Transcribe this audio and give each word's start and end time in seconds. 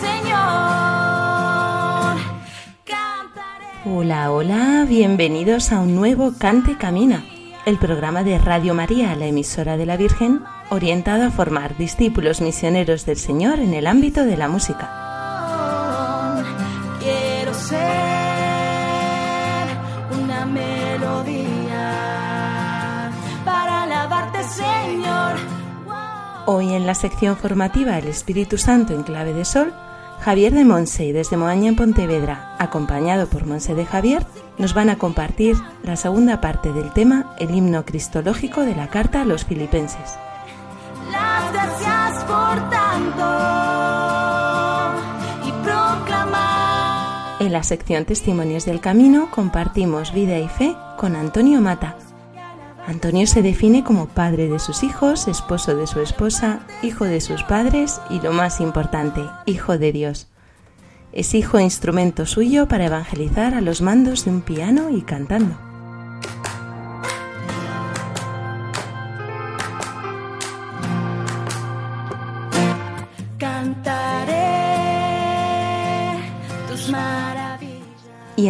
Señor. 0.00 0.80
Hola, 3.84 4.30
hola, 4.30 4.86
bienvenidos 4.88 5.72
a 5.72 5.80
un 5.80 5.94
nuevo 5.96 6.32
Cante 6.38 6.76
Camina, 6.76 7.24
el 7.66 7.78
programa 7.78 8.22
de 8.22 8.38
Radio 8.38 8.74
María, 8.74 9.16
la 9.16 9.26
emisora 9.26 9.76
de 9.76 9.86
la 9.86 9.96
Virgen, 9.96 10.42
orientado 10.70 11.24
a 11.24 11.30
formar 11.30 11.76
discípulos 11.76 12.40
misioneros 12.40 13.06
del 13.06 13.16
Señor 13.16 13.58
en 13.58 13.74
el 13.74 13.86
ámbito 13.86 14.24
de 14.24 14.36
la 14.36 14.48
música. 14.48 14.90
Quiero 17.00 17.54
ser 17.54 17.80
una 20.22 20.46
melodía 20.46 21.90
para 23.44 23.82
alabarte, 23.84 24.44
Señor. 24.44 25.36
Hoy 26.46 26.74
en 26.74 26.86
la 26.86 26.94
sección 26.94 27.36
formativa 27.36 27.98
El 27.98 28.08
Espíritu 28.08 28.58
Santo 28.58 28.92
en 28.92 29.02
clave 29.02 29.32
de 29.32 29.44
sol, 29.44 29.72
Javier 30.20 30.52
de 30.52 30.64
Monse 30.66 31.06
y 31.06 31.12
desde 31.12 31.38
Moaña 31.38 31.68
en 31.70 31.76
Pontevedra, 31.76 32.54
acompañado 32.58 33.26
por 33.26 33.46
Monse 33.46 33.74
de 33.74 33.86
Javier, 33.86 34.26
nos 34.58 34.74
van 34.74 34.90
a 34.90 34.98
compartir 34.98 35.56
la 35.82 35.96
segunda 35.96 36.42
parte 36.42 36.72
del 36.72 36.92
tema 36.92 37.34
El 37.38 37.54
himno 37.54 37.86
cristológico 37.86 38.60
de 38.60 38.76
la 38.76 38.88
carta 38.88 39.22
a 39.22 39.24
los 39.24 39.46
filipenses. 39.46 40.18
Las 41.10 41.52
gracias 41.52 42.24
por 42.24 42.70
tanto 42.70 43.24
y 45.48 45.52
proclamar. 45.64 47.40
En 47.40 47.52
la 47.52 47.62
sección 47.62 48.04
Testimonios 48.04 48.66
del 48.66 48.80
Camino 48.80 49.30
compartimos 49.30 50.12
vida 50.12 50.38
y 50.38 50.48
fe 50.48 50.76
con 50.98 51.16
Antonio 51.16 51.62
Mata. 51.62 51.96
Antonio 52.90 53.24
se 53.28 53.40
define 53.40 53.84
como 53.84 54.08
padre 54.08 54.48
de 54.48 54.58
sus 54.58 54.82
hijos, 54.82 55.28
esposo 55.28 55.76
de 55.76 55.86
su 55.86 56.00
esposa, 56.00 56.66
hijo 56.82 57.04
de 57.04 57.20
sus 57.20 57.44
padres 57.44 58.00
y 58.10 58.20
lo 58.20 58.32
más 58.32 58.60
importante, 58.60 59.22
hijo 59.46 59.78
de 59.78 59.92
Dios. 59.92 60.26
Es 61.12 61.34
hijo 61.34 61.60
e 61.60 61.62
instrumento 61.62 62.26
suyo 62.26 62.66
para 62.66 62.86
evangelizar 62.86 63.54
a 63.54 63.60
los 63.60 63.80
mandos 63.80 64.24
de 64.24 64.32
un 64.32 64.40
piano 64.40 64.90
y 64.90 65.02
cantando. 65.02 65.69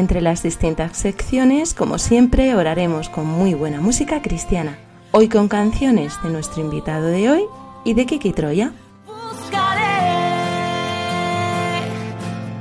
Entre 0.01 0.21
las 0.21 0.43
distintas 0.43 0.97
secciones, 0.97 1.75
como 1.75 1.99
siempre, 1.99 2.55
oraremos 2.55 3.09
con 3.09 3.27
muy 3.27 3.55
buena 3.55 3.81
música 3.81 4.23
cristiana. 4.23 4.79
Hoy 5.13 5.29
con 5.29 5.49
canciones 5.49 6.15
de 6.23 6.31
nuestro 6.31 6.63
invitado 6.63 7.07
de 7.07 7.31
hoy 7.31 7.45
y 7.85 7.95
de 7.95 8.07
Kiki 8.07 8.33
Troya. 8.33 8.73
Buscaré 9.07 9.83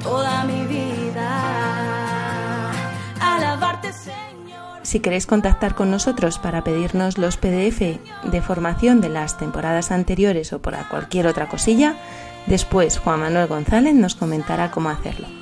toda 0.03 0.43
mi 0.43 0.65
vida 0.65 2.71
alabarte, 3.21 3.93
Señor. 3.93 4.79
Si 4.83 4.99
queréis 4.99 5.25
contactar 5.25 5.75
con 5.75 5.89
nosotros 5.89 6.39
para 6.39 6.63
pedirnos 6.63 7.17
los 7.17 7.37
PDF 7.37 7.99
de 8.23 8.41
formación 8.41 9.01
de 9.01 9.09
las 9.09 9.37
temporadas 9.37 9.91
anteriores 9.91 10.53
o 10.53 10.61
por 10.61 10.75
cualquier 10.89 11.25
otra 11.25 11.47
cosilla, 11.47 11.95
después 12.47 12.99
Juan 12.99 13.21
Manuel 13.21 13.47
González 13.47 13.95
nos 13.95 14.15
comentará 14.15 14.71
cómo 14.71 14.89
hacerlo. 14.89 15.38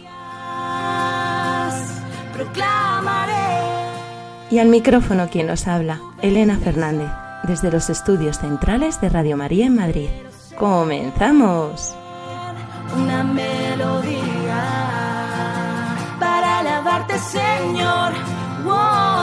Y 4.49 4.59
al 4.59 4.69
micrófono 4.69 5.29
quien 5.29 5.47
nos 5.47 5.67
habla, 5.67 5.99
Elena 6.21 6.57
Fernández, 6.57 7.09
desde 7.43 7.71
los 7.71 7.89
estudios 7.89 8.39
centrales 8.39 9.01
de 9.01 9.09
Radio 9.09 9.37
María 9.37 9.65
en 9.65 9.75
Madrid. 9.75 10.09
¡Comenzamos! 10.57 11.95
una 12.95 13.23
melodía 13.23 14.63
para 16.19 16.59
alabarte, 16.59 17.17
Señor. 17.19 18.13
Wow, 18.63 19.16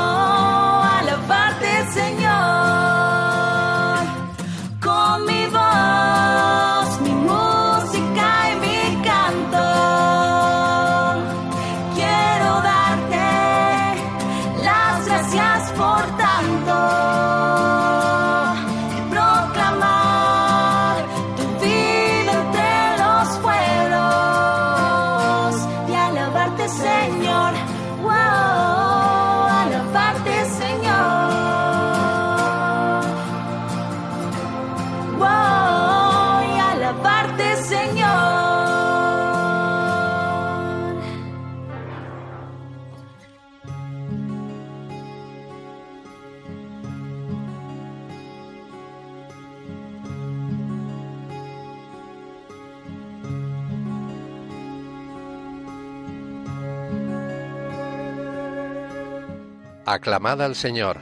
Aclamad 59.87 60.41
al 60.41 60.55
Señor. 60.55 60.99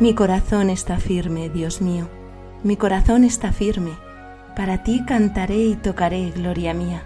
Mi 0.00 0.14
corazón 0.14 0.70
está 0.70 0.98
firme, 0.98 1.48
Dios 1.50 1.80
mío, 1.80 2.08
mi 2.62 2.76
corazón 2.76 3.24
está 3.24 3.52
firme. 3.52 3.92
Para 4.56 4.82
ti 4.82 5.02
cantaré 5.06 5.58
y 5.58 5.76
tocaré, 5.76 6.30
gloria 6.30 6.74
mía. 6.74 7.02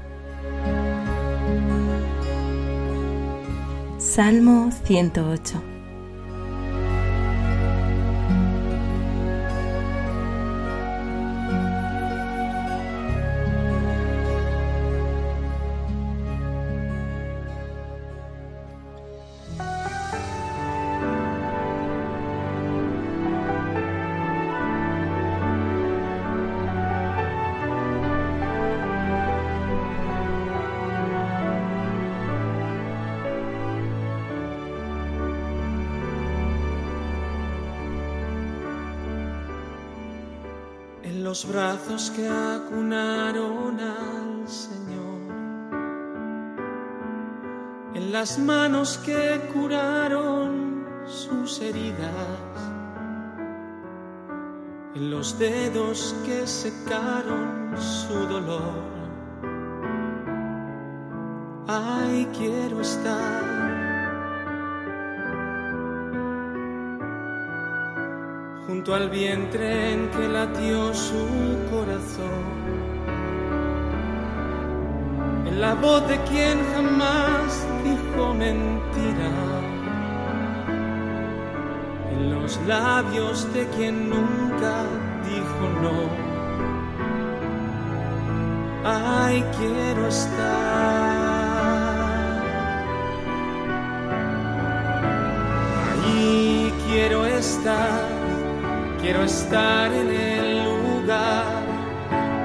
Salmo 3.98 4.70
108 4.84 5.77
los 41.38 41.54
brazos 41.54 42.10
que 42.16 42.26
acunaron 42.28 43.78
al 43.78 44.48
Señor, 44.48 45.20
en 47.94 48.10
las 48.10 48.40
manos 48.40 48.98
que 48.98 49.40
curaron 49.52 50.84
sus 51.06 51.60
heridas, 51.60 52.08
en 54.96 55.10
los 55.12 55.38
dedos 55.38 56.12
que 56.26 56.44
secaron 56.44 57.72
su 57.78 58.14
dolor, 58.26 58.98
Ay, 61.68 62.26
quiero 62.36 62.80
estar. 62.80 63.47
Junto 68.68 68.94
al 68.94 69.08
vientre 69.08 69.94
en 69.94 70.10
que 70.10 70.28
latió 70.28 70.92
su 70.92 71.24
corazón. 71.70 72.44
En 75.46 75.58
la 75.58 75.72
voz 75.72 76.06
de 76.06 76.18
quien 76.24 76.58
jamás 76.74 77.66
dijo 77.82 78.34
mentira. 78.34 79.32
En 82.12 82.34
los 82.34 82.60
labios 82.66 83.50
de 83.54 83.66
quien 83.68 84.10
nunca 84.10 84.84
dijo 85.24 85.64
no. 85.80 86.28
Ay, 88.84 89.42
quiero 89.58 90.08
estar. 90.08 91.38
Ahí 95.90 96.72
quiero 96.86 97.24
estar, 97.24 98.17
quiero 99.08 99.24
estar 99.24 99.90
en 99.90 100.10
el 100.10 100.64
lugar 100.64 101.62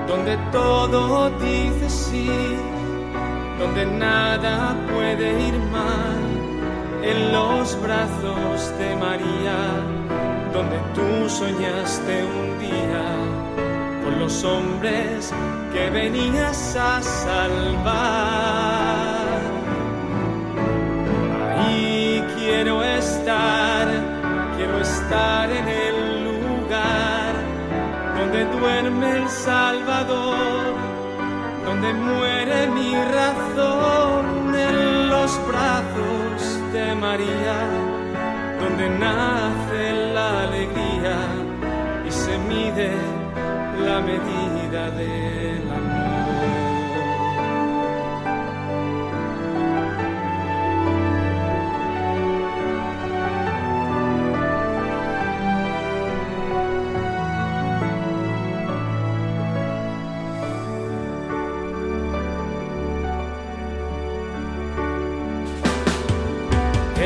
donde 0.08 0.38
todo 0.50 1.30
dice 1.32 1.90
sí, 1.90 2.32
donde 3.60 3.86
nada 3.86 4.74
puede 4.94 5.48
ir 5.50 5.58
mal, 5.74 6.24
en 7.04 7.34
los 7.34 7.78
brazos 7.82 8.72
de 8.80 8.96
María, 8.96 9.58
donde 10.54 10.78
tú 10.96 11.30
soñaste 11.30 12.24
un 12.24 12.58
día 12.60 13.08
con 14.06 14.20
los 14.22 14.46
hombres 14.46 15.34
que 15.74 15.90
venías 15.90 16.78
a 16.78 17.02
salvar. 17.02 18.24
Ahí 21.58 22.24
quiero 22.38 22.82
estar, 22.82 23.86
quiero 24.56 24.80
estar 24.80 25.53
duerme 28.64 29.18
el 29.18 29.30
Salvador, 29.30 30.74
donde 31.66 31.94
muere 31.94 32.68
mi 32.68 32.96
razón 33.20 34.56
en 34.56 35.10
los 35.10 35.32
brazos 35.50 36.38
de 36.72 36.96
María, 36.96 37.58
donde 38.62 38.86
nace 39.06 39.84
la 40.16 40.30
alegría 40.48 41.18
y 42.08 42.12
se 42.12 42.38
mide 42.52 42.92
la 43.88 44.00
medida 44.12 44.84
del 44.92 45.23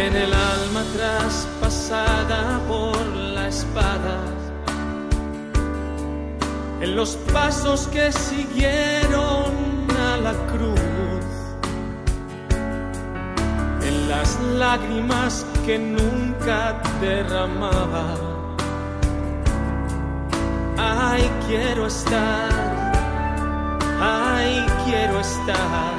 En 0.05 0.15
el 0.15 0.31
alma 0.31 0.83
traspasada 0.95 2.59
por 2.67 3.03
la 3.35 3.47
espada. 3.47 4.19
En 6.81 6.95
los 6.95 7.15
pasos 7.33 7.87
que 7.87 8.11
siguieron 8.11 9.87
a 9.99 10.17
la 10.17 10.33
cruz, 10.51 11.27
en 13.87 14.07
las 14.07 14.39
lágrimas 14.63 15.43
que 15.65 15.79
nunca 15.79 16.79
derramaba. 17.01 18.05
Ay, 20.77 21.27
quiero 21.47 21.87
estar, 21.87 22.49
ay, 23.99 24.63
quiero 24.85 25.19
estar 25.19 25.96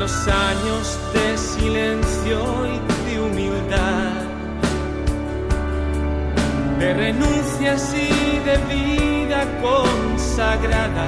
los 0.00 0.26
años 0.26 0.98
de 1.12 1.38
silencio 1.38 2.38
y 2.66 3.10
de 3.10 3.20
humildad 3.20 4.30
de 6.80 6.94
renuncias 6.94 7.94
y 7.94 8.38
de 8.48 8.56
vida 8.74 9.44
consagrada. 9.60 11.06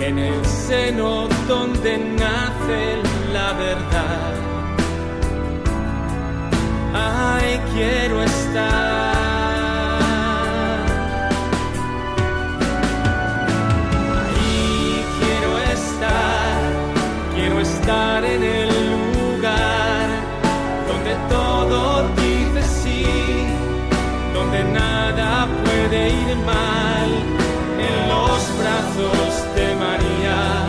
En 0.00 0.18
el 0.18 0.46
seno 0.46 1.28
donde 1.46 1.98
nace 1.98 3.02
la 3.32 3.52
verdad. 3.52 4.34
Ay, 6.94 7.60
quiero 7.74 8.22
estar. 8.22 9.13
En 26.34 28.08
los 28.08 28.58
brazos 28.58 29.54
de 29.54 29.74
María, 29.76 30.66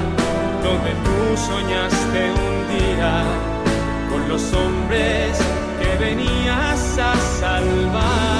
donde 0.63 0.91
tú 1.05 1.37
soñaste 1.37 2.31
un 2.31 2.57
día 2.77 3.23
con 4.09 4.29
los 4.29 4.53
hombres 4.53 5.37
que 5.79 6.05
venías 6.05 6.97
a 6.99 7.15
salvar. 7.39 8.34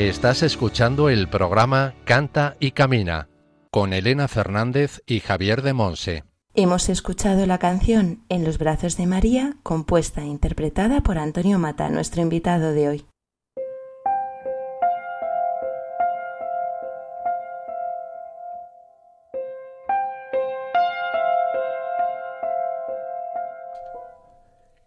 Estás 0.00 0.42
escuchando 0.42 1.10
el 1.10 1.28
programa 1.28 1.92
Canta 2.06 2.56
y 2.58 2.70
Camina 2.70 3.28
con 3.70 3.92
Elena 3.92 4.28
Fernández 4.28 5.02
y 5.04 5.20
Javier 5.20 5.60
de 5.60 5.74
Monse. 5.74 6.24
Hemos 6.54 6.88
escuchado 6.88 7.44
la 7.44 7.58
canción 7.58 8.24
En 8.30 8.42
los 8.42 8.56
brazos 8.56 8.96
de 8.96 9.04
María, 9.04 9.58
compuesta 9.62 10.22
e 10.22 10.24
interpretada 10.24 11.02
por 11.02 11.18
Antonio 11.18 11.58
Mata, 11.58 11.90
nuestro 11.90 12.22
invitado 12.22 12.72
de 12.72 12.88
hoy. 12.88 13.06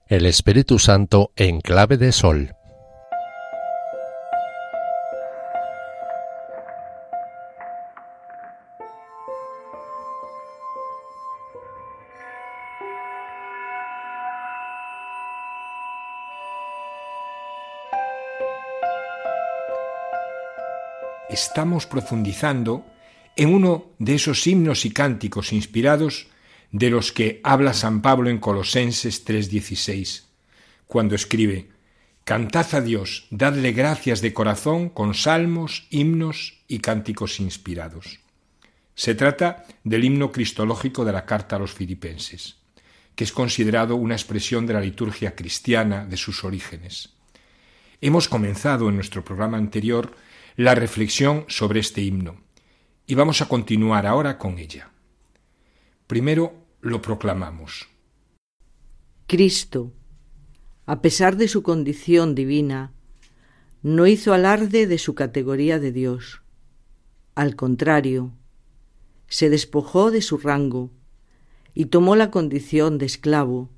El 0.07 0.25
Espíritu 0.25 0.79
Santo 0.79 1.29
en 1.35 1.61
clave 1.61 1.97
de 1.97 2.11
sol. 2.11 2.55
Estamos 21.33 21.85
profundizando 21.85 22.85
en 23.35 23.53
uno 23.53 23.91
de 23.99 24.15
esos 24.15 24.45
himnos 24.45 24.85
y 24.85 24.91
cánticos 24.91 25.51
inspirados 25.51 26.27
de 26.71 26.89
los 26.89 27.11
que 27.11 27.41
habla 27.43 27.73
San 27.73 28.01
Pablo 28.01 28.29
en 28.29 28.39
Colosenses 28.39 29.25
3:16, 29.25 30.25
cuando 30.87 31.15
escribe, 31.15 31.69
Cantad 32.23 32.73
a 32.75 32.81
Dios, 32.81 33.27
dadle 33.31 33.73
gracias 33.73 34.21
de 34.21 34.33
corazón 34.33 34.89
con 34.89 35.13
salmos, 35.13 35.87
himnos 35.89 36.61
y 36.67 36.79
cánticos 36.79 37.39
inspirados. 37.39 38.21
Se 38.95 39.13
trata 39.13 39.65
del 39.83 40.05
himno 40.05 40.31
cristológico 40.31 41.03
de 41.03 41.11
la 41.11 41.25
carta 41.25 41.57
a 41.57 41.59
los 41.59 41.73
filipenses, 41.73 42.57
que 43.15 43.23
es 43.23 43.31
considerado 43.31 43.95
una 43.95 44.15
expresión 44.15 44.65
de 44.65 44.73
la 44.73 44.79
liturgia 44.81 45.35
cristiana 45.35 46.05
de 46.05 46.15
sus 46.15 46.43
orígenes. 46.43 47.09
Hemos 48.01 48.29
comenzado 48.29 48.87
en 48.87 48.95
nuestro 48.95 49.23
programa 49.25 49.57
anterior 49.57 50.15
la 50.55 50.75
reflexión 50.75 51.45
sobre 51.47 51.79
este 51.79 52.01
himno 52.01 52.43
y 53.05 53.15
vamos 53.15 53.41
a 53.41 53.47
continuar 53.47 54.05
ahora 54.05 54.37
con 54.37 54.59
ella. 54.59 54.91
Primero 56.07 56.53
lo 56.81 57.01
proclamamos. 57.01 57.87
Cristo, 59.27 59.91
a 60.85 61.01
pesar 61.01 61.37
de 61.37 61.47
su 61.47 61.63
condición 61.63 62.35
divina, 62.35 62.93
no 63.81 64.07
hizo 64.07 64.33
alarde 64.33 64.87
de 64.87 64.97
su 64.97 65.15
categoría 65.15 65.79
de 65.79 65.91
Dios. 65.91 66.41
Al 67.35 67.55
contrario, 67.55 68.33
se 69.27 69.49
despojó 69.49 70.11
de 70.11 70.21
su 70.21 70.37
rango 70.37 70.91
y 71.73 71.85
tomó 71.85 72.15
la 72.15 72.29
condición 72.29 72.97
de 72.97 73.07
esclavo, 73.07 73.71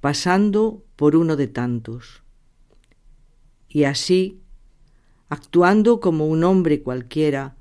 pasando 0.00 0.84
por 0.94 1.16
uno 1.16 1.36
de 1.36 1.48
tantos. 1.48 2.22
Y 3.68 3.84
así, 3.84 4.40
actuando 5.28 6.00
como 6.00 6.26
un 6.26 6.44
hombre 6.44 6.82
cualquiera, 6.82 7.56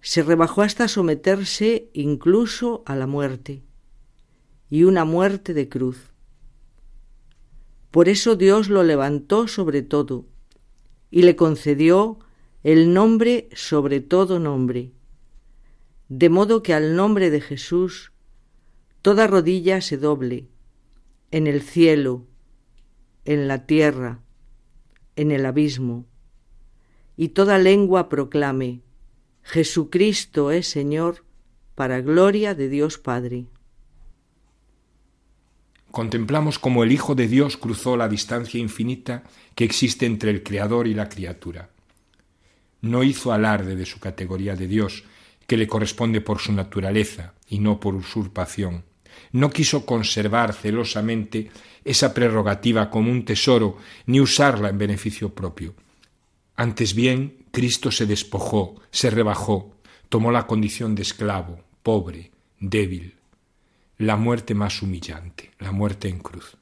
se 0.00 0.22
rebajó 0.22 0.62
hasta 0.62 0.88
someterse 0.88 1.88
incluso 1.92 2.82
a 2.86 2.96
la 2.96 3.06
muerte, 3.06 3.62
y 4.68 4.84
una 4.84 5.04
muerte 5.04 5.54
de 5.54 5.68
cruz. 5.68 6.12
Por 7.90 8.08
eso 8.08 8.36
Dios 8.36 8.68
lo 8.68 8.82
levantó 8.82 9.48
sobre 9.48 9.82
todo 9.82 10.26
y 11.10 11.22
le 11.22 11.36
concedió 11.36 12.18
el 12.62 12.94
nombre 12.94 13.48
sobre 13.54 14.00
todo 14.00 14.38
nombre, 14.38 14.92
de 16.08 16.28
modo 16.28 16.62
que 16.62 16.74
al 16.74 16.96
nombre 16.96 17.30
de 17.30 17.40
Jesús 17.40 18.12
toda 19.02 19.26
rodilla 19.26 19.80
se 19.80 19.98
doble, 19.98 20.48
en 21.30 21.46
el 21.46 21.62
cielo, 21.62 22.26
en 23.24 23.48
la 23.48 23.66
tierra, 23.66 24.20
en 25.16 25.30
el 25.30 25.46
abismo, 25.46 26.06
y 27.22 27.28
toda 27.28 27.58
lengua 27.58 28.08
proclame, 28.08 28.80
Jesucristo 29.44 30.50
es 30.50 30.66
Señor, 30.66 31.24
para 31.76 32.00
gloria 32.00 32.56
de 32.56 32.68
Dios 32.68 32.98
Padre 32.98 33.46
contemplamos 35.92 36.58
cómo 36.58 36.82
el 36.82 36.90
Hijo 36.90 37.14
de 37.14 37.28
Dios 37.28 37.56
cruzó 37.56 37.96
la 37.96 38.08
distancia 38.08 38.58
infinita 38.58 39.22
que 39.54 39.64
existe 39.64 40.06
entre 40.06 40.30
el 40.30 40.42
Creador 40.42 40.88
y 40.88 40.94
la 40.94 41.08
criatura. 41.08 41.68
No 42.80 43.04
hizo 43.04 43.30
alarde 43.30 43.76
de 43.76 43.86
su 43.86 44.00
categoría 44.00 44.56
de 44.56 44.66
Dios, 44.66 45.04
que 45.46 45.58
le 45.58 45.68
corresponde 45.68 46.22
por 46.22 46.38
su 46.38 46.52
naturaleza 46.52 47.34
y 47.46 47.58
no 47.58 47.78
por 47.78 47.94
usurpación. 47.94 48.84
No 49.32 49.50
quiso 49.50 49.84
conservar 49.84 50.54
celosamente 50.54 51.50
esa 51.84 52.14
prerrogativa 52.14 52.88
como 52.88 53.12
un 53.12 53.24
tesoro, 53.24 53.76
ni 54.06 54.18
usarla 54.18 54.70
en 54.70 54.78
beneficio 54.78 55.34
propio. 55.34 55.74
Antes 56.56 56.94
bien, 56.94 57.44
Cristo 57.50 57.90
se 57.90 58.06
despojó, 58.06 58.76
se 58.90 59.10
rebajó, 59.10 59.74
tomó 60.08 60.30
la 60.30 60.46
condición 60.46 60.94
de 60.94 61.02
esclavo, 61.02 61.60
pobre, 61.82 62.30
débil, 62.60 63.14
la 63.98 64.16
muerte 64.16 64.54
más 64.54 64.82
humillante, 64.82 65.52
la 65.58 65.72
muerte 65.72 66.08
en 66.08 66.18
cruz. 66.18 66.56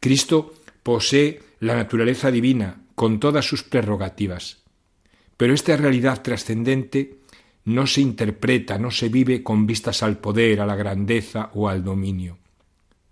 Cristo 0.00 0.54
posee 0.82 1.40
la 1.60 1.74
naturaleza 1.74 2.30
divina 2.30 2.82
con 2.94 3.20
todas 3.20 3.44
sus 3.44 3.62
prerrogativas, 3.62 4.58
pero 5.36 5.54
esta 5.54 5.76
realidad 5.76 6.22
trascendente 6.22 7.18
no 7.64 7.86
se 7.86 8.00
interpreta, 8.00 8.78
no 8.78 8.90
se 8.90 9.08
vive 9.08 9.42
con 9.42 9.66
vistas 9.66 10.02
al 10.02 10.18
poder, 10.18 10.60
a 10.60 10.66
la 10.66 10.74
grandeza 10.74 11.50
o 11.54 11.68
al 11.68 11.84
dominio. 11.84 12.38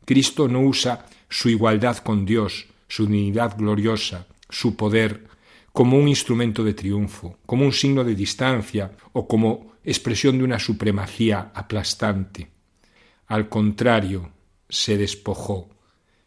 Cristo 0.05 0.49
no 0.49 0.61
usa 0.61 1.07
su 1.29 1.50
igualdad 1.50 1.99
con 1.99 2.25
Dios, 2.25 2.67
su 2.88 3.07
dignidad 3.07 3.57
gloriosa, 3.59 4.26
su 4.49 4.76
poder, 4.76 5.26
como 5.76 5.99
un 5.99 6.09
instrumento 6.09 6.64
de 6.64 6.73
triunfo, 6.73 7.37
como 7.45 7.66
un 7.66 7.73
signo 7.75 8.02
de 8.02 8.14
distancia 8.14 8.92
o 9.12 9.28
como 9.28 9.75
expresión 9.85 10.38
de 10.38 10.45
una 10.45 10.59
supremacía 10.59 11.52
aplastante. 11.52 12.49
Al 13.26 13.50
contrario, 13.50 14.30
se 14.71 14.97
despojó, 14.97 15.68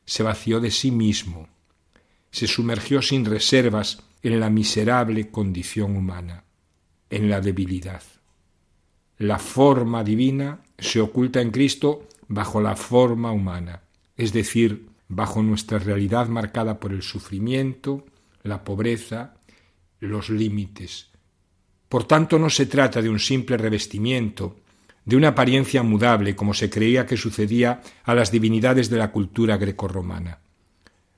se 0.06 0.22
vació 0.22 0.60
de 0.60 0.70
sí 0.70 0.91
mismo, 0.91 1.48
se 2.29 2.46
sumergió 2.46 3.01
sin 3.01 3.25
reservas 3.25 4.03
en 4.22 4.39
la 4.39 4.51
miserable 4.51 5.32
condición 5.32 5.98
humana, 5.98 6.44
en 7.10 7.27
la 7.27 7.41
debilidad. 7.41 8.03
La 9.18 9.39
forma 9.39 10.03
divina 10.03 10.60
se 10.77 11.01
oculta 11.01 11.41
en 11.41 11.50
Cristo 11.50 12.08
bajo 12.27 12.62
la 12.62 12.75
forma 12.75 13.32
humana, 13.32 13.82
es 14.15 14.32
decir, 14.32 14.89
bajo 15.08 15.41
nuestra 15.41 15.79
realidad 15.79 16.27
marcada 16.27 16.79
por 16.79 16.94
el 16.94 17.01
sufrimiento, 17.01 18.06
la 18.44 18.63
pobreza, 18.63 19.38
los 20.00 20.29
límites. 20.29 21.08
Por 21.88 22.06
tanto, 22.06 22.38
no 22.38 22.50
se 22.50 22.65
trata 22.65 23.01
de 23.01 23.10
un 23.10 23.20
simple 23.20 23.58
revestimiento 23.58 24.58
de 25.06 25.15
una 25.15 25.29
apariencia 25.29 25.82
mudable 25.82 26.36
como 26.36 26.53
se 26.53 26.70
creía 26.70 27.08
que 27.08 27.18
sucedía 27.18 27.82
a 28.03 28.13
las 28.13 28.32
divinidades 28.32 28.91
de 28.91 28.98
la 28.98 29.12
cultura 29.12 29.58
grecorromana. 29.58 30.39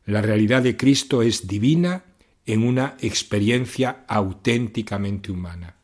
La 0.05 0.21
realidad 0.21 0.61
de 0.61 0.77
Cristo 0.77 1.21
es 1.21 1.45
divina 1.45 2.05
en 2.45 2.63
una 2.63 2.95
experiencia 3.01 4.05
auténticamente 4.07 5.31
humana. 5.31 5.75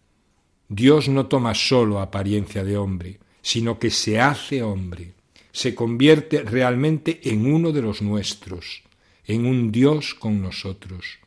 Dios 0.69 1.09
no 1.09 1.27
toma 1.27 1.53
sólo 1.53 1.99
apariencia 1.99 2.63
de 2.63 2.77
hombre, 2.77 3.19
sino 3.41 3.77
que 3.77 3.89
se 3.89 4.19
hace 4.19 4.63
hombre, 4.63 5.13
se 5.51 5.75
convierte 5.75 6.43
realmente 6.43 7.19
en 7.23 7.51
uno 7.51 7.71
de 7.71 7.81
los 7.81 8.01
nuestros, 8.01 8.83
en 9.25 9.45
un 9.45 9.71
Dios 9.71 10.13
con 10.13 10.41
nosotros. 10.41 11.19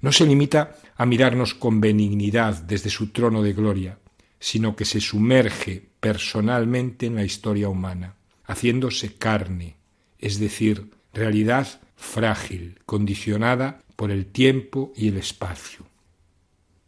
No 0.00 0.12
se 0.12 0.26
limita 0.26 0.76
a 0.96 1.06
mirarnos 1.06 1.54
con 1.54 1.80
benignidad 1.80 2.62
desde 2.62 2.90
su 2.90 3.08
trono 3.08 3.42
de 3.42 3.52
gloria, 3.52 3.98
sino 4.38 4.76
que 4.76 4.84
se 4.84 5.00
sumerge 5.00 5.88
personalmente 6.00 7.06
en 7.06 7.16
la 7.16 7.24
historia 7.24 7.68
humana, 7.68 8.14
haciéndose 8.44 9.14
carne, 9.14 9.76
es 10.18 10.38
decir, 10.38 10.90
realidad 11.12 11.80
frágil, 11.96 12.78
condicionada 12.86 13.82
por 13.96 14.10
el 14.10 14.26
tiempo 14.26 14.92
y 14.96 15.08
el 15.08 15.16
espacio. 15.16 15.84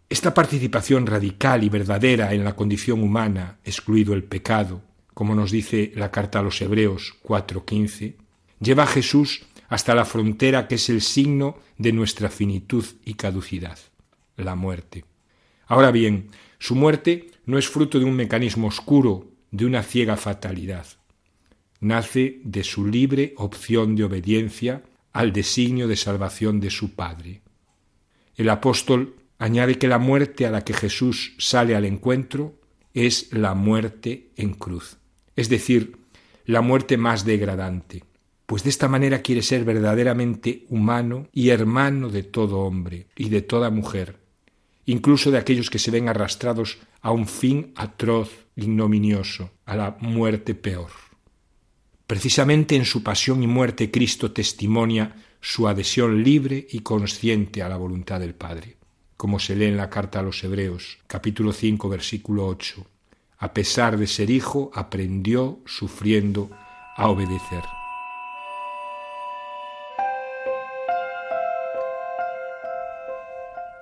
Esta 0.08 0.32
participación 0.34 1.06
radical 1.06 1.64
y 1.64 1.68
verdadera 1.68 2.32
en 2.32 2.44
la 2.44 2.54
condición 2.54 3.02
humana, 3.02 3.58
excluido 3.64 4.14
el 4.14 4.24
pecado, 4.24 4.82
como 5.14 5.34
nos 5.34 5.50
dice 5.50 5.92
la 5.94 6.10
carta 6.10 6.38
a 6.38 6.42
los 6.42 6.60
Hebreos 6.62 7.14
4:15, 7.22 8.16
lleva 8.60 8.84
a 8.84 8.86
Jesús 8.86 9.42
hasta 9.70 9.94
la 9.94 10.04
frontera 10.04 10.66
que 10.66 10.74
es 10.74 10.90
el 10.90 11.00
signo 11.00 11.56
de 11.78 11.92
nuestra 11.92 12.28
finitud 12.28 12.84
y 13.04 13.14
caducidad, 13.14 13.78
la 14.36 14.56
muerte. 14.56 15.04
Ahora 15.66 15.92
bien, 15.92 16.30
su 16.58 16.74
muerte 16.74 17.30
no 17.46 17.56
es 17.56 17.68
fruto 17.68 18.00
de 18.00 18.04
un 18.04 18.16
mecanismo 18.16 18.66
oscuro, 18.66 19.30
de 19.52 19.64
una 19.64 19.84
ciega 19.84 20.16
fatalidad. 20.16 20.86
Nace 21.78 22.40
de 22.44 22.64
su 22.64 22.84
libre 22.84 23.32
opción 23.36 23.94
de 23.94 24.04
obediencia 24.04 24.82
al 25.12 25.32
designio 25.32 25.86
de 25.86 25.96
salvación 25.96 26.58
de 26.58 26.70
su 26.70 26.94
Padre. 26.94 27.40
El 28.34 28.48
apóstol 28.48 29.14
añade 29.38 29.78
que 29.78 29.88
la 29.88 29.98
muerte 29.98 30.46
a 30.46 30.50
la 30.50 30.64
que 30.64 30.74
Jesús 30.74 31.34
sale 31.38 31.76
al 31.76 31.84
encuentro 31.84 32.58
es 32.92 33.32
la 33.32 33.54
muerte 33.54 34.30
en 34.36 34.52
cruz, 34.54 34.98
es 35.36 35.48
decir, 35.48 35.96
la 36.44 36.60
muerte 36.60 36.96
más 36.96 37.24
degradante, 37.24 38.02
pues 38.50 38.64
de 38.64 38.70
esta 38.70 38.88
manera 38.88 39.22
quiere 39.22 39.42
ser 39.42 39.64
verdaderamente 39.64 40.66
humano 40.70 41.28
y 41.32 41.50
hermano 41.50 42.08
de 42.08 42.24
todo 42.24 42.62
hombre 42.62 43.06
y 43.14 43.28
de 43.28 43.42
toda 43.42 43.70
mujer, 43.70 44.18
incluso 44.86 45.30
de 45.30 45.38
aquellos 45.38 45.70
que 45.70 45.78
se 45.78 45.92
ven 45.92 46.08
arrastrados 46.08 46.78
a 47.00 47.12
un 47.12 47.28
fin 47.28 47.72
atroz, 47.76 48.48
ignominioso, 48.56 49.52
a 49.66 49.76
la 49.76 49.96
muerte 50.00 50.56
peor. 50.56 50.90
Precisamente 52.08 52.74
en 52.74 52.86
su 52.86 53.04
pasión 53.04 53.40
y 53.44 53.46
muerte 53.46 53.92
Cristo 53.92 54.32
testimonia 54.32 55.14
su 55.40 55.68
adhesión 55.68 56.24
libre 56.24 56.66
y 56.72 56.80
consciente 56.80 57.62
a 57.62 57.68
la 57.68 57.76
voluntad 57.76 58.18
del 58.18 58.34
Padre, 58.34 58.78
como 59.16 59.38
se 59.38 59.54
lee 59.54 59.66
en 59.66 59.76
la 59.76 59.90
carta 59.90 60.18
a 60.18 60.22
los 60.24 60.42
Hebreos, 60.42 60.98
capítulo 61.06 61.52
5, 61.52 61.88
versículo 61.88 62.48
8. 62.48 62.84
A 63.38 63.54
pesar 63.54 63.96
de 63.96 64.08
ser 64.08 64.28
hijo, 64.28 64.72
aprendió, 64.74 65.60
sufriendo, 65.66 66.50
a 66.96 67.08
obedecer. 67.08 67.62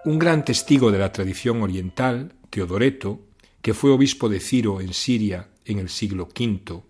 Un 0.04 0.18
gran 0.20 0.44
testigo 0.44 0.92
de 0.92 0.98
la 0.98 1.12
tradición 1.12 1.60
oriental, 1.60 2.32
Teodoreto, 2.50 3.20
que 3.60 3.74
fue 3.74 3.90
obispo 3.90 4.28
de 4.28 4.38
Ciro 4.38 4.80
en 4.80 4.94
Siria 4.94 5.48
en 5.64 5.80
el 5.80 5.88
siglo 5.88 6.28
V, 6.28 6.82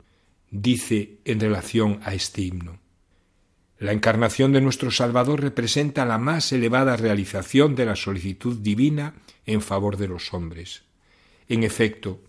dice 0.50 1.18
en 1.24 1.40
relación 1.40 2.00
a 2.04 2.12
este 2.12 2.42
himno, 2.42 2.80
La 3.78 3.92
encarnación 3.92 4.52
de 4.52 4.60
nuestro 4.60 4.90
Salvador 4.90 5.40
representa 5.40 6.04
la 6.04 6.18
más 6.18 6.52
elevada 6.52 6.96
realización 6.96 7.74
de 7.74 7.86
la 7.86 7.96
solicitud 7.96 8.58
divina 8.58 9.14
en 9.46 9.62
favor 9.62 9.96
de 9.96 10.08
los 10.08 10.34
hombres. 10.34 10.82
En 11.48 11.62
efecto, 11.62 12.20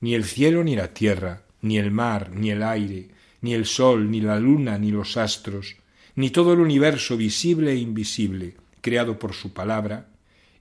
ni 0.00 0.14
el 0.14 0.24
cielo 0.24 0.62
ni 0.64 0.76
la 0.76 0.92
tierra, 0.92 1.44
ni 1.62 1.78
el 1.78 1.90
mar, 1.90 2.30
ni 2.30 2.50
el 2.50 2.62
aire, 2.62 3.08
ni 3.40 3.54
el 3.54 3.64
sol, 3.64 4.10
ni 4.10 4.20
la 4.20 4.38
luna, 4.38 4.76
ni 4.76 4.90
los 4.90 5.16
astros, 5.16 5.76
ni 6.14 6.28
todo 6.28 6.52
el 6.52 6.60
universo 6.60 7.16
visible 7.16 7.72
e 7.72 7.76
invisible, 7.76 8.56
creado 8.82 9.18
por 9.18 9.32
su 9.32 9.54
palabra, 9.54 10.08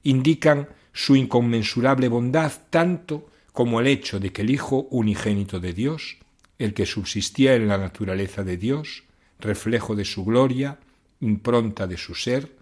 indican 0.06 0.70
su 0.94 1.18
inconmensurable 1.18 2.08
bondad 2.08 2.54
tanto 2.70 3.30
como 3.52 3.82
el 3.82 3.88
hecho 3.88 4.20
de 4.20 4.32
que 4.32 4.44
el 4.44 4.50
Hijo 4.50 4.88
unigénito 4.92 5.60
de 5.60 5.74
Dios, 5.74 6.18
el 6.58 6.74
que 6.74 6.86
subsistía 6.86 7.56
en 7.56 7.68
la 7.68 7.78
naturaleza 7.78 8.44
de 8.44 8.56
Dios, 8.56 9.04
reflejo 9.40 9.96
de 9.96 10.06
su 10.06 10.24
gloria, 10.24 10.80
impronta 11.20 11.88
de 11.88 11.98
su 11.98 12.16
ser, 12.16 12.56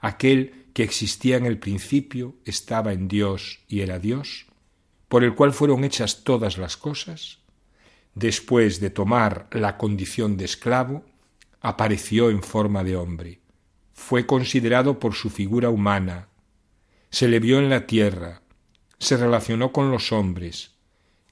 aquel 0.00 0.66
que 0.72 0.82
existía 0.82 1.36
en 1.36 1.46
el 1.46 1.58
principio, 1.58 2.34
estaba 2.44 2.92
en 2.92 3.06
Dios 3.06 3.60
y 3.68 3.80
era 3.80 3.98
Dios, 3.98 4.46
por 5.08 5.24
el 5.24 5.34
cual 5.34 5.52
fueron 5.52 5.84
hechas 5.84 6.24
todas 6.24 6.58
las 6.58 6.76
cosas, 6.76 7.38
después 8.14 8.80
de 8.80 8.90
tomar 8.90 9.48
la 9.52 9.76
condición 9.76 10.36
de 10.36 10.44
esclavo, 10.46 11.04
apareció 11.60 12.30
en 12.30 12.42
forma 12.42 12.82
de 12.82 12.96
hombre. 12.96 13.40
Fue 13.92 14.26
considerado 14.26 14.98
por 14.98 15.14
su 15.14 15.30
figura 15.30 15.70
humana, 15.70 16.28
se 17.10 17.28
le 17.28 17.40
vio 17.40 17.58
en 17.58 17.70
la 17.70 17.86
tierra, 17.86 18.42
se 18.98 19.16
relacionó 19.16 19.72
con 19.72 19.90
los 19.90 20.12
hombres, 20.12 20.72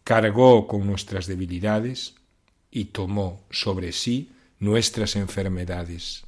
cargó 0.05 0.67
con 0.67 0.87
nuestras 0.87 1.27
debilidades 1.27 2.15
y 2.71 2.87
tomó 2.87 3.45
sobre 3.51 3.93
sí 3.93 4.31
nuestras 4.59 5.17
enfermedades. 5.17 6.25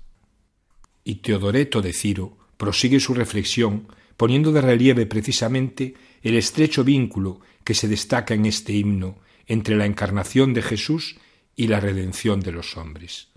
Y 1.05 1.17
Teodoreto 1.17 1.81
de 1.81 1.93
Ciro 1.93 2.37
prosigue 2.57 3.00
su 3.00 3.14
reflexión 3.14 3.88
poniendo 4.17 4.52
de 4.52 4.61
relieve 4.61 5.07
precisamente 5.07 5.95
el 6.23 6.35
estrecho 6.35 6.85
vínculo 6.85 7.40
que 7.64 7.75
se 7.75 7.88
destaca 7.88 8.35
en 8.35 8.47
este 8.47 8.73
himno 8.73 9.19
entre 9.47 9.76
la 9.76 9.87
encarnación 9.87 10.52
de 10.52 10.62
Jesús 10.62 11.17
y 11.55 11.69
la 11.69 11.81
redención 11.81 12.40
de 12.40 12.52
los 12.52 12.76
hombres. 12.76 13.28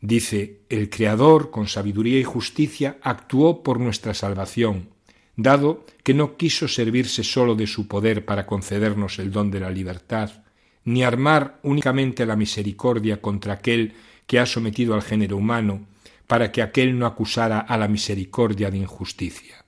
Dice, 0.00 0.62
el 0.68 0.90
Creador, 0.90 1.50
con 1.50 1.66
sabiduría 1.66 2.18
y 2.18 2.24
justicia, 2.24 2.98
actuó 3.02 3.62
por 3.62 3.80
nuestra 3.80 4.14
salvación, 4.14 4.90
dado 5.38 5.86
que 6.02 6.14
no 6.14 6.36
quiso 6.36 6.66
servirse 6.66 7.22
sólo 7.22 7.54
de 7.54 7.68
su 7.68 7.86
poder 7.86 8.24
para 8.24 8.44
concedernos 8.44 9.20
el 9.20 9.30
don 9.30 9.52
de 9.52 9.60
la 9.60 9.70
libertad, 9.70 10.42
ni 10.84 11.04
armar 11.04 11.60
únicamente 11.62 12.26
la 12.26 12.34
misericordia 12.34 13.22
contra 13.22 13.54
aquel 13.54 13.94
que 14.26 14.40
ha 14.40 14.46
sometido 14.46 14.94
al 14.94 15.02
género 15.02 15.36
humano, 15.36 15.86
para 16.26 16.50
que 16.50 16.60
aquel 16.60 16.98
no 16.98 17.06
acusara 17.06 17.60
a 17.60 17.78
la 17.78 17.86
misericordia 17.86 18.68
de 18.70 18.78
injusticia, 18.78 19.64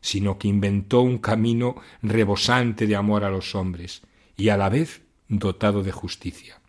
sino 0.00 0.36
que 0.36 0.48
inventó 0.48 1.00
un 1.02 1.18
camino 1.18 1.76
rebosante 2.02 2.88
de 2.88 2.96
amor 2.96 3.22
a 3.22 3.30
los 3.30 3.54
hombres, 3.54 4.02
y 4.36 4.48
a 4.48 4.56
la 4.56 4.68
vez 4.68 5.02
dotado 5.28 5.84
de 5.84 5.92
justicia. 5.92 6.60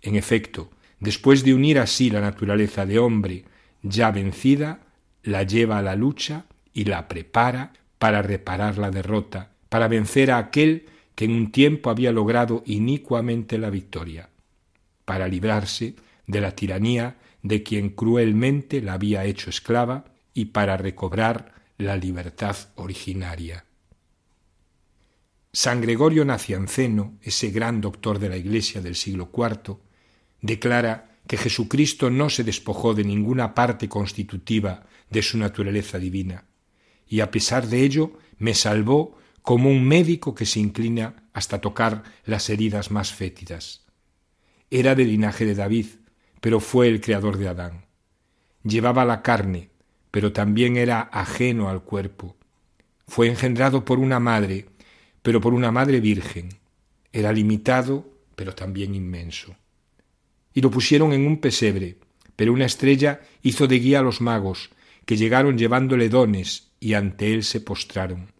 En 0.00 0.14
efecto, 0.14 0.70
después 1.00 1.42
de 1.42 1.54
unir 1.54 1.80
así 1.80 2.08
la 2.08 2.20
naturaleza 2.20 2.86
de 2.86 3.00
hombre 3.00 3.44
ya 3.82 4.12
vencida, 4.12 4.80
la 5.24 5.42
lleva 5.42 5.78
a 5.78 5.82
la 5.82 5.96
lucha 5.96 6.46
y 6.78 6.84
la 6.84 7.08
prepara 7.08 7.72
para 7.98 8.22
reparar 8.22 8.78
la 8.78 8.92
derrota, 8.92 9.50
para 9.68 9.88
vencer 9.88 10.30
a 10.30 10.38
aquel 10.38 10.86
que 11.16 11.24
en 11.24 11.32
un 11.32 11.50
tiempo 11.50 11.90
había 11.90 12.12
logrado 12.12 12.62
inicuamente 12.66 13.58
la 13.58 13.68
victoria, 13.68 14.30
para 15.04 15.26
librarse 15.26 15.96
de 16.28 16.40
la 16.40 16.54
tiranía 16.54 17.16
de 17.42 17.64
quien 17.64 17.88
cruelmente 17.88 18.80
la 18.80 18.92
había 18.92 19.24
hecho 19.24 19.50
esclava 19.50 20.04
y 20.34 20.44
para 20.44 20.76
recobrar 20.76 21.52
la 21.78 21.96
libertad 21.96 22.54
originaria. 22.76 23.64
San 25.52 25.80
Gregorio 25.80 26.24
Nacianceno, 26.24 27.18
ese 27.22 27.50
gran 27.50 27.80
doctor 27.80 28.20
de 28.20 28.28
la 28.28 28.36
Iglesia 28.36 28.80
del 28.80 28.94
siglo 28.94 29.32
IV, 29.36 29.78
declara 30.42 31.18
que 31.26 31.38
Jesucristo 31.38 32.08
no 32.08 32.30
se 32.30 32.44
despojó 32.44 32.94
de 32.94 33.02
ninguna 33.02 33.52
parte 33.52 33.88
constitutiva 33.88 34.86
de 35.10 35.22
su 35.22 35.38
naturaleza 35.38 35.98
divina, 35.98 36.44
y 37.08 37.20
a 37.20 37.30
pesar 37.30 37.66
de 37.66 37.82
ello 37.82 38.12
me 38.38 38.54
salvó 38.54 39.18
como 39.42 39.70
un 39.70 39.86
médico 39.86 40.34
que 40.34 40.46
se 40.46 40.60
inclina 40.60 41.14
hasta 41.32 41.60
tocar 41.60 42.02
las 42.24 42.50
heridas 42.50 42.90
más 42.90 43.12
fétidas. 43.12 43.86
Era 44.70 44.94
del 44.94 45.08
linaje 45.08 45.46
de 45.46 45.54
David, 45.54 45.86
pero 46.40 46.60
fue 46.60 46.88
el 46.88 47.00
creador 47.00 47.38
de 47.38 47.48
Adán. 47.48 47.86
Llevaba 48.62 49.04
la 49.04 49.22
carne, 49.22 49.70
pero 50.10 50.32
también 50.32 50.76
era 50.76 51.00
ajeno 51.00 51.68
al 51.70 51.82
cuerpo. 51.82 52.36
Fue 53.06 53.28
engendrado 53.28 53.84
por 53.84 53.98
una 53.98 54.20
madre, 54.20 54.66
pero 55.22 55.40
por 55.40 55.54
una 55.54 55.72
madre 55.72 56.00
virgen. 56.00 56.50
Era 57.12 57.32
limitado, 57.32 58.06
pero 58.36 58.54
también 58.54 58.94
inmenso. 58.94 59.56
Y 60.52 60.60
lo 60.60 60.70
pusieron 60.70 61.12
en 61.12 61.26
un 61.26 61.38
pesebre, 61.38 61.96
pero 62.36 62.52
una 62.52 62.66
estrella 62.66 63.20
hizo 63.42 63.66
de 63.66 63.78
guía 63.78 64.00
a 64.00 64.02
los 64.02 64.20
magos, 64.20 64.70
que 65.06 65.16
llegaron 65.16 65.56
llevándole 65.56 66.10
dones 66.10 66.67
y 66.80 66.94
ante 66.94 67.34
él 67.34 67.44
se 67.44 67.60
postraron. 67.60 68.32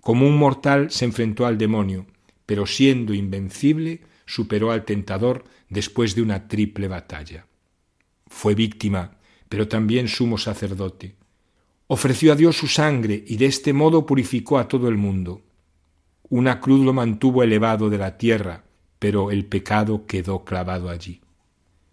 Como 0.00 0.26
un 0.26 0.36
mortal 0.36 0.90
se 0.90 1.04
enfrentó 1.04 1.46
al 1.46 1.58
demonio, 1.58 2.06
pero 2.46 2.66
siendo 2.66 3.14
invencible, 3.14 4.02
superó 4.26 4.70
al 4.70 4.84
tentador 4.84 5.44
después 5.68 6.14
de 6.14 6.22
una 6.22 6.48
triple 6.48 6.88
batalla. 6.88 7.46
Fue 8.26 8.54
víctima, 8.54 9.16
pero 9.48 9.68
también 9.68 10.08
sumo 10.08 10.38
sacerdote. 10.38 11.16
Ofreció 11.86 12.32
a 12.32 12.36
Dios 12.36 12.56
su 12.56 12.66
sangre 12.66 13.24
y 13.26 13.36
de 13.36 13.46
este 13.46 13.72
modo 13.72 14.06
purificó 14.06 14.58
a 14.58 14.68
todo 14.68 14.88
el 14.88 14.96
mundo. 14.96 15.42
Una 16.28 16.60
cruz 16.60 16.84
lo 16.84 16.92
mantuvo 16.92 17.42
elevado 17.42 17.90
de 17.90 17.98
la 17.98 18.16
tierra, 18.16 18.64
pero 18.98 19.30
el 19.30 19.44
pecado 19.44 20.06
quedó 20.06 20.44
clavado 20.44 20.88
allí. 20.88 21.20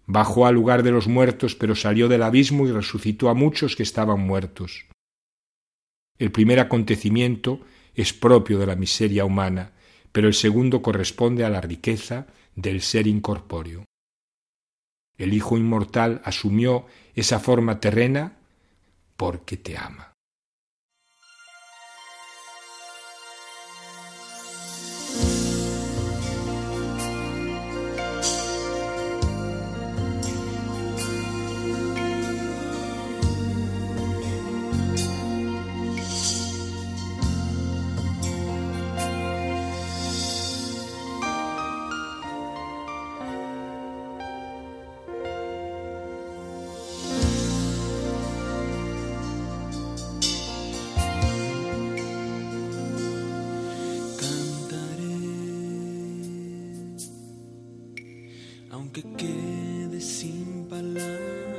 Bajó 0.05 0.45
al 0.45 0.55
lugar 0.55 0.83
de 0.83 0.91
los 0.91 1.07
muertos, 1.07 1.55
pero 1.55 1.75
salió 1.75 2.07
del 2.07 2.23
abismo 2.23 2.67
y 2.67 2.71
resucitó 2.71 3.29
a 3.29 3.33
muchos 3.33 3.75
que 3.75 3.83
estaban 3.83 4.19
muertos. 4.19 4.85
El 6.21 6.31
primer 6.31 6.59
acontecimiento 6.59 7.61
es 7.95 8.13
propio 8.13 8.59
de 8.59 8.67
la 8.67 8.75
miseria 8.75 9.25
humana, 9.25 9.71
pero 10.11 10.27
el 10.27 10.35
segundo 10.35 10.83
corresponde 10.83 11.43
a 11.43 11.49
la 11.49 11.61
riqueza 11.61 12.27
del 12.55 12.81
ser 12.81 13.07
incorpóreo. 13.07 13.85
El 15.17 15.33
Hijo 15.33 15.57
Inmortal 15.57 16.21
asumió 16.23 16.85
esa 17.15 17.39
forma 17.39 17.79
terrena 17.79 18.37
porque 19.17 19.57
te 19.57 19.75
ama. 19.75 20.10
Aunque 58.81 59.03
me 59.05 59.99
duelan 59.99 60.93
las 60.95 61.50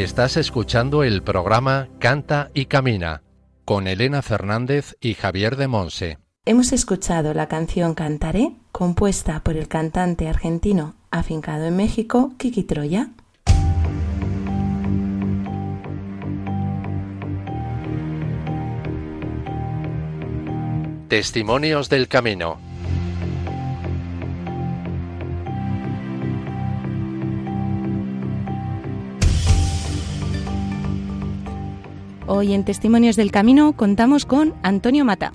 Estás 0.00 0.38
escuchando 0.38 1.04
el 1.04 1.22
programa 1.22 1.90
Canta 1.98 2.50
y 2.54 2.64
Camina 2.64 3.22
con 3.66 3.86
Elena 3.86 4.22
Fernández 4.22 4.96
y 4.98 5.12
Javier 5.12 5.56
de 5.56 5.68
Monse. 5.68 6.18
Hemos 6.46 6.72
escuchado 6.72 7.34
la 7.34 7.48
canción 7.48 7.92
Cantaré, 7.92 8.56
compuesta 8.72 9.40
por 9.40 9.58
el 9.58 9.68
cantante 9.68 10.26
argentino 10.26 10.94
afincado 11.10 11.66
en 11.66 11.76
México, 11.76 12.32
Kiki 12.38 12.62
Troya. 12.62 13.10
Testimonios 21.08 21.90
del 21.90 22.08
Camino 22.08 22.69
Hoy 32.32 32.52
en 32.52 32.64
Testimonios 32.64 33.16
del 33.16 33.32
Camino 33.32 33.72
contamos 33.72 34.24
con 34.24 34.54
Antonio 34.62 35.04
Mata. 35.04 35.32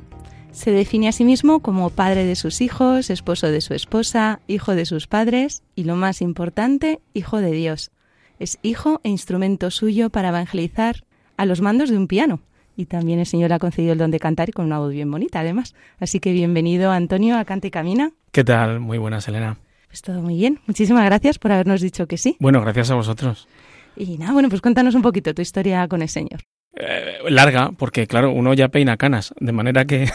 Se 0.51 0.71
define 0.71 1.09
a 1.09 1.11
sí 1.11 1.25
mismo 1.25 1.59
como 1.59 1.89
padre 1.89 2.23
de 2.23 2.37
sus 2.37 2.61
hijos, 2.61 3.09
esposo 3.09 3.47
de 3.47 3.59
su 3.59 3.73
esposa, 3.73 4.39
hijo 4.47 4.75
de 4.75 4.85
sus 4.85 5.05
padres 5.05 5.61
y, 5.75 5.83
lo 5.83 5.97
más 5.97 6.21
importante, 6.21 7.01
hijo 7.13 7.39
de 7.39 7.51
Dios. 7.51 7.91
Es 8.39 8.59
hijo 8.61 9.01
e 9.03 9.09
instrumento 9.09 9.71
suyo 9.71 10.09
para 10.09 10.29
evangelizar 10.29 11.03
a 11.35 11.45
los 11.45 11.59
mandos 11.59 11.89
de 11.89 11.97
un 11.97 12.07
piano. 12.07 12.39
Y 12.77 12.85
también 12.85 13.19
el 13.19 13.25
Señor 13.25 13.51
ha 13.51 13.59
concedido 13.59 13.91
el 13.91 13.99
don 13.99 14.11
de 14.11 14.21
cantar 14.21 14.47
y 14.47 14.53
con 14.53 14.63
una 14.63 14.79
voz 14.79 14.93
bien 14.93 15.11
bonita, 15.11 15.41
además. 15.41 15.75
Así 15.99 16.21
que 16.21 16.31
bienvenido, 16.31 16.91
Antonio, 16.91 17.37
a 17.37 17.43
Cante 17.43 17.67
y 17.67 17.71
Camina. 17.71 18.13
¿Qué 18.31 18.45
tal? 18.45 18.79
Muy 18.79 18.99
buenas, 18.99 19.27
Elena. 19.27 19.57
Pues 19.87 20.01
todo 20.01 20.21
muy 20.21 20.37
bien. 20.37 20.61
Muchísimas 20.65 21.03
gracias 21.03 21.39
por 21.39 21.51
habernos 21.51 21.81
dicho 21.81 22.07
que 22.07 22.17
sí. 22.17 22.37
Bueno, 22.39 22.61
gracias 22.61 22.89
a 22.89 22.95
vosotros. 22.95 23.49
Y 23.97 24.17
nada, 24.17 24.31
bueno, 24.31 24.47
pues 24.47 24.61
cuéntanos 24.61 24.95
un 24.95 25.01
poquito 25.01 25.33
tu 25.33 25.41
historia 25.41 25.85
con 25.89 26.01
el 26.01 26.07
Señor. 26.07 26.39
Eh, 26.75 27.19
larga, 27.29 27.71
porque 27.77 28.05
claro, 28.05 28.31
uno 28.31 28.53
ya 28.53 28.67
peina 28.67 28.97
canas, 28.97 29.33
de 29.39 29.51
manera 29.53 29.85
que, 29.85 30.09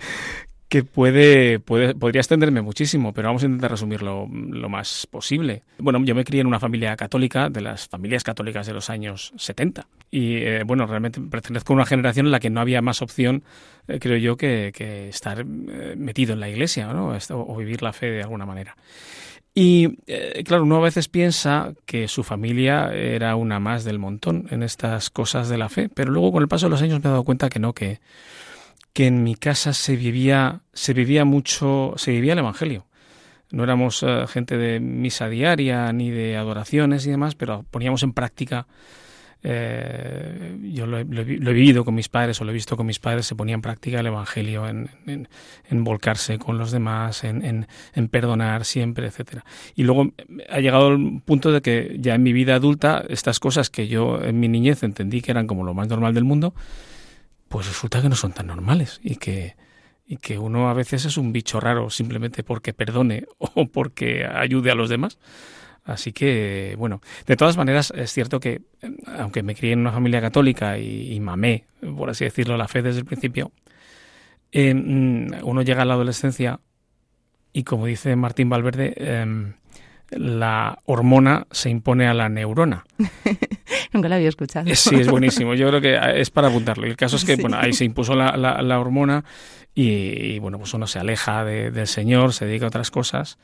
que 0.74 0.82
puede, 0.82 1.60
puede, 1.60 1.94
podría 1.94 2.20
extenderme 2.20 2.60
muchísimo, 2.60 3.12
pero 3.12 3.28
vamos 3.28 3.44
a 3.44 3.46
intentar 3.46 3.70
resumirlo 3.70 4.28
lo 4.28 4.68
más 4.68 5.06
posible. 5.10 5.62
Bueno, 5.78 6.02
yo 6.04 6.16
me 6.16 6.24
crié 6.24 6.40
en 6.40 6.46
una 6.46 6.58
familia 6.58 6.96
católica, 6.96 7.48
de 7.48 7.60
las 7.60 7.86
familias 7.88 8.24
católicas 8.24 8.66
de 8.66 8.72
los 8.72 8.90
años 8.90 9.32
70. 9.36 9.86
Y 10.10 10.38
eh, 10.38 10.64
bueno, 10.64 10.86
realmente 10.86 11.20
pertenezco 11.20 11.72
a 11.72 11.76
una 11.76 11.86
generación 11.86 12.26
en 12.26 12.32
la 12.32 12.40
que 12.40 12.50
no 12.50 12.60
había 12.60 12.82
más 12.82 13.02
opción, 13.02 13.44
eh, 13.86 13.98
creo 14.00 14.16
yo, 14.16 14.36
que, 14.36 14.72
estar 15.08 15.40
eh, 15.42 15.94
metido 15.96 16.32
en 16.32 16.40
la 16.40 16.48
iglesia 16.48 16.92
¿no? 16.92 17.16
o 17.30 17.56
vivir 17.56 17.80
la 17.80 17.92
fe 17.92 18.10
de 18.10 18.22
alguna 18.22 18.44
manera. 18.44 18.76
Y 19.54 19.98
eh, 20.08 20.42
claro, 20.44 20.64
uno 20.64 20.78
a 20.78 20.80
veces 20.80 21.06
piensa 21.08 21.74
que 21.86 22.08
su 22.08 22.24
familia 22.24 22.92
era 22.92 23.36
una 23.36 23.60
más 23.60 23.84
del 23.84 24.00
montón 24.00 24.48
en 24.50 24.64
estas 24.64 25.10
cosas 25.10 25.48
de 25.48 25.58
la 25.58 25.68
fe, 25.68 25.88
pero 25.88 26.10
luego 26.10 26.32
con 26.32 26.42
el 26.42 26.48
paso 26.48 26.66
de 26.66 26.70
los 26.70 26.82
años 26.82 27.00
me 27.00 27.08
he 27.08 27.12
dado 27.12 27.22
cuenta 27.22 27.48
que 27.48 27.60
no, 27.60 27.72
que, 27.72 28.00
que 28.92 29.06
en 29.06 29.22
mi 29.22 29.36
casa 29.36 29.72
se 29.72 29.94
vivía, 29.94 30.62
se 30.72 30.92
vivía 30.92 31.24
mucho, 31.24 31.94
se 31.96 32.10
vivía 32.10 32.32
el 32.32 32.40
Evangelio. 32.40 32.86
No 33.52 33.62
éramos 33.62 34.02
eh, 34.02 34.26
gente 34.26 34.58
de 34.58 34.80
misa 34.80 35.28
diaria 35.28 35.92
ni 35.92 36.10
de 36.10 36.36
adoraciones 36.36 37.06
y 37.06 37.10
demás, 37.10 37.36
pero 37.36 37.64
poníamos 37.70 38.02
en 38.02 38.12
práctica 38.12 38.66
eh, 39.46 40.56
yo 40.72 40.86
lo 40.86 40.98
he, 40.98 41.04
vivido 41.04 41.84
con 41.84 41.94
mis 41.94 42.08
padres 42.08 42.40
o 42.40 42.44
lo 42.44 42.50
he 42.50 42.54
visto 42.54 42.78
con 42.78 42.86
mis 42.86 42.98
padres, 42.98 43.26
se 43.26 43.34
ponía 43.34 43.54
en 43.54 43.60
práctica 43.60 44.00
el 44.00 44.06
Evangelio, 44.06 44.66
en, 44.66 44.88
en, 45.06 45.28
en 45.68 45.84
volcarse 45.84 46.38
con 46.38 46.56
los 46.56 46.72
demás, 46.72 47.24
en, 47.24 47.66
en, 47.94 48.08
perdonar 48.08 48.64
siempre, 48.64 49.06
etcétera. 49.06 49.44
Y 49.74 49.82
luego 49.82 50.12
ha 50.48 50.60
llegado 50.60 50.88
el 50.88 51.20
punto 51.22 51.52
de 51.52 51.60
que 51.60 51.96
ya 52.00 52.14
en 52.14 52.22
mi 52.22 52.32
vida 52.32 52.54
adulta, 52.54 53.04
estas 53.06 53.38
cosas 53.38 53.68
que 53.68 53.86
yo 53.86 54.18
en 54.22 54.40
mi 54.40 54.48
niñez 54.48 54.82
entendí 54.82 55.20
que 55.20 55.32
eran 55.32 55.46
como 55.46 55.62
lo 55.62 55.74
más 55.74 55.88
normal 55.88 56.14
del 56.14 56.24
mundo, 56.24 56.54
pues 57.48 57.66
resulta 57.66 58.00
que 58.00 58.08
no 58.08 58.16
son 58.16 58.32
tan 58.32 58.46
normales 58.46 58.98
y 59.04 59.16
que, 59.16 59.56
y 60.06 60.16
que 60.16 60.38
uno 60.38 60.70
a 60.70 60.74
veces 60.74 61.04
es 61.04 61.18
un 61.18 61.32
bicho 61.32 61.60
raro 61.60 61.90
simplemente 61.90 62.42
porque 62.44 62.72
perdone 62.72 63.26
o 63.38 63.66
porque 63.66 64.24
ayude 64.24 64.70
a 64.70 64.74
los 64.74 64.88
demás. 64.88 65.18
Así 65.84 66.12
que, 66.12 66.74
bueno, 66.78 67.02
de 67.26 67.36
todas 67.36 67.56
maneras 67.56 67.92
es 67.94 68.10
cierto 68.12 68.40
que, 68.40 68.62
aunque 69.18 69.42
me 69.42 69.54
crié 69.54 69.74
en 69.74 69.80
una 69.80 69.92
familia 69.92 70.20
católica 70.20 70.78
y, 70.78 71.12
y 71.12 71.20
mamé, 71.20 71.64
por 71.96 72.08
así 72.08 72.24
decirlo, 72.24 72.56
la 72.56 72.68
fe 72.68 72.80
desde 72.80 73.00
el 73.00 73.04
principio, 73.04 73.52
eh, 74.50 74.72
uno 74.72 75.62
llega 75.62 75.82
a 75.82 75.84
la 75.84 75.94
adolescencia 75.94 76.60
y, 77.52 77.64
como 77.64 77.86
dice 77.86 78.16
Martín 78.16 78.48
Valverde, 78.48 78.94
eh, 78.96 79.52
la 80.10 80.78
hormona 80.84 81.46
se 81.50 81.70
impone 81.70 82.06
a 82.06 82.14
la 82.14 82.28
neurona. 82.28 82.84
Nunca 83.92 84.08
la 84.08 84.16
había 84.16 84.28
escuchado. 84.28 84.72
Sí, 84.74 84.94
es 84.96 85.08
buenísimo. 85.08 85.54
Yo 85.54 85.68
creo 85.68 85.80
que 85.80 86.20
es 86.20 86.30
para 86.30 86.48
apuntarlo. 86.48 86.86
Y 86.86 86.90
el 86.90 86.96
caso 86.96 87.16
es 87.16 87.24
que, 87.24 87.36
sí. 87.36 87.42
bueno, 87.42 87.58
ahí 87.58 87.72
se 87.72 87.84
impuso 87.84 88.14
la, 88.14 88.36
la, 88.36 88.62
la 88.62 88.78
hormona 88.78 89.24
y, 89.74 89.88
y, 90.34 90.38
bueno, 90.38 90.58
pues 90.58 90.72
uno 90.72 90.86
se 90.86 90.98
aleja 90.98 91.44
de, 91.44 91.70
del 91.70 91.86
Señor, 91.86 92.32
se 92.32 92.46
dedica 92.46 92.66
a 92.66 92.68
otras 92.68 92.90
cosas. 92.90 93.38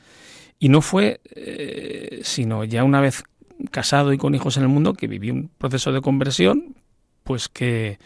Y 0.61 0.69
no 0.69 0.81
fue 0.81 1.19
eh, 1.35 2.21
sino 2.23 2.63
ya 2.63 2.83
una 2.83 3.01
vez 3.01 3.23
casado 3.71 4.13
y 4.13 4.19
con 4.19 4.35
hijos 4.35 4.57
en 4.57 4.63
el 4.63 4.69
mundo 4.69 4.93
que 4.93 5.07
viví 5.07 5.31
un 5.31 5.49
proceso 5.57 5.91
de 5.91 6.01
conversión, 6.01 6.75
pues 7.23 7.49
que 7.49 7.97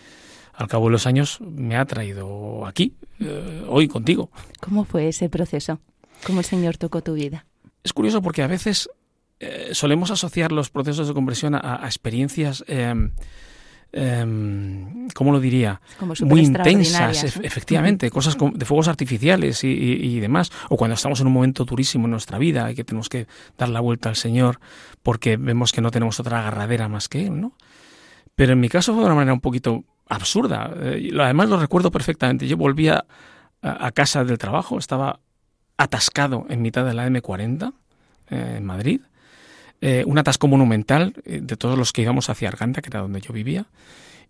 al 0.53 0.69
cabo 0.69 0.85
de 0.85 0.93
los 0.93 1.05
años 1.05 1.41
me 1.41 1.75
ha 1.75 1.83
traído 1.83 2.65
aquí, 2.65 2.95
eh, 3.19 3.65
hoy 3.67 3.89
contigo. 3.89 4.31
¿Cómo 4.61 4.85
fue 4.85 5.09
ese 5.09 5.27
proceso? 5.27 5.81
¿Cómo 6.25 6.39
el 6.39 6.45
Señor 6.45 6.77
tocó 6.77 7.01
tu 7.01 7.15
vida? 7.15 7.45
Es 7.83 7.91
curioso 7.91 8.21
porque 8.21 8.41
a 8.41 8.47
veces 8.47 8.89
eh, 9.41 9.71
solemos 9.73 10.09
asociar 10.09 10.53
los 10.53 10.69
procesos 10.69 11.09
de 11.09 11.13
conversión 11.13 11.55
a, 11.55 11.83
a 11.83 11.87
experiencias 11.87 12.63
eh, 13.97 15.07
¿cómo 15.13 15.31
lo 15.31 15.39
diría? 15.39 15.79
Muy 16.21 16.41
intensas, 16.41 17.23
efectivamente, 17.23 18.11
cosas 18.11 18.35
de 18.53 18.65
fuegos 18.65 18.89
artificiales 18.89 19.63
y, 19.63 19.69
y, 19.69 20.17
y, 20.17 20.19
demás, 20.19 20.51
o 20.69 20.75
cuando 20.75 20.95
estamos 20.95 21.21
en 21.21 21.27
un 21.27 21.33
momento 21.33 21.63
durísimo 21.63 22.05
en 22.05 22.11
nuestra 22.11 22.37
vida 22.37 22.69
y 22.69 22.75
que 22.75 22.83
tenemos 22.83 23.07
que 23.07 23.27
dar 23.57 23.69
la 23.69 23.79
vuelta 23.79 24.09
al 24.09 24.17
Señor 24.17 24.59
porque 25.01 25.37
vemos 25.37 25.71
que 25.71 25.79
no 25.79 25.91
tenemos 25.91 26.19
otra 26.19 26.39
agarradera 26.39 26.89
más 26.89 27.07
que 27.07 27.25
Él, 27.27 27.39
¿no? 27.39 27.53
Pero 28.35 28.51
en 28.51 28.59
mi 28.59 28.67
caso 28.67 28.93
fue 28.93 29.03
de 29.03 29.05
una 29.05 29.15
manera 29.15 29.33
un 29.33 29.39
poquito 29.39 29.85
absurda. 30.09 30.73
Eh, 30.75 31.11
además 31.17 31.47
lo 31.47 31.57
recuerdo 31.57 31.89
perfectamente. 31.89 32.47
Yo 32.47 32.57
volvía 32.57 33.05
a, 33.61 33.87
a 33.87 33.91
casa 33.93 34.25
del 34.25 34.37
trabajo, 34.37 34.77
estaba 34.77 35.21
atascado 35.77 36.45
en 36.49 36.61
mitad 36.61 36.85
de 36.85 36.93
la 36.93 37.07
M40 37.07 37.73
eh, 38.29 38.55
en 38.57 38.65
Madrid 38.65 38.99
eh, 39.81 40.03
un 40.05 40.17
atasco 40.17 40.47
monumental 40.47 41.13
eh, 41.25 41.39
de 41.41 41.57
todos 41.57 41.77
los 41.77 41.93
que 41.93 42.01
íbamos 42.01 42.29
hacia 42.29 42.47
Arganda, 42.47 42.81
que 42.81 42.89
era 42.89 43.01
donde 43.01 43.21
yo 43.21 43.33
vivía, 43.33 43.67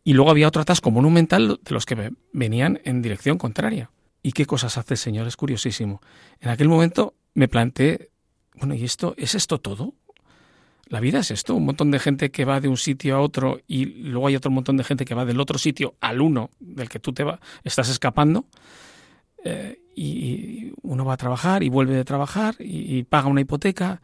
y 0.04 0.14
luego 0.14 0.32
había 0.32 0.48
otro 0.48 0.62
atasco 0.62 0.92
monumental 0.92 1.60
de 1.64 1.72
los 1.72 1.86
que 1.86 2.12
venían 2.32 2.80
en 2.84 3.02
dirección 3.02 3.38
contraria. 3.38 3.90
¿Y 4.22 4.32
qué 4.32 4.46
cosas 4.46 4.78
hace 4.78 4.96
el 4.96 4.98
Señor? 4.98 5.28
Es 5.28 5.38
curiosísimo. 5.38 6.02
En 6.40 6.50
aquel 6.50 6.70
momento 6.70 7.16
me 7.34 7.48
planteé, 7.48 8.10
bueno, 8.56 8.76
¿y 8.76 8.84
esto 8.84 9.16
es 9.18 9.36
esto 9.36 9.60
todo? 9.60 9.94
La 10.88 11.00
vida 11.00 11.20
es 11.20 11.32
esto, 11.32 11.56
un 11.56 11.66
montón 11.66 11.90
de 11.90 12.00
gente 12.00 12.30
que 12.30 12.46
va 12.46 12.60
de 12.60 12.68
un 12.68 12.78
sitio 12.78 13.16
a 13.16 13.20
otro 13.20 13.60
y 13.68 13.86
luego 13.86 14.28
hay 14.28 14.36
otro 14.36 14.52
montón 14.52 14.78
de 14.78 14.84
gente 14.84 15.06
que 15.06 15.16
va 15.16 15.26
del 15.26 15.40
otro 15.40 15.58
sitio 15.58 15.96
al 16.00 16.22
uno 16.22 16.52
del 16.60 16.90
que 16.90 17.00
tú 17.00 17.12
te 17.12 17.24
va, 17.24 17.40
estás 17.64 17.90
escapando. 17.90 18.46
Eh, 19.44 19.80
y 19.96 20.74
uno 20.82 21.06
va 21.06 21.14
a 21.14 21.18
trabajar 21.18 21.64
y 21.64 21.70
vuelve 21.70 21.96
de 21.96 22.04
trabajar 22.04 22.56
y, 22.60 22.98
y 22.98 23.04
paga 23.04 23.28
una 23.28 23.42
hipoteca 23.42 24.02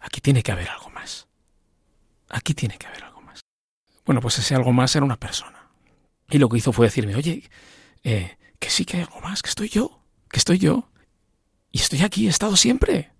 Aquí 0.00 0.20
tiene 0.20 0.42
que 0.42 0.52
haber 0.52 0.68
algo 0.68 0.90
más. 0.90 1.28
Aquí 2.28 2.54
tiene 2.54 2.78
que 2.78 2.86
haber 2.86 3.04
algo 3.04 3.20
más. 3.20 3.40
Bueno, 4.04 4.20
pues 4.20 4.38
ese 4.38 4.54
algo 4.54 4.72
más 4.72 4.94
era 4.96 5.04
una 5.04 5.18
persona. 5.18 5.70
Y 6.28 6.38
lo 6.38 6.48
que 6.48 6.58
hizo 6.58 6.72
fue 6.72 6.86
decirme, 6.86 7.14
oye, 7.14 7.48
eh, 8.02 8.36
que 8.58 8.70
sí 8.70 8.84
que 8.84 8.96
hay 8.96 9.02
algo 9.02 9.20
más, 9.20 9.42
que 9.42 9.50
estoy 9.50 9.68
yo, 9.68 10.02
que 10.30 10.38
estoy 10.38 10.58
yo. 10.58 10.90
Y 11.70 11.78
estoy 11.78 12.02
aquí, 12.02 12.26
he 12.26 12.30
estado 12.30 12.56
siempre. 12.56 13.12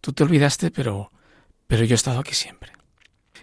Tú 0.00 0.12
te 0.12 0.22
olvidaste, 0.22 0.70
pero, 0.70 1.12
pero 1.66 1.84
yo 1.84 1.94
he 1.94 1.96
estado 1.96 2.20
aquí 2.20 2.34
siempre. 2.34 2.72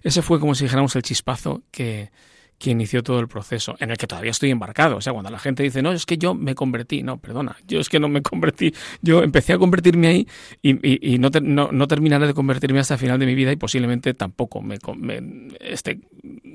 Ese 0.03 0.21
fue 0.21 0.39
como 0.39 0.55
si 0.55 0.65
dijéramos 0.65 0.95
el 0.95 1.01
chispazo 1.01 1.63
que, 1.71 2.11
que 2.57 2.71
inició 2.71 3.03
todo 3.03 3.19
el 3.19 3.27
proceso, 3.27 3.75
en 3.79 3.91
el 3.91 3.97
que 3.97 4.07
todavía 4.07 4.31
estoy 4.31 4.49
embarcado. 4.49 4.97
O 4.97 5.01
sea, 5.01 5.13
cuando 5.13 5.29
la 5.29 5.39
gente 5.39 5.63
dice, 5.63 5.81
no, 5.81 5.91
es 5.91 6.05
que 6.05 6.17
yo 6.17 6.33
me 6.33 6.55
convertí, 6.55 7.03
no, 7.03 7.17
perdona, 7.17 7.55
yo 7.67 7.79
es 7.79 7.89
que 7.89 7.99
no 7.99 8.09
me 8.09 8.21
convertí, 8.21 8.73
yo 9.01 9.21
empecé 9.23 9.53
a 9.53 9.57
convertirme 9.57 10.07
ahí 10.07 10.27
y, 10.61 10.71
y, 10.87 11.15
y 11.15 11.19
no, 11.19 11.29
te, 11.29 11.41
no, 11.41 11.71
no, 11.71 11.87
terminaré 11.87 12.25
de 12.27 12.33
convertirme 12.33 12.79
hasta 12.79 12.95
el 12.95 12.99
final 12.99 13.19
de 13.19 13.25
mi 13.25 13.35
vida 13.35 13.51
y 13.51 13.55
posiblemente 13.57 14.13
tampoco 14.13 14.61
me, 14.61 14.77
me 14.97 15.49
esté 15.59 15.99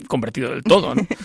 convertido 0.08 0.50
del 0.50 0.62
todo, 0.62 0.94
¿no? 0.94 1.06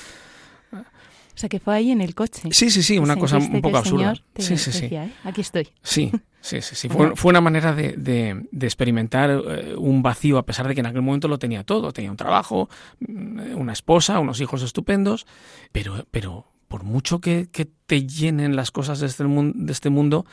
O 1.37 1.39
sea, 1.39 1.49
que 1.49 1.59
fue 1.59 1.75
ahí 1.75 1.91
en 1.91 2.01
el 2.01 2.15
coche. 2.15 2.49
Sí, 2.49 2.71
sí, 2.71 2.81
sí, 2.81 2.97
una 2.97 3.15
cosa 3.15 3.37
un 3.37 3.61
poco 3.61 3.77
absurda. 3.77 4.15
Te 4.33 4.41
sí, 4.41 4.57
sí, 4.57 4.71
decía, 4.71 5.03
sí. 5.03 5.11
¿eh? 5.11 5.13
Aquí 5.23 5.41
estoy. 5.41 5.67
Sí, 5.83 6.11
sí, 6.47 6.61
sí. 6.61 6.75
sí. 6.75 6.89
Fue, 6.89 7.15
fue, 7.15 7.29
una 7.29 7.41
manera 7.41 7.73
de, 7.73 7.93
de, 7.93 8.47
de 8.51 8.65
experimentar 8.65 9.29
eh, 9.29 9.75
un 9.77 10.01
vacío, 10.01 10.37
a 10.37 10.45
pesar 10.45 10.67
de 10.67 10.73
que 10.73 10.79
en 10.79 10.87
aquel 10.87 11.01
momento 11.01 11.27
lo 11.27 11.39
tenía 11.39 11.63
todo. 11.63 11.91
Tenía 11.91 12.11
un 12.11 12.17
trabajo, 12.17 12.69
mm, 12.99 13.55
una 13.55 13.73
esposa, 13.73 14.19
unos 14.19 14.41
hijos 14.41 14.63
estupendos, 14.63 15.27
pero, 15.71 16.05
pero 16.11 16.45
por 16.67 16.83
mucho 16.83 17.19
que, 17.19 17.49
que 17.51 17.67
te 17.85 18.07
llenen 18.07 18.55
las 18.55 18.71
cosas 18.71 18.99
de 18.99 19.07
este, 19.07 19.25
de 19.25 19.71
este 19.71 19.89
mundo, 19.89 20.25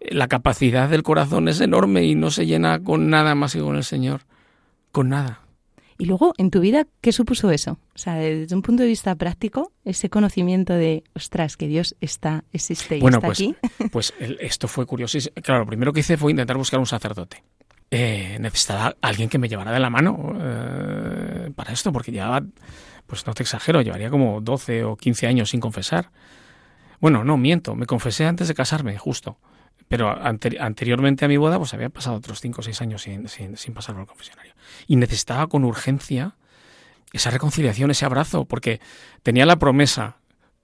la 0.00 0.28
capacidad 0.28 0.88
del 0.88 1.02
corazón 1.02 1.48
es 1.48 1.60
enorme 1.60 2.04
y 2.04 2.14
no 2.14 2.30
se 2.30 2.46
llena 2.46 2.82
con 2.82 3.08
nada 3.10 3.34
más 3.34 3.52
que 3.52 3.60
con 3.60 3.76
el 3.76 3.84
Señor. 3.84 4.22
Con 4.92 5.08
nada. 5.08 5.43
Y 5.96 6.06
luego, 6.06 6.34
en 6.38 6.50
tu 6.50 6.60
vida, 6.60 6.86
¿qué 7.00 7.12
supuso 7.12 7.50
eso? 7.50 7.78
O 7.94 7.98
sea, 7.98 8.14
desde 8.14 8.54
un 8.54 8.62
punto 8.62 8.82
de 8.82 8.88
vista 8.88 9.14
práctico, 9.14 9.72
ese 9.84 10.10
conocimiento 10.10 10.72
de, 10.72 11.04
ostras, 11.14 11.56
que 11.56 11.68
Dios 11.68 11.94
está, 12.00 12.44
existe 12.52 12.96
y 12.96 13.00
bueno, 13.00 13.18
está 13.18 13.28
pues, 13.28 13.40
aquí. 13.40 13.56
Pues 13.92 14.14
el, 14.18 14.38
esto 14.40 14.66
fue 14.66 14.86
curiosísimo. 14.86 15.34
Claro, 15.42 15.60
lo 15.60 15.66
primero 15.66 15.92
que 15.92 16.00
hice 16.00 16.16
fue 16.16 16.32
intentar 16.32 16.56
buscar 16.56 16.80
un 16.80 16.86
sacerdote. 16.86 17.44
Eh, 17.90 18.38
necesitaba 18.40 18.96
alguien 19.00 19.28
que 19.28 19.38
me 19.38 19.48
llevara 19.48 19.70
de 19.70 19.78
la 19.78 19.88
mano 19.88 20.34
eh, 20.40 21.52
para 21.54 21.72
esto, 21.72 21.92
porque 21.92 22.10
llevaba, 22.10 22.44
pues 23.06 23.24
no 23.26 23.34
te 23.34 23.44
exagero, 23.44 23.82
llevaría 23.82 24.10
como 24.10 24.40
12 24.40 24.84
o 24.84 24.96
15 24.96 25.28
años 25.28 25.50
sin 25.50 25.60
confesar. 25.60 26.10
Bueno, 27.00 27.22
no, 27.22 27.36
miento, 27.36 27.76
me 27.76 27.86
confesé 27.86 28.26
antes 28.26 28.48
de 28.48 28.54
casarme, 28.54 28.98
justo. 28.98 29.38
Pero 29.88 30.10
anteri 30.10 30.56
anteriormente 30.58 31.24
a 31.24 31.28
mi 31.28 31.36
boda, 31.36 31.58
pues 31.58 31.74
había 31.74 31.90
pasado 31.90 32.16
otros 32.16 32.40
5 32.40 32.60
o 32.60 32.64
6 32.64 32.82
años 32.82 33.02
sin, 33.02 33.28
sin, 33.28 33.56
sin 33.56 33.74
pasar 33.74 33.94
por 33.94 34.02
el 34.02 34.08
confesionario. 34.08 34.54
Y 34.86 34.96
necesitaba 34.96 35.46
con 35.46 35.64
urgencia 35.64 36.36
esa 37.12 37.30
reconciliación, 37.30 37.90
ese 37.90 38.04
abrazo, 38.04 38.44
porque 38.44 38.80
tenía 39.22 39.46
la 39.46 39.56
promesa 39.56 40.16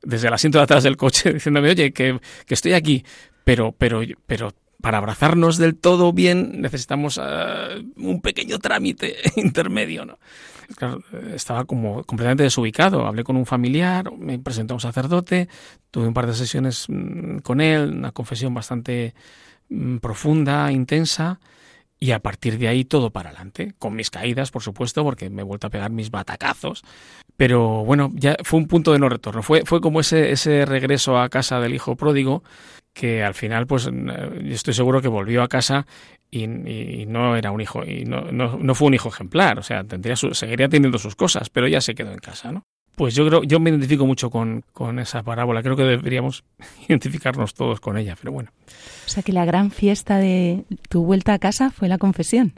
desde 0.02 0.28
el 0.28 0.34
asiento 0.34 0.58
de 0.58 0.64
atrás 0.64 0.82
del 0.82 0.96
coche 0.96 1.32
diciéndome, 1.34 1.70
oye, 1.70 1.92
que, 1.92 2.20
que 2.46 2.54
estoy 2.54 2.72
aquí, 2.72 3.04
pero, 3.44 3.72
pero, 3.72 4.00
pero 4.26 4.52
para 4.80 4.98
abrazarnos 4.98 5.58
del 5.58 5.76
todo 5.76 6.12
bien 6.12 6.60
necesitamos 6.60 7.18
uh, 7.18 7.82
un 7.96 8.20
pequeño 8.20 8.58
trámite 8.58 9.16
intermedio, 9.36 10.04
¿no? 10.04 10.18
Claro, 10.76 11.02
estaba 11.34 11.64
como 11.64 12.04
completamente 12.04 12.44
desubicado. 12.44 13.06
Hablé 13.06 13.24
con 13.24 13.36
un 13.36 13.46
familiar, 13.46 14.12
me 14.16 14.38
presentó 14.38 14.74
a 14.74 14.76
un 14.76 14.80
sacerdote, 14.80 15.48
tuve 15.90 16.06
un 16.06 16.14
par 16.14 16.26
de 16.26 16.34
sesiones 16.34 16.86
mm, 16.88 17.38
con 17.38 17.60
él, 17.60 17.90
una 17.90 18.12
confesión 18.12 18.54
bastante 18.54 19.14
mm, 19.68 19.96
profunda, 19.96 20.70
intensa, 20.70 21.40
y 21.98 22.12
a 22.12 22.20
partir 22.20 22.56
de 22.58 22.68
ahí 22.68 22.84
todo 22.84 23.10
para 23.10 23.30
adelante, 23.30 23.74
con 23.78 23.94
mis 23.94 24.10
caídas, 24.10 24.50
por 24.50 24.62
supuesto, 24.62 25.02
porque 25.04 25.28
me 25.28 25.42
he 25.42 25.44
vuelto 25.44 25.66
a 25.66 25.70
pegar 25.70 25.90
mis 25.90 26.10
batacazos. 26.10 26.82
Pero 27.36 27.84
bueno, 27.84 28.10
ya 28.14 28.36
fue 28.42 28.58
un 28.60 28.68
punto 28.68 28.92
de 28.92 28.98
no 28.98 29.08
retorno. 29.08 29.42
Fue, 29.42 29.64
fue 29.66 29.80
como 29.80 30.00
ese, 30.00 30.30
ese 30.30 30.64
regreso 30.66 31.18
a 31.18 31.28
casa 31.28 31.60
del 31.60 31.74
hijo 31.74 31.96
pródigo 31.96 32.42
que 33.00 33.24
al 33.24 33.32
final, 33.32 33.66
pues 33.66 33.88
estoy 34.50 34.74
seguro 34.74 35.00
que 35.00 35.08
volvió 35.08 35.42
a 35.42 35.48
casa 35.48 35.86
y, 36.30 36.46
no 36.46 37.34
era 37.34 37.50
un 37.50 37.62
hijo, 37.62 37.82
y 37.82 38.04
no, 38.04 38.30
no, 38.30 38.74
fue 38.74 38.88
un 38.88 38.94
hijo 38.94 39.08
ejemplar, 39.08 39.58
o 39.58 39.62
sea, 39.62 39.84
tendría 39.84 40.16
seguiría 40.16 40.68
teniendo 40.68 40.98
sus 40.98 41.16
cosas, 41.16 41.48
pero 41.48 41.66
ya 41.66 41.80
se 41.80 41.94
quedó 41.94 42.12
en 42.12 42.18
casa, 42.18 42.52
¿no? 42.52 42.62
Pues 42.96 43.14
yo 43.14 43.26
creo, 43.26 43.42
yo 43.42 43.58
me 43.58 43.70
identifico 43.70 44.04
mucho 44.04 44.28
con, 44.28 44.66
con 44.74 44.98
esa 44.98 45.22
parábola, 45.22 45.62
creo 45.62 45.76
que 45.76 45.84
deberíamos 45.84 46.44
identificarnos 46.88 47.54
todos 47.54 47.80
con 47.80 47.96
ella, 47.96 48.16
pero 48.20 48.32
bueno. 48.32 48.50
O 49.06 49.08
sea 49.08 49.22
que 49.22 49.32
la 49.32 49.46
gran 49.46 49.70
fiesta 49.70 50.18
de 50.18 50.64
tu 50.90 51.02
vuelta 51.02 51.32
a 51.32 51.38
casa 51.38 51.70
fue 51.70 51.88
la 51.88 51.96
confesión. 51.96 52.52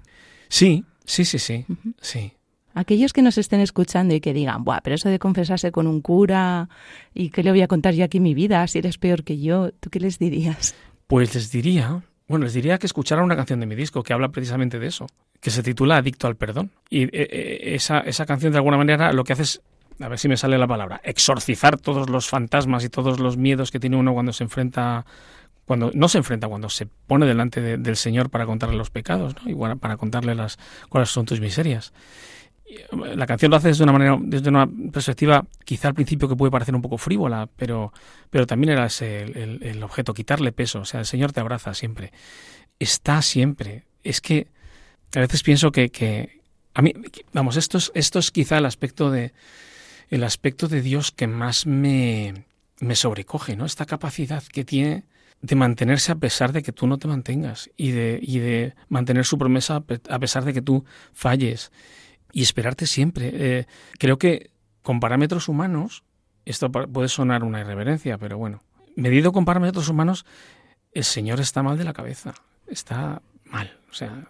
Sí, 0.48 0.84
sí, 1.04 1.24
sí, 1.24 1.38
sí, 1.38 1.66
sí. 2.00 2.32
Aquellos 2.74 3.12
que 3.12 3.22
nos 3.22 3.38
estén 3.38 3.60
escuchando 3.60 4.14
y 4.14 4.20
que 4.20 4.32
digan, 4.32 4.64
Buah, 4.64 4.80
pero 4.82 4.94
eso 4.96 5.08
de 5.08 5.18
confesarse 5.18 5.72
con 5.72 5.86
un 5.86 6.00
cura 6.00 6.68
y 7.14 7.30
que 7.30 7.42
le 7.42 7.50
voy 7.50 7.62
a 7.62 7.68
contar 7.68 7.94
yo 7.94 8.04
aquí 8.04 8.20
mi 8.20 8.34
vida, 8.34 8.66
si 8.66 8.78
eres 8.78 8.98
peor 8.98 9.24
que 9.24 9.38
yo, 9.38 9.72
¿tú 9.72 9.90
qué 9.90 10.00
les 10.00 10.18
dirías? 10.18 10.74
Pues 11.06 11.34
les 11.34 11.50
diría, 11.50 12.02
bueno, 12.28 12.44
les 12.44 12.54
diría 12.54 12.78
que 12.78 12.86
escucharan 12.86 13.24
una 13.24 13.36
canción 13.36 13.60
de 13.60 13.66
mi 13.66 13.74
disco 13.74 14.02
que 14.02 14.12
habla 14.12 14.30
precisamente 14.30 14.78
de 14.78 14.86
eso, 14.86 15.06
que 15.40 15.50
se 15.50 15.62
titula 15.62 15.98
Adicto 15.98 16.26
al 16.26 16.36
Perdón. 16.36 16.70
Y 16.88 17.02
eh, 17.04 17.10
eh, 17.12 17.74
esa, 17.74 18.00
esa 18.00 18.24
canción 18.24 18.52
de 18.52 18.58
alguna 18.58 18.78
manera 18.78 19.12
lo 19.12 19.24
que 19.24 19.34
hace 19.34 19.42
es, 19.42 19.60
a 20.00 20.08
ver 20.08 20.18
si 20.18 20.28
me 20.28 20.36
sale 20.36 20.56
la 20.56 20.66
palabra, 20.66 21.00
exorcizar 21.04 21.78
todos 21.78 22.08
los 22.08 22.28
fantasmas 22.28 22.84
y 22.84 22.88
todos 22.88 23.20
los 23.20 23.36
miedos 23.36 23.70
que 23.70 23.78
tiene 23.80 23.96
uno 23.96 24.14
cuando 24.14 24.32
se 24.32 24.44
enfrenta 24.44 25.04
cuando 25.64 25.90
no 25.94 26.08
se 26.08 26.18
enfrenta, 26.18 26.48
cuando 26.48 26.68
se 26.68 26.86
pone 26.86 27.24
delante 27.24 27.78
del 27.78 27.96
Señor 27.96 28.30
para 28.30 28.46
contarle 28.46 28.76
los 28.76 28.90
pecados, 28.90 29.34
¿no? 29.36 29.50
y 29.50 29.76
para 29.76 29.96
contarle 29.96 30.34
las 30.34 30.58
cuáles 30.88 31.10
son 31.10 31.24
tus 31.24 31.40
miserias 31.40 31.92
la 33.14 33.26
canción 33.26 33.50
lo 33.50 33.56
hace 33.56 33.68
desde 33.68 33.84
una 33.84 33.92
manera, 33.92 34.18
desde 34.20 34.48
una 34.48 34.68
perspectiva 34.92 35.44
quizá 35.64 35.88
al 35.88 35.94
principio 35.94 36.28
que 36.28 36.36
puede 36.36 36.50
parecer 36.50 36.74
un 36.74 36.82
poco 36.82 36.98
frívola, 36.98 37.48
pero, 37.56 37.92
pero 38.30 38.46
también 38.46 38.72
era 38.72 38.86
ese 38.86 39.22
el, 39.22 39.82
objeto, 39.82 40.14
quitarle 40.14 40.52
peso. 40.52 40.80
O 40.80 40.84
sea, 40.84 41.00
el 41.00 41.06
Señor 41.06 41.32
te 41.32 41.40
abraza 41.40 41.74
siempre. 41.74 42.12
Está 42.78 43.22
siempre. 43.22 43.84
Es 44.02 44.20
que 44.20 44.48
a 45.14 45.20
veces 45.20 45.42
pienso 45.42 45.72
que, 45.72 45.90
que 45.90 46.40
a 46.74 46.82
mí, 46.82 46.94
vamos, 47.32 47.56
esto 47.56 47.78
es, 47.78 47.92
esto 47.94 48.18
es 48.18 48.30
quizá 48.30 48.58
el 48.58 48.66
aspecto 48.66 49.10
de 49.10 49.32
el 50.08 50.24
aspecto 50.24 50.68
de 50.68 50.82
Dios 50.82 51.10
que 51.10 51.26
más 51.26 51.66
me, 51.66 52.44
me 52.80 52.96
sobrecoge, 52.96 53.56
¿no? 53.56 53.64
Esta 53.64 53.86
capacidad 53.86 54.42
que 54.42 54.64
tiene 54.64 55.04
de 55.40 55.56
mantenerse 55.56 56.12
a 56.12 56.16
pesar 56.16 56.52
de 56.52 56.62
que 56.62 56.72
tú 56.72 56.86
no 56.86 56.98
te 56.98 57.08
mantengas 57.08 57.70
y 57.76 57.90
de, 57.90 58.18
y 58.22 58.38
de 58.38 58.74
mantener 58.88 59.24
su 59.24 59.38
promesa 59.38 59.82
a 60.08 60.18
pesar 60.18 60.44
de 60.44 60.52
que 60.52 60.62
tú 60.62 60.84
falles 61.12 61.72
y 62.32 62.42
esperarte 62.42 62.86
siempre. 62.86 63.30
Eh, 63.32 63.66
creo 63.98 64.18
que 64.18 64.50
con 64.82 65.00
parámetros 65.00 65.48
humanos, 65.48 66.02
esto 66.44 66.70
puede 66.72 67.08
sonar 67.08 67.44
una 67.44 67.60
irreverencia, 67.60 68.18
pero 68.18 68.38
bueno, 68.38 68.62
medido 68.96 69.32
con 69.32 69.44
parámetros 69.44 69.88
humanos, 69.88 70.26
el 70.92 71.04
señor 71.04 71.40
está 71.40 71.62
mal 71.62 71.78
de 71.78 71.84
la 71.84 71.92
cabeza, 71.92 72.34
está 72.66 73.22
mal, 73.44 73.78
o 73.90 73.94
sea, 73.94 74.26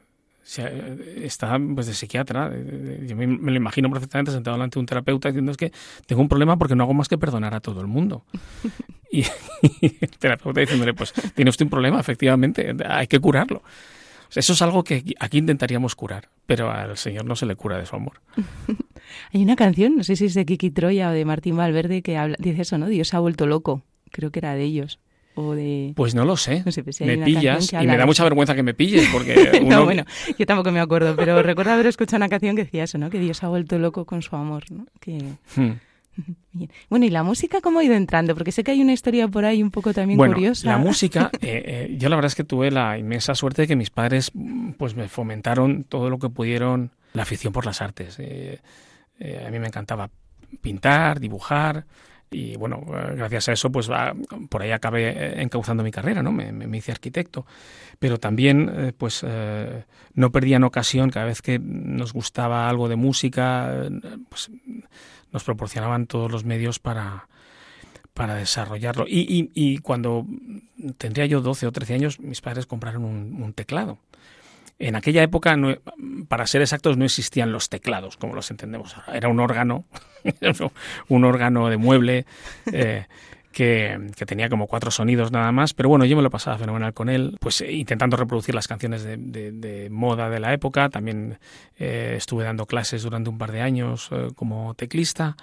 está 1.17 1.59
pues 1.75 1.87
de 1.87 1.95
psiquiatra. 1.95 2.51
Yo 3.07 3.17
me, 3.17 3.27
lo 3.27 3.57
imagino 3.57 3.91
perfectamente 3.91 4.33
sentado 4.33 4.57
delante 4.57 4.75
de 4.75 4.81
un 4.81 4.87
terapeuta 4.87 5.29
diciendo 5.29 5.53
es 5.53 5.57
que 5.57 5.73
tengo 6.07 6.21
un 6.21 6.29
problema 6.29 6.57
porque 6.59 6.75
no 6.75 6.85
hago 6.85 6.95
más 6.95 7.09
que 7.09 7.19
perdonar 7.19 7.55
a 7.55 7.61
todo 7.61 7.81
el 7.81 7.87
mundo. 7.87 8.25
Y, 9.15 9.27
y 9.83 9.99
el 10.01 10.09
terapeuta 10.19 10.61
diciéndole, 10.61 10.95
pues 10.95 11.13
tiene 11.35 11.51
usted 11.51 11.67
un 11.67 11.71
problema, 11.71 12.01
efectivamente, 12.01 12.75
hay 12.89 13.07
que 13.07 13.21
curarlo. 13.21 13.63
Eso 14.35 14.53
es 14.53 14.63
algo 14.63 14.85
que 14.85 15.05
aquí 15.19 15.39
intentaríamos 15.39 15.95
curar, 15.95 16.29
pero 16.47 16.71
al 16.71 16.97
Señor 16.97 17.25
no 17.25 17.37
se 17.37 17.47
le 17.47 17.57
cura 17.57 17.79
de 17.79 17.87
su 17.87 17.97
amor. 17.97 18.21
Hay 19.33 19.43
una 19.43 19.57
canción, 19.57 19.97
no 19.97 20.05
sé 20.05 20.17
si 20.17 20.27
es 20.27 20.35
de 20.35 20.47
Kiki 20.47 20.71
Troya 20.71 21.11
o 21.11 21.13
de 21.13 21.25
Martín 21.25 21.57
Valverde, 21.57 22.03
que 22.03 22.17
habla, 22.17 22.37
dice 22.39 22.63
eso, 22.63 22.79
¿no? 22.79 22.87
Dios 22.87 23.09
se 23.09 23.17
ha 23.17 23.21
vuelto 23.21 23.47
loco. 23.47 23.83
Creo 24.11 24.31
que 24.31 24.39
era 24.39 24.55
de 24.55 24.65
ellos. 24.65 25.01
O 25.35 25.55
de... 25.55 25.93
Pues 25.97 26.15
no 26.15 26.25
lo 26.25 26.37
sé. 26.37 26.61
Pues 26.63 27.01
me 27.01 27.19
pillas 27.19 27.73
y 27.73 27.87
me 27.87 27.97
da 27.97 28.05
mucha 28.05 28.23
vergüenza 28.23 28.55
que 28.55 28.63
me 28.63 28.75
pilles 28.75 29.09
porque 29.13 29.63
no, 29.65 29.85
bueno, 29.85 30.05
yo 30.39 30.47
tampoco 30.47 30.71
me 30.71 30.81
acuerdo, 30.81 31.17
pero 31.17 31.43
recuerdo 31.43 31.73
haber 31.73 31.87
escuchado 31.87 32.19
una 32.19 32.29
canción 32.29 32.55
que 32.55 32.65
decía 32.65 32.85
eso, 32.85 32.99
¿no? 32.99 33.09
Que 33.09 33.19
Dios 33.19 33.43
ha 33.43 33.49
vuelto 33.49 33.79
loco 33.79 34.05
con 34.05 34.23
su 34.23 34.37
amor, 34.37 34.71
¿no? 34.71 34.87
Que... 35.01 35.19
Hmm. 35.57 35.73
Bueno, 36.89 37.07
¿y 37.07 37.11
la 37.11 37.23
música 37.23 37.61
cómo 37.61 37.79
ha 37.79 37.85
ido 37.85 37.95
entrando? 37.95 38.35
Porque 38.35 38.53
sé 38.53 38.63
que 38.65 38.73
hay 38.73 38.83
una 38.83 38.93
historia 38.93 39.29
por 39.29 39.45
ahí 39.45 39.63
un 39.63 39.71
poco 39.71 39.95
también 39.95 40.19
bueno, 40.19 40.35
curiosa. 40.35 40.69
La 40.69 40.79
música, 40.79 41.31
eh, 41.41 41.63
eh, 41.91 41.97
yo 41.99 42.09
la 42.09 42.17
verdad 42.17 42.29
es 42.29 42.35
que 42.35 42.45
tuve 42.45 42.71
la 42.71 42.99
inmensa 42.99 43.35
suerte 43.35 43.63
de 43.63 43.69
que 43.69 43.77
mis 43.77 43.91
padres 43.91 44.31
pues 44.77 44.95
me 44.95 45.09
fomentaron 45.09 45.85
todo 45.85 46.11
lo 46.11 46.19
que 46.19 46.29
pudieron 46.29 46.91
la 47.15 47.23
afición 47.23 47.53
por 47.53 47.67
las 47.67 47.81
artes. 47.81 48.17
Eh, 48.19 48.61
a 49.47 49.51
mí 49.51 49.59
me 49.59 49.69
encantaba 49.69 50.11
pintar, 50.61 51.21
dibujar, 51.21 51.87
y 52.31 52.57
bueno, 52.57 52.83
gracias 53.15 53.51
a 53.51 53.53
eso, 53.53 53.71
pues 53.71 53.91
por 54.49 54.63
ahí 54.63 54.71
acabé 54.71 55.43
encauzando 55.43 55.83
mi 55.83 55.91
carrera, 55.91 56.23
¿no? 56.23 56.33
Me, 56.33 56.77
hice 56.77 56.91
arquitecto. 56.91 57.45
Pero 57.99 58.19
también, 58.19 58.95
pues 58.97 59.23
no 60.15 60.33
perdía 60.33 60.57
en 60.57 60.65
ocasión, 60.65 61.11
cada 61.11 61.27
vez 61.27 61.43
que 61.43 61.59
nos 61.59 62.15
gustaba 62.15 62.71
algo 62.71 62.89
de 62.89 62.97
música, 62.97 63.87
pues 64.31 64.51
nos 65.33 65.45
proporcionaban 65.45 66.07
todos 66.07 66.31
los 66.31 66.45
medios 66.45 66.79
para, 66.79 67.29
para 68.15 68.35
desarrollarlo. 68.35 69.07
Y, 69.09 69.51
y, 69.55 69.79
cuando 69.79 70.27
tendría 70.99 71.27
yo 71.27 71.41
12 71.41 71.67
o 71.67 71.73
13 71.73 71.95
años, 71.95 72.21
mis 72.21 72.41
padres 72.41 72.67
compraron 72.67 73.05
un, 73.05 73.53
teclado. 73.55 73.99
En 74.79 74.97
aquella 74.97 75.23
época, 75.23 75.57
para 76.29 76.47
ser 76.47 76.61
exactos, 76.61 76.97
no 76.97 77.05
existían 77.05 77.53
los 77.53 77.69
teclados 77.69 78.17
como 78.17 78.35
los 78.35 78.51
entendemos 78.51 78.97
ahora. 78.97 79.17
Era 79.17 79.29
un 79.29 79.41
órgano, 79.41 79.85
un 81.09 81.25
órgano 81.25 81.69
de 81.69 81.77
mueble 81.77 82.27
eh, 82.73 83.07
que, 83.53 84.11
tenía 84.27 84.49
como 84.49 84.67
cuatro 84.67 84.91
sonidos 84.91 85.31
nada 85.31 85.53
más. 85.53 85.75
Pero 85.75 85.89
bueno, 85.89 86.05
yo 86.05 86.17
me 86.17 86.23
lo 86.23 86.31
pasaba 86.31 86.59
fenomenal 86.59 86.93
con 86.95 87.09
él, 87.09 87.37
pues 87.41 87.61
eh, 87.61 87.73
intentando 87.73 88.17
reproducir 88.17 88.55
las 88.55 88.67
canciones 88.67 89.05
de, 89.05 89.89
moda 89.91 90.29
de 90.29 90.41
la 90.41 90.53
época. 90.53 90.89
También 90.89 91.39
eh, 91.79 92.15
estuve 92.17 92.45
dando 92.45 92.67
clases 92.67 93.03
durante 93.03 93.31
un 93.31 93.39
par 93.39 93.53
de 93.53 93.61
años 93.61 94.11
como 94.35 94.75
teclista. 94.75 95.37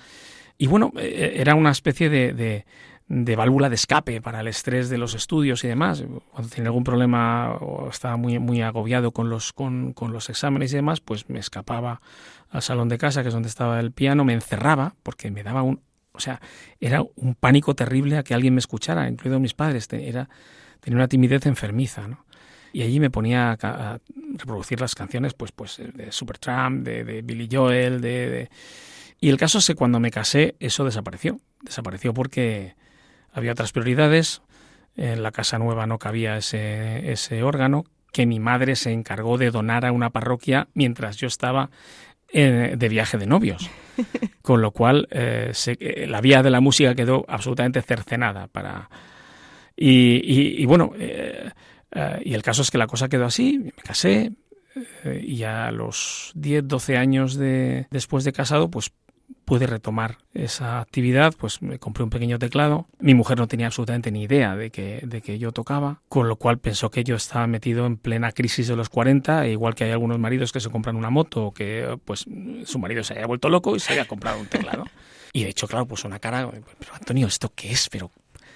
Y 0.58 0.68
bueno, 0.68 0.92
era 0.98 1.56
una 1.56 1.72
especie 1.72 2.10
de, 2.10 2.66
de 3.10 3.36
válvula 3.36 3.70
de 3.70 3.76
escape 3.76 4.22
para 4.22 4.42
el 4.42 4.48
estrés 4.48 4.88
de 4.88 5.00
los 5.00 5.16
estudios 5.16 5.64
y 5.64 5.68
demás. 5.68 6.04
Cuando 6.32 6.50
tenía 6.50 6.68
algún 6.68 6.84
problema 6.84 7.54
o 7.56 7.90
estaba 7.90 8.18
muy, 8.18 8.38
muy 8.38 8.62
agobiado 8.62 9.12
con 9.12 9.30
los, 9.30 9.52
con, 9.52 9.94
con, 9.94 10.14
los 10.14 10.30
exámenes 10.30 10.72
y 10.72 10.76
demás, 10.76 11.02
pues 11.02 11.28
me 11.28 11.40
escapaba 11.40 12.02
al 12.52 12.62
salón 12.62 12.88
de 12.88 13.00
casa, 13.00 13.24
que 13.24 13.30
es 13.30 13.34
donde 13.34 13.50
estaba 13.50 13.80
el 13.80 13.92
piano, 13.92 14.24
me 14.24 14.34
encerraba 14.34 14.96
porque 15.02 15.32
me 15.32 15.44
daba 15.44 15.64
un... 15.64 15.82
O 16.20 16.22
sea, 16.22 16.42
era 16.82 17.02
un 17.16 17.34
pánico 17.34 17.76
terrible 17.76 18.18
a 18.18 18.24
que 18.24 18.34
alguien 18.34 18.54
me 18.54 18.60
escuchara, 18.60 19.08
incluido 19.08 19.40
mis 19.40 19.54
padres. 19.54 19.88
Era, 19.94 20.28
tenía 20.82 20.98
una 20.98 21.08
timidez 21.08 21.46
enfermiza, 21.46 22.10
¿no? 22.10 22.26
Y 22.74 22.82
allí 22.82 23.00
me 23.00 23.10
ponía 23.10 23.58
a, 23.62 24.00
reproducir 24.34 24.82
las 24.82 24.96
canciones 24.96 25.34
pues, 25.34 25.54
pues 25.54 25.78
de 25.78 26.12
Supertramp, 26.12 26.84
de, 26.84 27.06
de 27.06 27.22
Billy 27.22 27.48
Joel, 27.50 28.02
de, 28.02 28.30
de... 28.30 28.50
Y 29.22 29.30
el 29.30 29.38
caso 29.38 29.60
es 29.60 29.68
que 29.68 29.76
cuando 29.76 30.02
me 30.02 30.12
casé 30.12 30.56
eso 30.60 30.84
desapareció. 30.84 31.40
Desapareció 31.62 32.14
porque 32.14 32.76
había 33.32 33.54
otras 33.54 33.72
prioridades. 33.72 34.42
En 34.98 35.24
la 35.24 35.32
casa 35.32 35.58
nueva 35.58 35.88
no 35.88 36.00
cabía 36.00 36.36
ese, 36.36 37.14
ese 37.14 37.44
órgano 37.44 37.86
que 38.12 38.26
mi 38.26 38.42
madre 38.42 38.76
se 38.76 38.92
encargó 38.92 39.38
de 39.38 39.52
donar 39.52 39.86
a 39.86 39.94
una 39.94 40.10
parroquia 40.10 40.68
mientras 40.74 41.16
yo 41.16 41.28
estaba 41.28 41.70
de 42.34 42.90
viaje 42.90 43.18
de 43.18 43.26
novios. 43.26 43.70
Con 44.42 44.62
lo 44.62 44.72
cual, 44.72 45.08
eh, 45.12 45.52
eh, 45.66 46.08
la 46.08 46.22
vía 46.22 46.44
de 46.44 46.50
la 46.50 46.62
música 46.62 46.96
quedó 46.96 47.26
absolutamente 47.28 47.82
cercenada 47.82 48.48
para... 48.48 48.90
Y, 49.82 50.66
bueno, 50.66 50.92
eh, 51.00 51.50
y 52.26 52.34
el 52.34 52.44
caso 52.44 52.64
es 52.64 52.70
que 52.70 52.78
la 52.78 52.88
cosa 52.88 53.08
quedó 53.08 53.24
así, 53.24 53.60
me 53.60 53.72
casé, 53.72 54.34
y 55.24 55.44
a 55.44 55.72
los 55.72 56.34
10, 56.36 56.68
12 56.68 56.98
años 56.98 57.36
de, 57.36 57.88
después 57.90 58.26
de 58.26 58.34
casado, 58.34 58.70
pues 58.70 58.92
pude 59.46 59.66
retomar 59.66 60.20
esa 60.34 60.80
actividad, 60.80 61.34
pues 61.38 61.62
me 61.62 61.80
compré 61.80 62.04
un 62.04 62.10
pequeño 62.10 62.38
teclado. 62.38 62.88
Mi 63.00 63.14
mujer 63.14 63.38
no 63.38 63.48
tenía 63.48 63.66
absolutamente 63.66 64.12
ni 64.12 64.24
idea 64.24 64.56
de 64.56 64.70
que, 64.70 65.02
de 65.04 65.22
que 65.22 65.40
yo 65.40 65.52
tocaba, 65.52 66.02
con 66.08 66.28
lo 66.28 66.36
cual 66.36 66.60
pensó 66.60 66.92
que 66.92 67.04
yo 67.04 67.16
estaba 67.16 67.48
metido 67.48 67.86
en 67.86 67.98
plena 67.98 68.32
crisis 68.32 68.68
de 68.68 68.76
los 68.76 68.90
40, 68.90 69.46
e 69.46 69.52
igual 69.52 69.76
que 69.76 69.86
hay 69.86 69.92
algunos 69.92 70.20
maridos 70.20 70.52
que 70.52 70.60
se 70.60 70.70
compran 70.70 70.96
una 70.96 71.10
moto 71.10 71.46
o 71.46 71.52
que 71.52 71.98
pues 72.06 72.26
su 72.66 72.80
marido 72.80 73.04
se 73.04 73.16
haya 73.16 73.26
vuelto 73.26 73.50
loco 73.50 73.76
y 73.76 73.80
se 73.80 73.94
haya 73.94 74.06
comprado 74.06 74.40
un 74.40 74.48
teclado. 74.48 74.86
Y 75.32 75.44
de 75.44 75.50
hecho, 75.50 75.68
claro, 75.68 75.86
pues 75.86 76.04
una 76.06 76.18
cara, 76.18 76.50
pero 76.80 76.94
Antonio, 76.96 77.28
¿esto 77.28 77.52
qué 77.56 77.72
es? 77.72 77.88
Pero, 77.90 78.12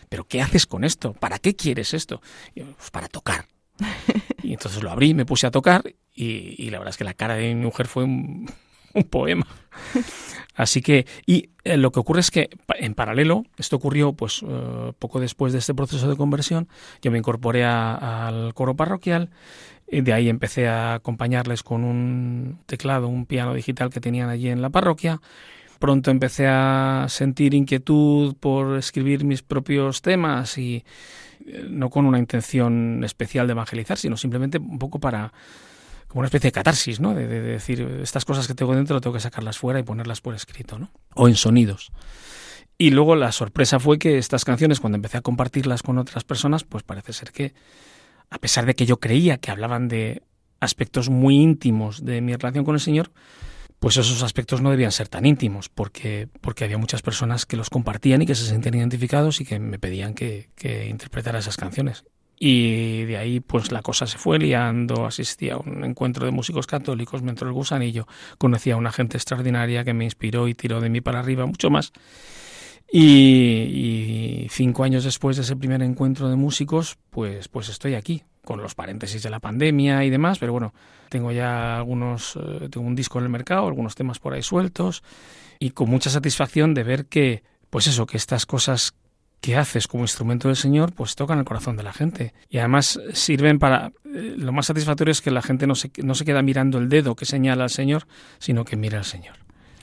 pero 0.09 0.24
¿qué 0.24 0.41
haces 0.41 0.65
con 0.65 0.84
esto? 0.84 1.13
¿Para 1.13 1.38
qué 1.38 1.55
quieres 1.55 1.93
esto? 1.93 2.19
pues 2.55 2.91
para 2.91 3.07
tocar. 3.07 3.45
Y 4.43 4.51
entonces 4.51 4.84
lo 4.84 4.91
abrí, 4.91 5.13
me 5.13 5.26
puse 5.26 5.47
a 5.47 5.51
tocar 5.51 5.84
y, 6.13 6.69
la 6.69 6.78
verdad 6.78 6.91
es 6.91 6.97
que 6.97 7.05
la 7.05 7.13
cara 7.13 7.36
de 7.36 7.55
mi 7.55 7.63
mujer 7.63 7.88
fue 7.88 8.03
un, 8.03 8.51
poema. 9.10 9.48
Así 10.56 10.82
que, 10.82 11.08
y 11.26 11.50
eh, 11.64 11.78
lo 11.78 11.91
que 11.91 12.00
ocurre 12.00 12.20
es 12.20 12.30
que 12.30 12.50
en 12.78 12.94
paralelo, 12.94 13.44
esto 13.58 13.78
ocurrió 13.78 14.14
pues 14.14 14.44
eh, 14.48 14.94
poco 15.00 15.20
después 15.20 15.52
de 15.52 15.60
este 15.60 15.74
proceso 15.74 16.08
de 16.08 16.16
conversión, 16.16 16.68
yo 17.02 17.10
me 17.10 17.18
incorporé 17.18 17.66
al 17.66 18.54
coro 18.54 18.76
parroquial, 18.76 19.32
de 19.88 20.14
ahí 20.14 20.30
empecé 20.30 20.68
a 20.68 20.96
acompañarles 20.96 21.62
con 21.64 21.84
un 21.84 22.60
teclado, 22.66 23.08
un 23.08 23.26
piano 23.26 23.54
digital 23.54 23.89
que 23.89 24.00
tenían 24.00 24.30
allí 24.30 24.50
en 24.50 24.62
la 24.62 24.70
parroquia. 24.70 25.22
Pronto 25.84 26.12
empecé 26.12 26.48
a 26.48 27.08
sentir 27.10 27.54
inquietud 27.54 28.36
por 28.39 28.78
escribir 28.78 29.26
mis 29.26 29.44
propios 29.44 30.02
temas 30.02 30.58
y 30.58 30.84
eh, 31.46 31.66
no 31.70 31.89
con 31.89 32.06
una 32.06 32.20
intención 32.20 33.04
especial 33.04 33.48
de 33.48 33.52
evangelizar, 33.52 33.98
sino 33.98 34.16
simplemente 34.16 34.60
un 34.60 34.80
poco 34.80 35.00
para 35.00 35.34
como 36.14 36.20
una 36.20 36.28
especie 36.28 36.49
de 36.49 36.51
catarsis, 36.51 36.99
¿no? 36.99 37.16
De, 37.16 37.26
decir, 37.28 37.82
estas 38.03 38.24
cosas 38.24 38.45
que 38.45 38.53
tengo 38.53 38.76
dentro 38.76 39.01
tengo 39.01 39.16
que 39.16 39.20
sacarlas 39.20 39.57
fuera 39.57 39.80
y 39.80 39.84
ponerlas 39.84 40.22
por 40.22 40.36
escrito, 40.36 40.78
¿no? 40.78 40.91
O 41.16 41.28
en 41.28 41.36
sonidos. 41.36 41.91
Y 42.78 42.91
luego 42.91 43.16
la 43.16 43.32
sorpresa 43.32 43.80
fue 43.80 43.97
que 43.97 44.20
estas 44.20 44.45
canciones, 44.45 44.80
cuando 44.80 44.97
empecé 44.97 45.18
a 45.18 45.22
compartirlas 45.22 45.82
con 45.82 45.97
otras 45.97 46.24
personas, 46.24 46.66
pues 46.66 46.84
parece 46.84 47.14
ser 47.14 47.32
que, 47.32 47.55
a 48.30 48.38
pesar 48.38 48.68
de 48.68 48.76
que 48.76 48.86
yo 48.86 48.99
creía 48.99 49.39
que 49.39 49.49
hablaban 49.49 49.88
de 49.88 50.22
aspectos 50.59 51.09
muy 51.09 51.38
íntimos 51.38 52.05
de 52.05 52.22
mi 52.22 52.36
relación 52.36 52.64
con 52.64 52.76
el 52.76 52.82
Señor, 52.82 53.11
pues 53.80 53.97
esos 53.97 54.22
aspectos 54.22 54.61
no 54.61 54.70
debían 54.70 54.91
ser 54.91 55.07
tan 55.07 55.26
íntimos, 55.26 55.68
porque, 55.70 56.28
porque 56.41 56.64
había 56.64 56.78
muchas 56.78 57.01
personas 57.01 57.47
que 57.47 57.57
los 57.57 57.72
compartían 57.72 58.22
y 58.22 58.28
que 58.28 58.36
se 58.36 58.45
sentían 58.45 58.76
identificados 58.76 59.41
y 59.41 59.45
que 59.45 59.57
me 59.57 59.80
pedían 59.80 60.14
que, 60.14 60.51
que 60.53 60.89
interpretara 60.89 61.39
esas 61.39 61.57
canciones. 61.57 62.05
Y 62.46 63.06
de 63.06 63.16
ahí 63.16 63.39
pues 63.39 63.72
la 63.72 63.82
cosa 63.82 64.06
se 64.06 64.18
fue 64.18 64.38
liando, 64.38 65.06
asistí 65.06 65.50
a 65.50 65.56
un 65.56 65.86
encuentro 65.86 66.26
de 66.26 66.34
músicos 66.34 66.68
católicos, 66.68 67.22
me 67.22 67.30
entró 67.30 67.48
el 67.48 67.54
gusanillo, 67.54 68.06
conocí 68.38 68.70
a 68.70 68.76
una 68.76 68.91
gente 68.91 69.16
extraordinaria 69.16 69.86
que 69.86 69.94
me 69.94 70.04
inspiró 70.04 70.50
y 70.50 70.54
tiró 70.54 70.82
de 70.82 70.89
mí 70.89 71.00
para 71.00 71.20
arriba 71.20 71.46
mucho 71.46 71.70
más. 71.70 71.94
Y, 72.91 74.46
cinco 74.50 74.84
años 74.84 75.06
después 75.06 75.38
de 75.38 75.44
ese 75.44 75.56
primer 75.56 75.82
encuentro 75.84 76.28
de 76.28 76.36
músicos, 76.36 76.98
pues, 77.12 77.48
pues 77.48 77.70
estoy 77.70 77.96
aquí, 77.96 78.24
con 78.44 78.62
los 78.62 78.76
paréntesis 78.76 79.24
de 79.24 79.30
la 79.30 79.39
pandemia 79.39 80.04
y 80.04 80.10
demás, 80.10 80.38
pero 80.38 80.52
bueno, 80.52 80.74
tengo 81.08 81.32
ya 81.32 81.78
algunos, 81.78 82.36
eh, 82.36 82.68
tengo 82.70 82.86
un 82.86 82.94
disco 82.94 83.20
en 83.20 83.24
el 83.24 83.32
mercado, 83.32 83.68
algunos 83.68 83.96
temas 83.96 84.20
por 84.20 84.34
ahí 84.34 84.44
sueltos, 84.44 85.02
y 85.60 85.70
con 85.70 85.89
mucha 85.89 86.10
satisfacción 86.10 86.74
de 86.74 86.84
ver 86.84 87.06
que, 87.06 87.41
pues 87.70 87.88
eso, 87.88 88.06
que 88.06 88.18
estas 88.18 88.46
cosas 88.46 88.96
que 89.44 89.58
haces 89.58 89.89
como 89.89 90.06
instrumento 90.06 90.48
del 90.48 90.56
Señor, 90.56 90.94
pues 90.94 91.16
tocan 91.16 91.38
el 91.38 91.44
corazón 91.44 91.76
de 91.76 91.84
la 91.84 91.91
gente. 91.91 92.34
Y 92.50 92.60
además 92.60 92.98
sirven 93.12 93.60
para... 93.60 93.91
Eh, 94.06 94.36
lo 94.38 94.54
más 94.54 94.68
satisfactorio 94.68 95.12
es 95.12 95.20
que 95.20 95.32
la 95.32 95.41
gente 95.41 95.68
no 95.68 95.76
se, 95.76 95.91
no 96.02 96.16
se 96.16 96.24
queda 96.24 96.41
mirando 96.41 96.78
el 96.78 96.88
dedo 96.88 97.14
que 97.18 97.26
señala 97.26 97.66
al 97.66 97.70
Señor, 97.70 98.08
sino 98.39 98.64
que 98.64 98.78
mira 98.78 99.00
al 99.00 99.04
Señor. 99.04 99.36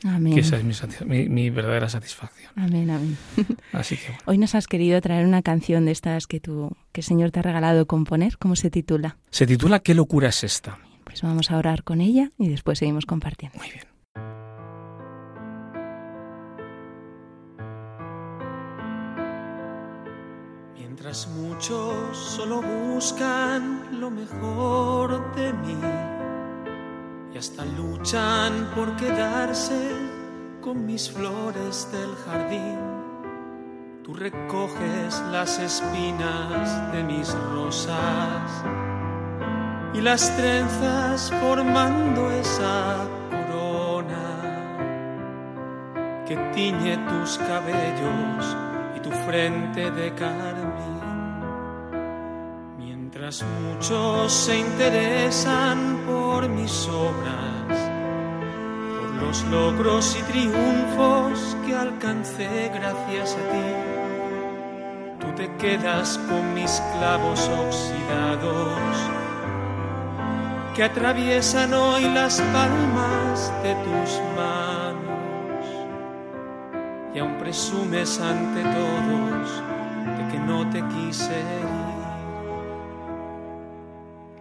Amén. 0.03 0.33
Que 0.33 0.41
esa 0.41 0.57
es 0.57 0.65
mi, 1.05 1.51
verdadera 1.51 1.91
satisfacción. 1.91 2.51
Amén, 2.57 2.89
amén. 2.89 3.19
Así 3.75 3.99
que, 3.99 4.17
Hoy 4.25 4.39
nos 4.39 4.55
has 4.55 4.67
querido 4.67 4.99
traer 5.03 5.27
una 5.27 5.43
canción 5.43 5.85
de 5.85 5.93
estas 5.93 6.27
que, 6.27 6.41
tú, 6.41 6.75
que 6.93 7.03
el 7.03 7.07
Señor 7.07 7.31
te 7.31 7.41
ha 7.41 7.43
regalado 7.43 7.85
componer. 7.85 8.39
¿Cómo 8.39 8.57
se 8.57 8.71
titula? 8.71 9.19
Se 9.29 9.47
titula 9.47 9.81
¿Qué 9.81 9.93
locura 9.93 10.31
es 10.31 10.43
esta? 10.43 10.79
Pues 11.05 11.21
vamos 11.21 11.51
a 11.51 11.59
orar 11.59 11.85
con 11.85 12.01
ella 12.01 12.31
y 12.39 12.49
después 12.49 12.79
seguimos 12.79 13.05
compartiendo. 13.05 13.59
Muy 13.59 13.69
bien. 13.69 13.90
Muchos 21.29 22.15
solo 22.15 22.61
buscan 22.61 23.99
lo 23.99 24.11
mejor 24.11 25.35
de 25.35 25.51
mí 25.55 25.79
y 27.33 27.39
hasta 27.39 27.65
luchan 27.65 28.71
por 28.75 28.95
quedarse 28.97 29.93
con 30.61 30.85
mis 30.85 31.11
flores 31.11 31.89
del 31.91 32.15
jardín. 32.27 32.79
Tú 34.05 34.13
recoges 34.13 35.23
las 35.33 35.59
espinas 35.59 36.93
de 36.93 37.03
mis 37.03 37.33
rosas 37.55 38.63
y 39.95 40.03
las 40.03 40.37
trenzas 40.37 41.33
formando 41.41 42.31
esa 42.31 43.09
corona 43.31 44.27
que 46.27 46.37
tiñe 46.55 46.99
tus 47.09 47.39
cabellos 47.39 48.57
y 48.97 49.01
tu 49.01 49.11
frente 49.11 49.91
de 49.91 50.15
muchos 53.39 54.33
se 54.33 54.59
interesan 54.59 56.01
por 56.05 56.49
mis 56.49 56.89
obras, 56.89 57.79
por 58.99 59.23
los 59.23 59.45
logros 59.45 60.17
y 60.19 60.23
triunfos 60.25 61.57
que 61.65 61.77
alcancé 61.77 62.73
gracias 62.75 63.37
a 63.37 63.53
ti. 63.53 63.69
Tú 65.21 65.27
te 65.37 65.49
quedas 65.59 66.19
con 66.29 66.55
mis 66.55 66.83
clavos 66.97 67.49
oxidados 67.67 68.97
que 70.75 70.83
atraviesan 70.83 71.73
hoy 71.73 72.03
las 72.13 72.41
palmas 72.53 73.53
de 73.63 73.75
tus 73.75 74.21
manos 74.35 75.67
y 77.15 77.19
aún 77.21 77.39
presumes 77.39 78.21
ante 78.21 78.63
todos 78.63 79.63
de 80.17 80.33
que 80.33 80.39
no 80.41 80.69
te 80.71 80.83
quise. 80.89 81.80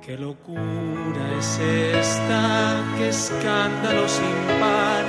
Qué 0.05 0.17
locura 0.17 1.23
es 1.37 1.59
esta, 1.59 2.83
qué 2.97 3.09
escándalo 3.09 4.07
sin 4.07 4.59
par, 4.59 5.03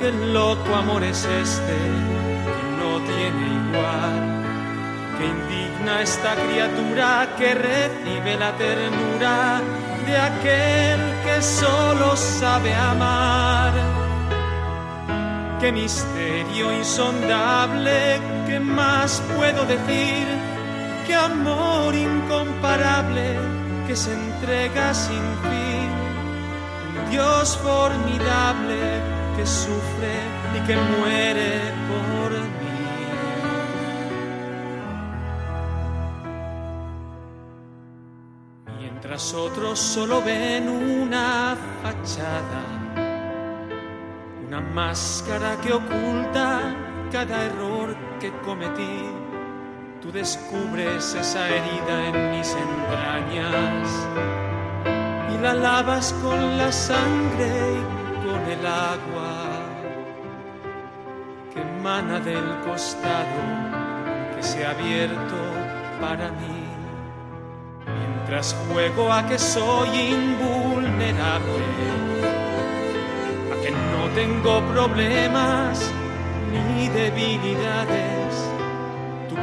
qué 0.00 0.10
loco 0.32 0.74
amor 0.74 1.04
es 1.04 1.24
este 1.24 1.76
que 2.46 2.64
no 2.80 3.00
tiene 3.04 3.46
igual. 3.68 4.38
Qué 5.18 5.26
indigna 5.26 6.00
esta 6.00 6.34
criatura 6.36 7.28
que 7.36 7.54
recibe 7.54 8.36
la 8.38 8.56
ternura 8.56 9.60
de 10.06 10.16
aquel 10.16 11.00
que 11.24 11.42
solo 11.42 12.16
sabe 12.16 12.74
amar. 12.74 13.72
Qué 15.60 15.70
misterio 15.70 16.72
insondable, 16.72 18.20
¿qué 18.46 18.58
más 18.58 19.22
puedo 19.36 19.66
decir? 19.66 20.26
Qué 21.06 21.14
amor 21.14 21.94
incomparable 21.94 23.57
que 23.88 23.96
se 23.96 24.12
entrega 24.12 24.92
sin 24.92 25.24
fin, 25.48 25.90
un 27.00 27.10
Dios 27.10 27.56
formidable 27.56 29.00
que 29.34 29.46
sufre 29.46 30.14
y 30.54 30.60
que 30.66 30.76
muere 30.76 31.72
por 31.88 32.30
mí. 32.58 32.80
Mientras 38.78 39.32
otros 39.32 39.78
solo 39.78 40.20
ven 40.22 40.68
una 40.68 41.56
fachada, 41.82 42.64
una 44.46 44.60
máscara 44.60 45.56
que 45.62 45.72
oculta 45.72 46.74
cada 47.10 47.42
error 47.46 47.96
que 48.20 48.30
cometí 48.42 49.17
tú 50.08 50.12
descubres 50.12 51.14
esa 51.14 51.48
herida 51.48 52.08
en 52.08 52.30
mis 52.30 52.54
entrañas 52.54 53.88
y 55.34 55.42
la 55.42 55.54
lavas 55.54 56.14
con 56.22 56.56
la 56.56 56.72
sangre 56.72 57.50
y 57.80 58.26
con 58.26 58.40
el 58.50 58.66
agua 58.66 59.34
que 61.52 61.60
emana 61.60 62.20
del 62.20 62.58
costado 62.66 63.40
que 64.34 64.42
se 64.42 64.64
ha 64.64 64.70
abierto 64.70 65.40
para 66.00 66.30
mí. 66.30 66.64
Mientras 67.86 68.56
juego 68.68 69.12
a 69.12 69.26
que 69.26 69.38
soy 69.38 69.88
invulnerable, 69.88 71.64
a 73.52 73.62
que 73.62 73.70
no 73.70 74.08
tengo 74.14 74.60
problemas 74.72 75.92
ni 76.52 76.88
debilidades 76.88 78.17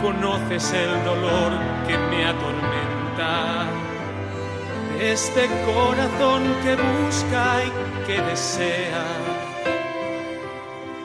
conoces 0.06 0.72
el 0.72 1.03
dolor 1.03 1.51
que 1.88 1.97
me 1.97 2.26
atormenta. 2.26 3.66
Este 4.99 5.47
corazón 5.66 6.43
que 6.64 6.74
busca 6.76 7.43
y 7.68 7.70
que 8.06 8.22
desea. 8.22 9.08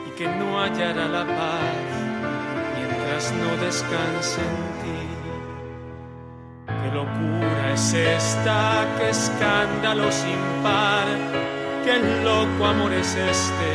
Y 0.07 0.09
que 0.17 0.27
no 0.27 0.61
hallará 0.61 1.07
la 1.07 1.25
paz 1.25 1.89
mientras 2.77 3.33
no 3.41 3.49
descanse 3.65 4.41
en 4.49 4.57
ti. 4.81 5.01
Qué 6.67 6.89
locura 6.99 7.73
es 7.73 7.93
esta, 7.93 8.85
qué 8.97 9.09
escándalo 9.09 10.11
sin 10.11 10.41
par, 10.61 11.07
qué 11.85 11.95
loco 12.23 12.65
amor 12.65 12.93
es 12.93 13.15
este 13.15 13.71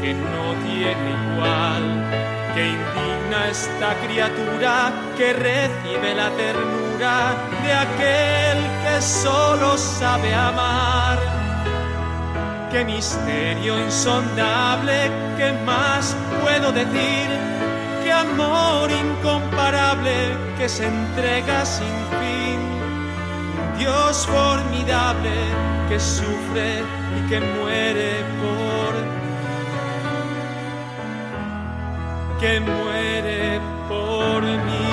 que 0.00 0.14
no 0.14 0.44
tiene 0.64 1.08
igual. 1.34 2.33
Qué 2.54 2.68
indigna 2.68 3.48
esta 3.50 3.94
criatura 4.06 4.92
que 5.16 5.32
recibe 5.32 6.14
la 6.14 6.30
ternura 6.30 7.34
de 7.64 7.72
aquel 7.72 8.58
que 8.84 9.02
solo 9.02 9.76
sabe 9.76 10.32
amar. 10.32 11.18
Qué 12.70 12.84
misterio 12.84 13.78
insondable, 13.80 15.10
qué 15.36 15.52
más 15.66 16.16
puedo 16.42 16.70
decir, 16.70 17.28
qué 18.04 18.12
amor 18.12 18.88
incomparable 18.90 20.14
que 20.56 20.68
se 20.68 20.86
entrega 20.86 21.64
sin 21.64 21.96
fin, 22.20 22.60
Dios 23.78 24.26
formidable 24.26 25.34
que 25.88 25.98
sufre 25.98 26.82
y 27.16 27.28
que 27.28 27.40
muere 27.40 28.24
por, 28.40 28.63
que 32.40 32.60
muere 32.60 33.60
por 33.88 34.42
mí. 34.42 34.88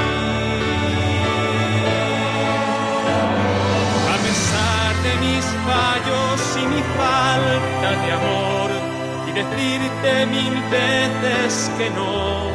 A 4.14 4.18
pesar 4.26 4.92
de 5.06 5.14
mis 5.26 5.46
fallos 5.68 6.42
y 6.62 6.68
mi 6.74 6.82
falta 6.98 7.89
de 8.04 8.12
amor 8.20 8.70
y 9.28 9.32
decirte 9.32 10.26
mil 10.28 10.56
veces 10.70 11.72
que 11.78 11.89
no, 11.92 12.52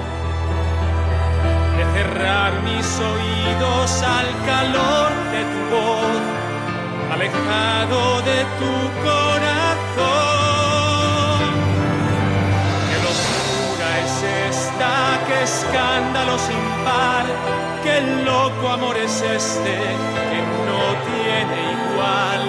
de 1.77 1.85
cerrar 1.95 2.53
mis 2.63 2.87
oídos 3.15 4.03
al 4.03 4.29
calor 4.51 5.11
de 5.35 5.43
tu 5.53 5.61
voz, 5.75 6.23
alejado 7.13 8.23
de 8.23 8.39
tu 8.59 9.03
corazón. 9.05 9.56
Escándalo 15.47 16.37
sin 16.39 16.65
par, 16.85 17.25
qué 17.85 17.97
loco 18.31 18.69
amor 18.69 18.97
es 18.97 19.15
este 19.39 19.75
que 20.31 20.41
no 20.69 20.83
tiene 21.11 21.57
igual 21.77 22.41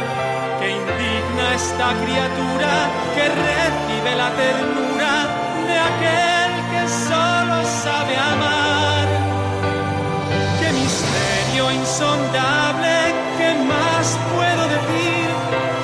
que 0.60 0.68
indigna 0.80 1.45
esta 1.62 1.88
criatura 2.04 2.72
que 3.16 3.26
recibe 3.48 4.12
la 4.24 4.30
ternura 4.43 5.14
de 5.70 5.76
aquel 5.89 6.52
que 6.72 6.84
solo 7.10 7.58
sabe 7.86 8.16
amar. 8.34 9.08
Qué 10.60 10.70
misterio 10.84 11.64
insondable, 11.82 12.93
¿qué 13.38 13.50
más 13.74 14.06
puedo 14.34 14.64
decir? 14.76 15.28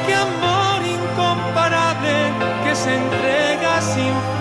Qué 0.07 0.16
amor 0.30 0.80
incomparable 0.97 2.16
que 2.64 2.74
se 2.76 2.91
entrega 3.01 3.82
sin 3.82 4.32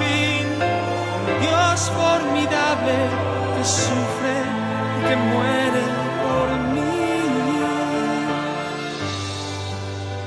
que 5.13 5.19
muere 5.19 5.83
por 6.23 6.49
mí. 6.73 6.81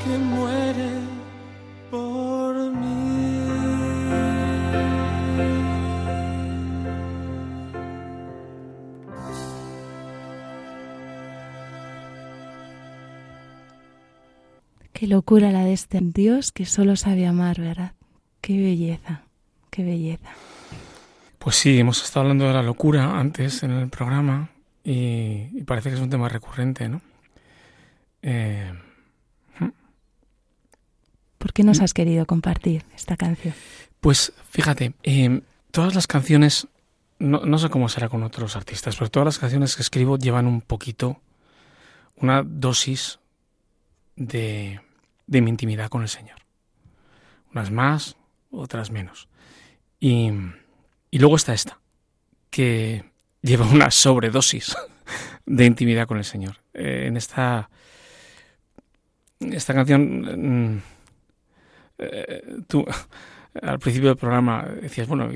que 0.03 0.17
muere 0.19 0.89
por 1.89 2.71
mí. 2.71 2.95
Qué 14.93 15.07
locura 15.07 15.51
la 15.51 15.63
de 15.63 15.73
este 15.73 15.99
Dios 16.01 16.51
que 16.51 16.65
solo 16.67 16.95
sabe 16.95 17.25
amar, 17.25 17.59
¿verdad? 17.59 17.93
Qué 18.39 18.59
belleza, 18.59 19.23
qué 19.71 19.83
belleza. 19.83 20.29
Pues 21.39 21.55
sí, 21.55 21.79
hemos 21.79 22.03
estado 22.03 22.25
hablando 22.25 22.45
de 22.45 22.53
la 22.53 22.61
locura 22.61 23.19
antes 23.19 23.63
en 23.63 23.71
el 23.71 23.89
programa 23.89 24.49
y, 24.85 25.49
y 25.51 25.63
parece 25.63 25.89
que 25.89 25.95
es 25.95 26.01
un 26.01 26.09
tema 26.09 26.29
recurrente, 26.29 26.87
¿no? 26.87 27.01
Eh, 28.21 28.73
¿Por 31.37 31.53
qué 31.53 31.63
nos 31.63 31.79
has 31.81 31.93
querido 31.93 32.25
compartir 32.25 32.85
esta 32.95 33.17
canción? 33.17 33.53
Pues 33.99 34.33
fíjate, 34.49 34.93
eh, 35.03 35.41
todas 35.69 35.93
las 35.93 36.07
canciones, 36.07 36.67
no, 37.19 37.45
no, 37.45 37.57
sé 37.59 37.69
cómo 37.69 37.87
será 37.87 38.09
con 38.09 38.23
otros 38.23 38.55
artistas, 38.55 38.95
pero 38.95 39.11
todas 39.11 39.25
las 39.25 39.37
canciones 39.37 39.75
que 39.75 39.83
escribo 39.83 40.17
llevan 40.17 40.47
un 40.47 40.61
poquito, 40.61 41.21
una 42.15 42.41
dosis 42.41 43.19
de, 44.15 44.81
de 45.27 45.41
mi 45.41 45.51
intimidad 45.51 45.89
con 45.89 46.01
el 46.01 46.09
Señor. 46.09 46.39
Unas 47.51 47.69
más, 47.69 48.17
otras 48.49 48.89
menos. 48.89 49.27
Y, 49.99 50.31
y 51.11 51.19
luego 51.19 51.35
está 51.35 51.53
esta, 51.53 51.79
que 52.49 53.05
lleva 53.45 53.65
una 53.67 53.91
sobredosis 53.91 54.75
de 55.45 55.65
intimidad 55.65 56.07
con 56.07 56.17
el 56.17 56.23
Señor. 56.23 56.57
Eh, 56.73 57.05
en 57.07 57.17
esta, 57.17 57.69
esta 59.39 59.73
canción... 59.73 60.73
Mm, 60.73 60.81
eh, 61.97 62.43
tú 62.67 62.85
al 63.61 63.79
principio 63.79 64.09
del 64.09 64.17
programa 64.17 64.65
decías, 64.81 65.07
bueno, 65.07 65.29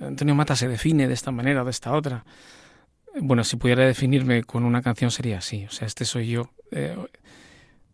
Antonio 0.00 0.34
Mata 0.34 0.56
se 0.56 0.66
define 0.66 1.06
de 1.06 1.14
esta 1.14 1.30
manera 1.30 1.62
o 1.62 1.64
de 1.64 1.70
esta 1.70 1.92
otra. 1.92 2.24
Bueno, 3.20 3.44
si 3.44 3.56
pudiera 3.56 3.84
definirme 3.84 4.42
con 4.42 4.64
una 4.64 4.82
canción 4.82 5.12
sería 5.12 5.38
así. 5.38 5.64
O 5.66 5.70
sea, 5.70 5.86
este 5.86 6.04
soy 6.04 6.30
yo, 6.30 6.50
eh, 6.72 6.96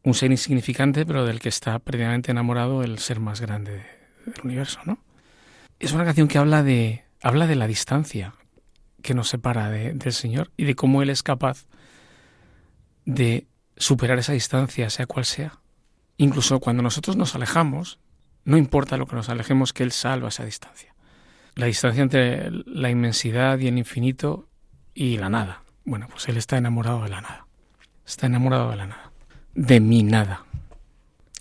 un 0.02 0.14
ser 0.14 0.30
insignificante, 0.30 1.04
pero 1.04 1.26
del 1.26 1.40
que 1.40 1.50
está 1.50 1.78
previamente 1.78 2.30
enamorado 2.30 2.82
el 2.82 2.98
ser 3.00 3.20
más 3.20 3.42
grande 3.42 3.72
de, 3.72 4.32
del 4.32 4.44
universo, 4.44 4.80
¿no? 4.86 4.98
Es 5.78 5.92
una 5.92 6.04
canción 6.04 6.28
que 6.28 6.38
habla 6.38 6.62
de, 6.62 7.04
habla 7.20 7.46
de 7.46 7.56
la 7.56 7.66
distancia 7.66 8.34
que 9.04 9.14
nos 9.14 9.28
separa 9.28 9.70
de, 9.70 9.92
del 9.92 10.14
Señor 10.14 10.50
y 10.56 10.64
de 10.64 10.74
cómo 10.74 11.02
Él 11.02 11.10
es 11.10 11.22
capaz 11.22 11.66
de 13.04 13.46
superar 13.76 14.18
esa 14.18 14.32
distancia, 14.32 14.88
sea 14.88 15.06
cual 15.06 15.26
sea. 15.26 15.60
Incluso 16.16 16.58
cuando 16.58 16.82
nosotros 16.82 17.14
nos 17.14 17.34
alejamos, 17.34 18.00
no 18.44 18.56
importa 18.56 18.96
lo 18.96 19.06
que 19.06 19.14
nos 19.14 19.28
alejemos, 19.28 19.74
que 19.74 19.82
Él 19.82 19.92
salva 19.92 20.30
esa 20.30 20.46
distancia. 20.46 20.94
La 21.54 21.66
distancia 21.66 22.02
entre 22.02 22.50
la 22.50 22.88
inmensidad 22.88 23.58
y 23.58 23.68
el 23.68 23.76
infinito 23.76 24.48
y 24.94 25.18
la 25.18 25.28
nada. 25.28 25.62
Bueno, 25.84 26.08
pues 26.08 26.26
Él 26.28 26.38
está 26.38 26.56
enamorado 26.56 27.02
de 27.02 27.10
la 27.10 27.20
nada. 27.20 27.46
Está 28.06 28.26
enamorado 28.26 28.70
de 28.70 28.76
la 28.76 28.86
nada. 28.86 29.12
De 29.54 29.80
mi 29.80 30.02
nada. 30.02 30.46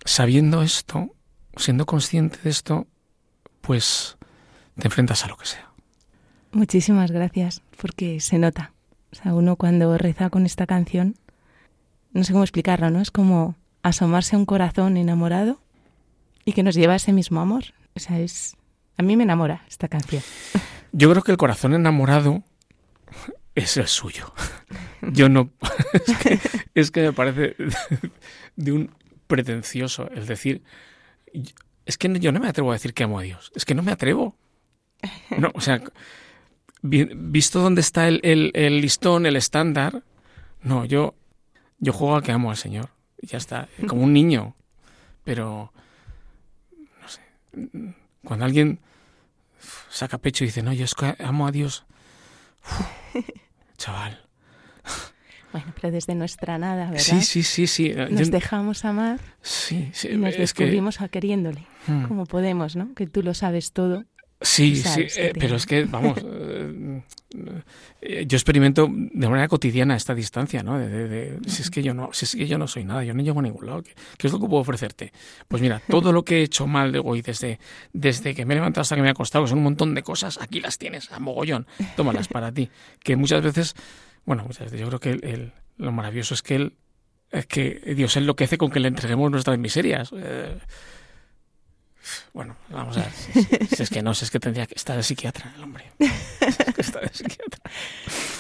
Sabiendo 0.04 0.64
esto, 0.64 1.16
siendo 1.56 1.86
consciente 1.86 2.40
de 2.44 2.50
esto, 2.50 2.88
pues 3.62 4.18
te 4.78 4.88
enfrentas 4.88 5.24
a 5.24 5.30
lo 5.30 5.38
que 5.38 5.46
sea. 5.46 5.73
Muchísimas 6.54 7.12
gracias, 7.12 7.62
porque 7.82 8.20
se 8.20 8.38
nota. 8.38 8.72
O 9.12 9.16
sea, 9.16 9.34
uno 9.34 9.56
cuando 9.56 9.98
reza 9.98 10.30
con 10.30 10.46
esta 10.46 10.66
canción, 10.66 11.16
no 12.14 12.24
sé 12.24 12.32
cómo 12.32 12.44
explicarlo, 12.44 12.90
¿no? 12.90 13.02
Es 13.02 13.12
como 13.12 13.56
asomarse 13.82 14.36
a 14.36 14.40
un 14.40 14.46
corazón 14.46 14.98
enamorado 14.98 15.60
y 16.46 16.54
que 16.54 16.64
nos 16.64 16.76
lleva 16.76 16.94
a 16.94 16.98
ese 16.98 17.12
mismo 17.12 17.42
amor. 17.42 17.66
O 17.96 18.00
sea, 18.00 18.20
es 18.20 18.56
a 18.98 19.04
mí 19.04 19.18
me 19.18 19.24
enamora 19.24 19.66
esta 19.68 19.88
canción. 19.88 20.22
Yo 20.92 21.10
creo 21.10 21.24
que 21.24 21.32
el 21.32 21.38
corazón 21.38 21.74
enamorado 21.74 22.44
es 23.56 23.78
el 23.78 23.88
suyo. 23.88 24.34
Yo 25.02 25.30
no 25.30 25.50
es 25.94 26.18
que, 26.18 26.40
es 26.76 26.92
que 26.92 27.02
me 27.02 27.14
parece 27.14 27.56
de 28.56 28.72
un 28.72 28.96
pretencioso 29.28 30.10
el 30.12 30.28
decir 30.28 30.64
es 31.86 31.98
que 31.98 32.20
yo 32.20 32.32
no 32.32 32.40
me 32.40 32.48
atrevo 32.48 32.72
a 32.72 32.76
decir 32.76 32.94
que 32.94 33.04
amo 33.04 33.20
a 33.20 33.24
Dios. 33.24 33.52
Es 33.56 33.66
que 33.66 33.76
no 33.76 33.84
me 33.84 33.92
atrevo. 33.92 34.38
No, 35.38 35.52
o 35.54 35.62
sea, 35.62 35.82
visto 36.84 37.62
dónde 37.62 37.82
está 37.82 38.08
el, 38.08 38.20
el, 38.24 38.52
el 38.54 38.82
listón, 38.82 39.26
el 39.26 39.36
estándar, 39.36 40.04
no, 40.62 40.86
yo, 40.86 41.16
yo 41.80 41.94
juego 41.94 42.16
a 42.18 42.22
que 42.22 42.32
amo 42.32 42.52
al 42.52 42.58
Señor. 42.58 42.90
Ya 43.22 43.38
está, 43.38 43.70
como 43.88 44.04
un 44.04 44.14
niño. 44.14 44.56
Pero, 45.24 45.72
no 47.02 47.08
sé, 47.08 47.22
cuando 48.24 48.46
alguien 48.46 48.80
saca 49.90 50.18
pecho 50.18 50.44
y 50.44 50.48
dice, 50.48 50.62
no, 50.62 50.74
yo 50.74 50.84
es 50.84 50.94
que 50.94 51.16
amo 51.20 51.48
a 51.48 51.52
Dios, 51.52 51.86
uf, 53.16 53.26
chaval. 53.78 54.20
Bueno, 55.54 55.72
pero 55.80 55.94
desde 55.94 56.16
nuestra 56.16 56.58
nada, 56.58 56.90
¿verdad? 56.90 57.00
Sí, 57.00 57.22
sí, 57.22 57.44
sí, 57.44 57.68
sí. 57.68 57.94
Nos 58.10 58.28
yo, 58.28 58.32
dejamos 58.32 58.86
amar 58.86 59.20
sí, 59.44 59.92
sí, 59.94 60.10
y 60.10 60.18
nos 60.18 60.32
es 60.32 60.38
descubrimos 60.40 60.98
que... 60.98 61.06
a 61.06 61.08
queriéndole, 61.10 61.68
Hmm. 61.86 62.06
como 62.08 62.26
podemos, 62.26 62.76
¿no? 62.78 62.94
Que 62.96 63.08
tú 63.08 63.22
lo 63.24 63.34
sabes 63.34 63.74
todo 63.74 64.06
Sí, 64.44 64.76
sí, 64.76 65.08
eh, 65.16 65.34
pero 65.40 65.56
es 65.56 65.66
que, 65.66 65.86
vamos, 65.86 66.18
eh, 68.02 68.26
yo 68.28 68.36
experimento 68.36 68.90
de 68.92 69.30
manera 69.30 69.48
cotidiana 69.48 69.96
esta 69.96 70.14
distancia, 70.14 70.62
¿no? 70.64 70.78
De, 70.78 71.40
si 71.48 71.62
es 71.62 71.70
que 71.70 71.82
yo 71.82 71.94
no, 71.94 72.10
si 72.12 72.26
es 72.26 72.36
que 72.36 72.46
yo 72.46 72.58
no 72.58 72.68
soy 72.68 72.84
nada, 72.84 73.06
yo 73.06 73.14
no 73.14 73.24
llego 73.24 73.40
a 73.40 73.44
ningún 73.44 73.66
lado. 73.66 73.82
¿Qué, 73.84 74.28
es 74.28 74.34
lo 74.34 74.40
que 74.40 74.48
puedo 74.48 74.62
ofrecerte? 74.62 75.14
Pues 75.48 75.62
mira, 75.62 75.82
todo 75.90 76.12
lo 76.12 76.26
que 76.26 76.40
he 76.40 76.44
hecho 76.44 76.68
mal 76.68 76.92
de 76.92 77.00
hoy 77.00 77.22
desde, 77.22 77.60
desde 77.94 78.36
que 78.36 78.46
me 78.46 78.54
he 78.54 78.58
levantado 78.58 78.82
hasta 78.82 78.96
que 78.96 79.02
me 79.02 79.08
he 79.08 79.12
acostado, 79.12 79.46
que 79.46 79.50
son 79.50 79.60
un 79.60 79.64
montón 79.64 79.96
de 79.96 80.04
cosas, 80.04 80.38
aquí 80.42 80.60
las 80.60 80.78
tienes, 80.78 81.10
a 81.12 81.20
mogollón, 81.20 81.66
tómalas 81.96 82.28
para 82.28 82.52
ti. 82.52 82.70
Que 83.02 83.16
muchas 83.16 83.42
veces, 83.42 83.76
bueno, 84.26 84.44
muchas 84.44 84.66
veces 84.66 84.82
yo 84.82 84.88
creo 84.88 85.00
que 85.00 85.12
el, 85.12 85.54
lo 85.78 85.94
maravilloso 85.94 86.34
es 86.34 86.42
que 86.42 86.56
él, 86.56 86.74
es 87.32 87.48
que 87.48 87.94
Dios 87.96 88.18
enloquece 88.18 88.58
con 88.58 88.72
que 88.72 88.82
le 88.82 88.90
entreguemos 88.90 89.32
nuestras 89.32 89.58
miserias. 89.58 90.12
Eh, 90.14 90.58
bueno, 92.34 92.56
vamos 92.70 92.98
a 92.98 93.02
ver. 93.02 93.12
Si, 93.12 93.84
es 93.84 93.90
que 93.90 94.02
no, 94.02 94.14
si 94.14 94.26
es 94.26 94.32
que 94.32 94.40
tendría 94.40 94.66
que 94.66 94.76
estar 94.76 94.96
de 94.96 95.04
psiquiatra 95.04 95.54
el 95.56 95.64
hombre. 95.64 95.86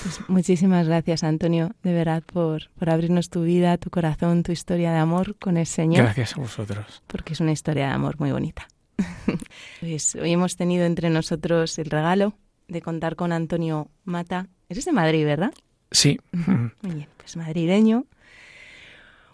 Pues 0.04 0.20
muchísimas 0.28 0.88
gracias, 0.88 1.24
Antonio, 1.24 1.72
de 1.82 1.94
verdad, 1.94 2.24
por, 2.24 2.70
por 2.78 2.90
abrirnos 2.90 3.30
tu 3.30 3.44
vida, 3.44 3.78
tu 3.78 3.90
corazón, 3.90 4.44
tu 4.44 4.52
historia 4.52 4.92
de 4.92 4.98
amor 4.98 5.38
con 5.38 5.56
el 5.58 5.66
Señor. 5.66 6.04
Gracias 6.04 6.36
a 6.36 6.42
vosotros. 6.42 7.02
Porque 7.08 7.34
es 7.34 7.40
una 7.40 7.54
historia 7.54 7.88
de 7.88 7.94
amor 7.94 8.20
muy 8.20 8.32
bonita. 8.32 8.68
Pues 9.80 10.16
hoy 10.16 10.32
hemos 10.32 10.56
tenido 10.56 10.86
entre 10.86 11.10
nosotros 11.10 11.78
el 11.78 11.90
regalo 11.90 12.34
de 12.68 12.82
contar 12.82 13.16
con 13.16 13.34
Antonio 13.34 13.90
Mata. 14.06 14.48
Eres 14.70 14.86
de 14.86 14.94
Madrid, 14.94 15.26
¿verdad? 15.26 15.54
Sí. 15.92 16.20
Muy 16.32 16.96
bien, 16.96 17.10
pues 17.18 17.36
madrileño. 17.36 18.06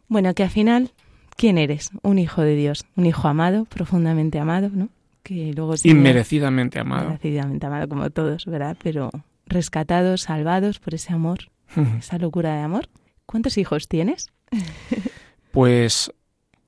Bueno, 0.08 0.34
que 0.34 0.44
al 0.44 0.50
final 0.50 0.92
quién 1.40 1.58
eres, 1.58 1.92
un 2.02 2.20
hijo 2.20 2.42
de 2.42 2.54
Dios, 2.54 2.86
un 2.98 3.06
hijo 3.06 3.30
amado, 3.30 3.64
profundamente 3.64 4.40
amado, 4.40 4.70
¿no? 4.74 4.90
Que 5.24 5.54
luego 5.56 5.74
inmerecidamente 5.84 6.80
amado. 6.80 7.06
Inmerecidamente 7.06 7.66
amado 7.66 7.88
como 7.88 8.10
todos, 8.10 8.46
¿verdad? 8.46 8.76
Pero 8.84 9.10
rescatados, 9.46 10.24
salvados 10.24 10.80
por 10.80 10.96
ese 10.96 11.14
amor, 11.14 11.50
esa 11.98 12.18
locura 12.18 12.56
de 12.56 12.62
amor. 12.62 12.90
¿Cuántos 13.26 13.58
hijos 13.58 13.88
tienes? 13.88 14.28
Pues 15.52 16.14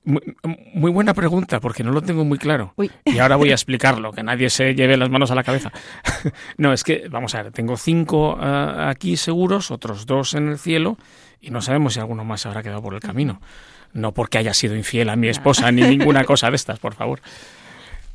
muy, 0.02 0.90
buena 0.90 1.14
pregunta, 1.14 1.60
porque 1.60 1.84
no 1.84 1.92
lo 1.92 2.02
tengo 2.02 2.24
muy 2.24 2.36
claro. 2.36 2.74
Y 3.04 3.20
ahora 3.20 3.36
voy 3.36 3.50
a 3.50 3.54
explicarlo, 3.54 4.10
que 4.10 4.24
nadie 4.24 4.50
se 4.50 4.74
lleve 4.74 4.96
las 4.96 5.08
manos 5.08 5.30
a 5.30 5.36
la 5.36 5.44
cabeza. 5.44 5.70
no, 6.56 6.72
es 6.72 6.82
que, 6.82 7.06
vamos 7.08 7.36
a 7.36 7.44
ver, 7.44 7.52
tengo 7.52 7.76
cinco 7.76 8.36
ah, 8.40 8.88
aquí 8.90 9.16
seguros, 9.16 9.70
otros 9.70 10.04
dos 10.04 10.34
en 10.34 10.48
el 10.48 10.58
cielo, 10.58 10.98
y 11.40 11.52
no 11.52 11.62
sabemos 11.62 11.94
si 11.94 12.00
alguno 12.00 12.24
más 12.24 12.44
habrá 12.44 12.64
quedado 12.64 12.82
por 12.82 12.94
el 12.94 13.00
camino 13.00 13.40
no 13.92 14.12
porque 14.12 14.38
haya 14.38 14.54
sido 14.54 14.76
infiel 14.76 15.08
a 15.08 15.16
mi 15.16 15.28
esposa 15.28 15.70
ni 15.70 15.82
ninguna 15.82 16.24
cosa 16.26 16.50
de 16.50 16.56
estas, 16.56 16.78
por 16.78 16.94
favor. 16.94 17.20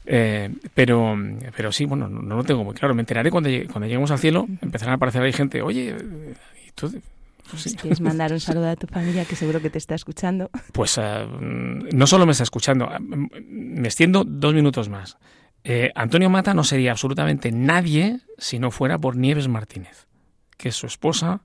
Eh, 0.05 0.49
pero, 0.73 1.17
pero 1.55 1.71
sí, 1.71 1.85
bueno, 1.85 2.07
no, 2.07 2.37
lo 2.37 2.43
tengo 2.43 2.63
muy 2.63 2.73
claro. 2.73 2.95
Me 2.95 3.01
enteraré 3.01 3.29
cuando, 3.29 3.49
cuando 3.71 3.87
lleguemos 3.87 4.09
al 4.11 4.19
cielo, 4.19 4.47
empezarán 4.61 4.93
a 4.93 4.95
aparecer 4.95 5.21
ahí 5.21 5.33
gente, 5.33 5.61
oye, 5.61 5.95
¿y 6.65 6.71
tú? 6.71 7.01
Pues 7.49 7.75
¿Quieres 7.79 8.01
mandar 8.01 8.33
un 8.33 8.41
saludo 8.41 8.69
a 8.69 8.75
tu 8.75 8.87
familia 8.87 9.23
que 9.23 9.35
seguro 9.35 9.61
que 9.61 9.69
te 9.69 9.77
está 9.77 9.95
escuchando? 9.95 10.49
Pues 10.73 10.97
eh, 10.97 11.27
no 11.29 12.07
solo 12.07 12.25
me 12.25 12.31
está 12.33 12.43
escuchando, 12.43 12.89
eh, 12.91 12.99
me 12.99 13.87
extiendo 13.87 14.23
dos 14.25 14.53
minutos 14.53 14.89
más. 14.89 15.17
Antonio 15.95 16.29
Mata 16.29 16.53
no 16.53 16.63
sería 16.63 16.91
absolutamente 16.91 17.51
nadie 17.51 18.21
si 18.37 18.57
no 18.57 18.71
fuera 18.71 18.97
por 18.97 19.17
Nieves 19.17 19.49
Martínez, 19.49 20.07
que 20.55 20.69
es 20.69 20.75
su 20.75 20.87
esposa 20.87 21.41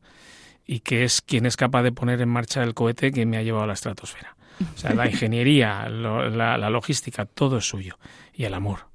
y 0.67 0.81
que 0.81 1.05
es 1.05 1.21
quien 1.21 1.47
es 1.47 1.57
capaz 1.57 1.83
de 1.83 1.93
poner 1.93 2.21
en 2.21 2.29
marcha 2.29 2.63
el 2.63 2.75
cohete 2.75 3.13
que 3.13 3.27
me 3.27 3.37
ha 3.37 3.43
llevado 3.43 3.65
a 3.65 3.67
la 3.67 3.73
estratosfera. 3.73 4.37
O 4.75 4.79
sea, 4.79 4.95
la 4.95 5.09
ingeniería, 5.09 5.89
la, 5.89 6.71
logística, 6.71 7.25
todo 7.25 7.59
es 7.59 7.69
suyo. 7.69 7.99
Y 8.33 8.45
el 8.45 8.55
amor, 8.55 8.87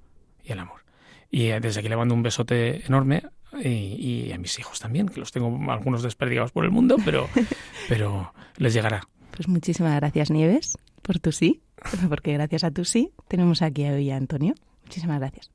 y 0.44 0.54
el 0.54 0.60
amor. 0.60 0.86
Y 1.30 1.48
eh, 1.48 1.60
desde 1.60 1.82
aquí 1.82 1.90
le 1.90 1.98
mando 1.98 2.14
un 2.14 2.24
besote 2.24 2.86
enorme 2.86 3.24
y, 3.62 4.32
a 4.32 4.38
mis 4.38 4.58
hijos 4.60 4.80
también, 4.80 5.10
que 5.10 5.20
los 5.20 5.32
tengo 5.32 5.72
algunos 5.72 6.04
desperdigados 6.04 6.52
por 6.52 6.64
el 6.64 6.72
mundo, 6.72 6.98
pero, 7.04 7.28
pero 7.90 8.34
les 8.58 8.74
llegará. 8.74 9.02
Pues 9.32 9.48
muchísimas 9.48 9.96
gracias, 9.96 10.32
Nieves, 10.32 10.78
por 11.02 11.20
tu 11.20 11.32
sí, 11.32 11.62
porque 12.10 12.34
gracias 12.34 12.64
a 12.64 12.72
tu 12.72 12.86
sí 12.86 13.12
tenemos 13.28 13.62
aquí 13.62 13.86
hoy 13.86 14.12
a 14.12 14.18
Antonio. 14.18 14.56
Muchísimas 14.84 15.20
gracias. 15.20 15.52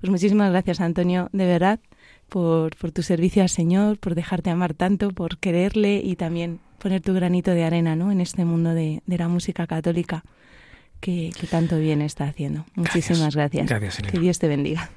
Pues 0.00 0.10
muchísimas 0.10 0.50
gracias, 0.50 0.80
Antonio, 0.80 1.28
de 1.32 1.46
verdad 1.46 1.80
por, 2.28 2.76
por 2.76 2.92
tu 2.92 3.02
servicio 3.02 3.42
al 3.42 3.48
Señor, 3.48 3.98
por 3.98 4.14
dejarte 4.14 4.50
amar 4.50 4.74
tanto, 4.74 5.10
por 5.10 5.38
quererle 5.38 6.00
y 6.02 6.16
también 6.16 6.60
poner 6.78 7.00
tu 7.00 7.14
granito 7.14 7.52
de 7.52 7.64
arena 7.64 7.96
¿no? 7.96 8.12
en 8.12 8.20
este 8.20 8.44
mundo 8.44 8.74
de, 8.74 9.02
de 9.06 9.18
la 9.18 9.28
música 9.28 9.66
católica 9.66 10.24
que, 11.00 11.32
que, 11.38 11.46
tanto 11.46 11.78
bien 11.78 12.02
está 12.02 12.24
haciendo. 12.24 12.64
Muchísimas 12.74 13.34
gracias. 13.34 13.68
Gracias, 13.68 13.98
Que 13.98 14.18
Dios 14.18 14.38
te 14.38 14.48
bendiga. 14.48 14.90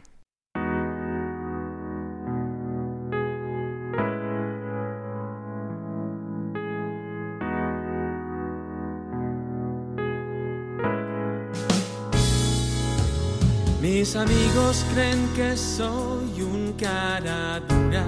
Mis 13.81 14.15
amigos 14.15 14.83
creen 14.93 15.27
que 15.35 15.55
soy 15.55 16.40
cara 16.81 17.61
dura 17.69 18.05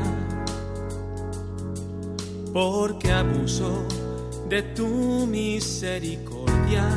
porque 2.52 3.12
abuso 3.12 3.86
de 4.50 4.64
tu 4.76 5.28
misericordia, 5.28 6.88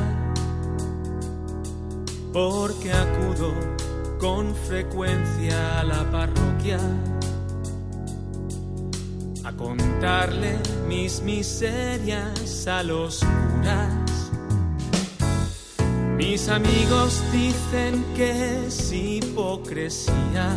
porque 2.33 2.91
acudo 2.93 3.53
con 4.19 4.55
frecuencia 4.55 5.81
a 5.81 5.85
la 5.85 6.11
parroquia 6.11 6.79
a 9.45 9.53
contarle 9.53 10.59
mis 10.89 11.21
miserias 11.21 12.67
a 12.67 12.83
los 12.83 13.21
curas. 13.21 14.31
Mis 16.17 16.49
amigos 16.49 17.23
dicen 17.33 18.03
que 18.15 18.67
es 18.67 18.93
hipocresía 18.93 20.57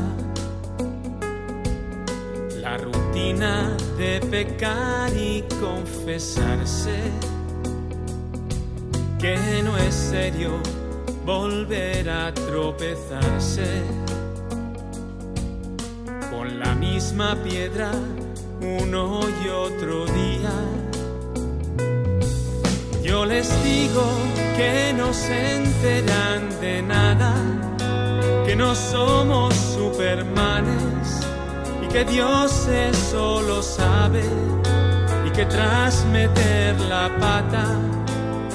de 3.97 4.21
pecar 4.31 5.11
y 5.13 5.43
confesarse, 5.59 6.97
que 9.19 9.61
no 9.61 9.77
es 9.77 9.93
serio 9.93 10.51
volver 11.25 12.09
a 12.09 12.33
tropezarse. 12.33 13.83
Con 16.31 16.59
la 16.59 16.73
misma 16.75 17.35
piedra 17.43 17.91
uno 18.61 19.19
y 19.43 19.49
otro 19.49 20.05
día. 20.05 20.53
Yo 23.03 23.25
les 23.25 23.47
digo 23.63 24.03
que 24.55 24.93
no 24.97 25.13
se 25.13 25.57
enteran 25.57 26.49
de 26.61 26.81
nada, 26.81 27.33
que 28.45 28.55
no 28.55 28.73
somos 28.73 29.53
supermanes 29.55 30.88
que 31.91 32.05
Dios 32.05 32.67
eso 32.67 33.41
lo 33.41 33.63
sabe 33.63 34.23
y 35.25 35.29
que 35.31 35.45
tras 35.45 36.05
meter 36.05 36.79
la 36.81 37.09
pata 37.19 37.65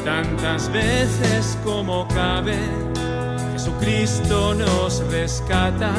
tantas 0.05 0.71
veces 0.71 1.59
como 1.65 2.07
cabe, 2.09 2.59
Jesucristo 3.53 4.55
nos 4.55 5.03
rescata 5.11 5.93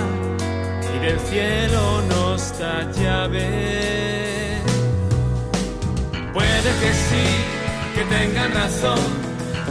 y 0.96 1.06
del 1.06 1.20
cielo 1.20 2.02
nos 2.10 2.58
da 2.58 2.90
llave. 2.92 4.62
Puede 6.34 6.70
que 6.82 6.94
sí 7.08 7.26
que 7.96 8.04
tengan 8.06 8.54
razón 8.54 9.00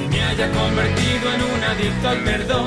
y 0.02 0.08
me 0.08 0.22
haya 0.22 0.50
convertido 0.50 1.32
en 1.34 1.42
un 1.42 1.64
adicto 1.64 2.08
al 2.08 2.24
perdón. 2.24 2.66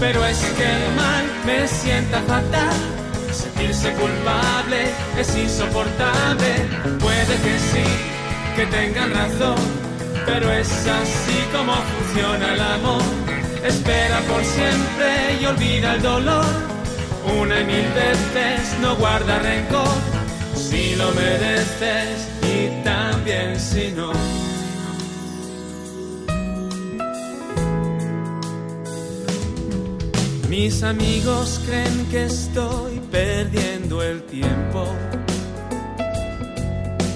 Pero 0.00 0.24
es 0.24 0.38
que 0.38 0.64
el 0.64 0.96
mal 0.96 1.24
me 1.46 1.68
sienta 1.68 2.20
fatal. 2.22 3.03
Sentirse 3.34 3.92
culpable 3.94 4.86
es 5.18 5.36
insoportable. 5.36 6.50
Puede 7.00 7.34
que 7.44 7.58
sí, 7.58 7.84
que 8.54 8.66
tengan 8.66 9.10
razón, 9.12 9.56
pero 10.24 10.52
es 10.52 10.70
así 10.70 11.38
como 11.52 11.74
funciona 11.74 12.54
el 12.54 12.60
amor. 12.60 13.02
Espera 13.64 14.20
por 14.28 14.44
siempre 14.44 15.38
y 15.40 15.46
olvida 15.46 15.94
el 15.94 16.02
dolor. 16.02 16.44
Una 17.40 17.60
y 17.60 17.64
mil 17.64 17.88
veces 17.92 18.78
no 18.80 18.94
guarda 18.96 19.40
rencor. 19.40 19.96
Si 20.54 20.94
lo 20.94 21.10
mereces 21.12 22.28
y 22.42 22.84
también 22.84 23.58
si 23.58 23.90
no. 23.92 24.12
Mis 30.56 30.84
amigos 30.84 31.60
creen 31.66 32.06
que 32.12 32.26
estoy 32.26 33.00
perdiendo 33.10 34.00
el 34.00 34.22
tiempo, 34.22 34.86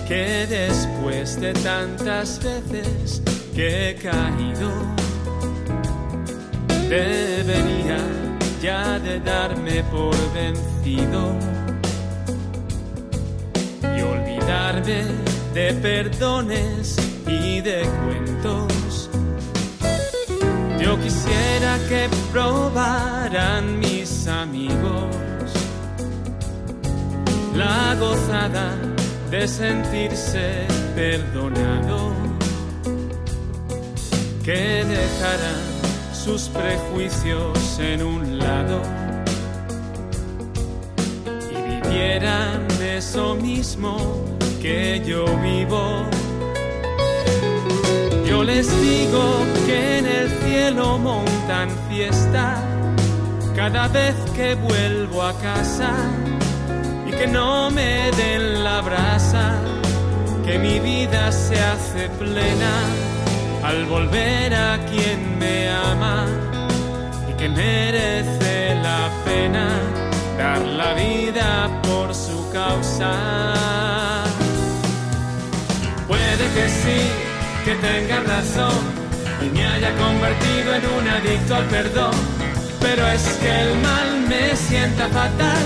que 0.08 0.44
después 0.48 1.40
de 1.40 1.52
tantas 1.52 2.40
veces 2.42 3.22
que 3.54 3.90
he 3.90 3.94
caído, 3.94 4.70
debería 6.88 7.98
ya 8.60 8.98
de 8.98 9.20
darme 9.20 9.84
por 9.84 10.16
vencido 10.34 11.32
y 13.96 14.00
olvidarme 14.00 15.04
de 15.54 15.74
perdones 15.74 16.96
y 17.28 17.60
de 17.60 17.88
cuentos. 18.04 18.77
Yo 20.80 20.98
quisiera 21.00 21.78
que 21.88 22.08
probaran 22.32 23.78
mis 23.78 24.26
amigos 24.28 25.08
la 27.54 27.96
gozada 27.96 28.76
de 29.30 29.48
sentirse 29.48 30.66
perdonado, 30.94 32.12
que 34.44 34.84
dejaran 34.84 35.60
sus 36.12 36.48
prejuicios 36.48 37.78
en 37.80 38.02
un 38.02 38.38
lado 38.38 38.80
y 41.50 41.88
vivieran 41.88 42.66
eso 42.80 43.34
mismo 43.34 44.24
que 44.62 45.02
yo 45.04 45.24
vivo. 45.38 46.06
Les 48.44 48.68
digo 48.80 49.44
que 49.66 49.98
en 49.98 50.06
el 50.06 50.30
cielo 50.42 50.96
montan 50.96 51.68
fiesta 51.88 52.56
cada 53.54 53.88
vez 53.88 54.14
que 54.34 54.54
vuelvo 54.54 55.22
a 55.22 55.32
casa 55.34 55.90
y 57.06 57.10
que 57.10 57.26
no 57.26 57.70
me 57.70 58.10
den 58.12 58.64
la 58.64 58.80
brasa, 58.80 59.60
que 60.46 60.58
mi 60.58 60.78
vida 60.78 61.30
se 61.30 61.60
hace 61.60 62.08
plena 62.18 62.72
al 63.64 63.84
volver 63.84 64.54
a 64.54 64.78
quien 64.86 65.38
me 65.38 65.68
ama 65.68 66.24
y 67.28 67.32
que 67.34 67.48
merece 67.50 68.74
la 68.76 69.10
pena 69.26 69.68
dar 70.38 70.62
la 70.62 70.94
vida 70.94 71.68
por 71.82 72.14
su 72.14 72.50
causa. 72.50 73.12
Puede 76.06 76.44
que 76.54 76.68
sí, 76.68 77.27
que 77.68 77.74
tenga 77.74 78.20
razón 78.20 78.80
y 79.42 79.50
me 79.50 79.66
haya 79.66 79.94
convertido 79.96 80.74
en 80.74 80.82
un 80.96 81.06
adicto 81.06 81.54
al 81.54 81.64
perdón, 81.66 82.14
pero 82.80 83.06
es 83.08 83.22
que 83.40 83.60
el 83.60 83.74
mal 83.80 84.20
me 84.26 84.56
sienta 84.56 85.06
fatal. 85.08 85.64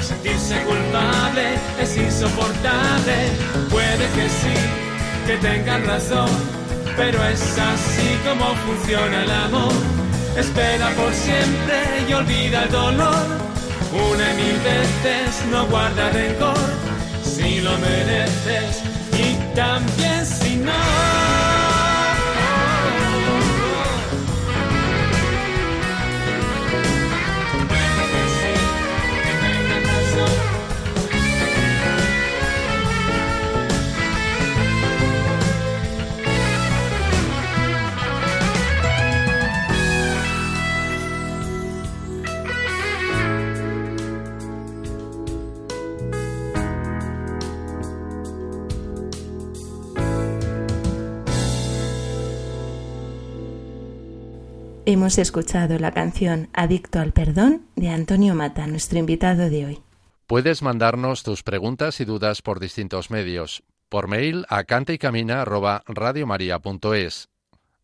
Sentirse 0.00 0.60
culpable 0.64 1.54
es 1.80 1.96
insoportable. 1.96 3.16
Puede 3.70 4.04
que 4.16 4.28
sí, 4.40 4.56
que 5.26 5.36
tenga 5.36 5.78
razón 5.78 6.28
pero 6.96 7.24
es 7.24 7.42
así 7.58 8.10
como 8.26 8.46
funciona 8.66 9.22
el 9.22 9.30
amor. 9.30 9.74
Espera 10.36 10.90
por 10.90 11.12
siempre 11.12 11.78
y 12.08 12.12
olvida 12.12 12.64
el 12.64 12.70
dolor. 12.70 13.26
Una 13.92 14.32
y 14.32 14.36
mil 14.36 14.58
veces 14.72 15.44
no 15.52 15.66
guarda 15.66 16.10
rencor 16.10 16.58
si 17.22 17.60
lo 17.60 17.78
mereces 17.78 18.82
y 19.12 19.54
también 19.54 20.26
si 20.26 20.56
no. 20.56 21.13
Hemos 54.94 55.18
escuchado 55.18 55.76
la 55.80 55.90
canción 55.90 56.48
Adicto 56.52 57.00
al 57.00 57.12
Perdón 57.12 57.66
de 57.74 57.88
Antonio 57.88 58.36
Mata, 58.36 58.68
nuestro 58.68 59.00
invitado 59.00 59.50
de 59.50 59.66
hoy. 59.66 59.82
Puedes 60.28 60.62
mandarnos 60.62 61.24
tus 61.24 61.42
preguntas 61.42 61.98
y 61.98 62.04
dudas 62.04 62.42
por 62.42 62.60
distintos 62.60 63.10
medios. 63.10 63.64
Por 63.88 64.06
mail 64.06 64.46
a 64.48 64.62
cantaycamina@radiomaria.es, 64.62 67.28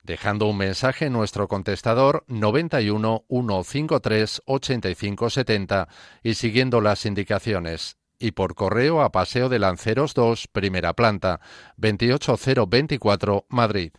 dejando 0.05 0.47
un 0.47 0.59
mensaje 0.59 1.07
en 1.07 1.13
nuestro 1.13 1.49
contestador 1.49 2.23
91 2.29 3.25
153 3.29 4.43
85 4.47 5.31
70 5.31 5.89
y 6.23 6.35
siguiendo 6.35 6.81
las 6.81 7.05
indicaciones. 7.07 7.97
Y 8.21 8.31
por 8.31 8.55
correo 8.55 9.03
a 9.03 9.11
Paseo 9.11 9.49
de 9.49 9.59
Lanceros 9.59 10.15
2, 10.15 10.47
primera 10.47 10.93
planta, 10.93 11.41
28024, 11.77 13.47
Madrid. 13.49 13.91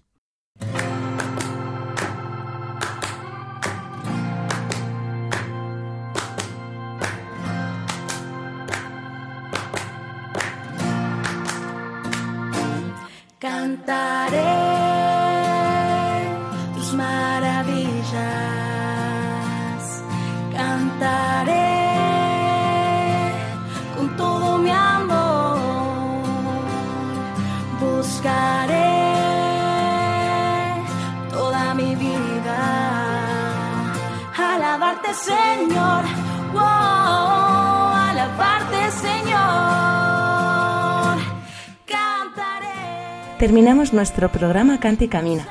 Terminamos 43.41 43.91
nuestro 43.91 44.31
programa 44.31 44.79
Cante 44.79 45.05
y 45.05 45.07
Camina. 45.07 45.47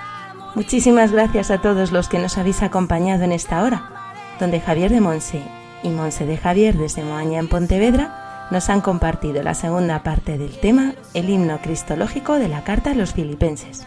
Muchísimas 0.55 1.11
gracias 1.11 1.51
a 1.51 1.61
todos 1.61 1.91
los 1.91 2.09
que 2.09 2.21
nos 2.21 2.39
habéis 2.39 2.63
acompañado 2.63 3.25
en 3.25 3.33
esta 3.33 3.65
hora, 3.65 3.91
donde 4.39 4.61
Javier 4.61 4.93
de 4.93 5.01
Monse 5.01 5.43
y 5.83 5.89
Monse 5.89 6.25
de 6.25 6.37
Javier 6.37 6.79
desde 6.79 7.03
Moaña 7.03 7.41
en 7.41 7.49
Pontevedra 7.49 8.47
nos 8.53 8.71
han 8.71 8.81
compartido 8.81 9.43
la 9.43 9.55
segunda 9.55 10.05
parte 10.05 10.39
del 10.39 10.57
tema, 10.61 10.95
el 11.15 11.31
himno 11.31 11.61
cristológico 11.61 12.35
de 12.35 12.47
la 12.47 12.63
Carta 12.63 12.93
a 12.93 12.95
los 12.95 13.13
Filipenses, 13.13 13.85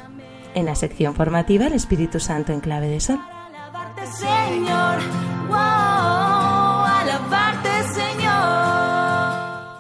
en 0.54 0.66
la 0.66 0.76
sección 0.76 1.16
formativa 1.16 1.68
El 1.68 1.74
Espíritu 1.74 2.20
Santo 2.20 2.52
en 2.52 2.60
clave 2.60 2.90
de 2.90 3.00
sol. 3.00 3.22
Señor. 4.20 5.00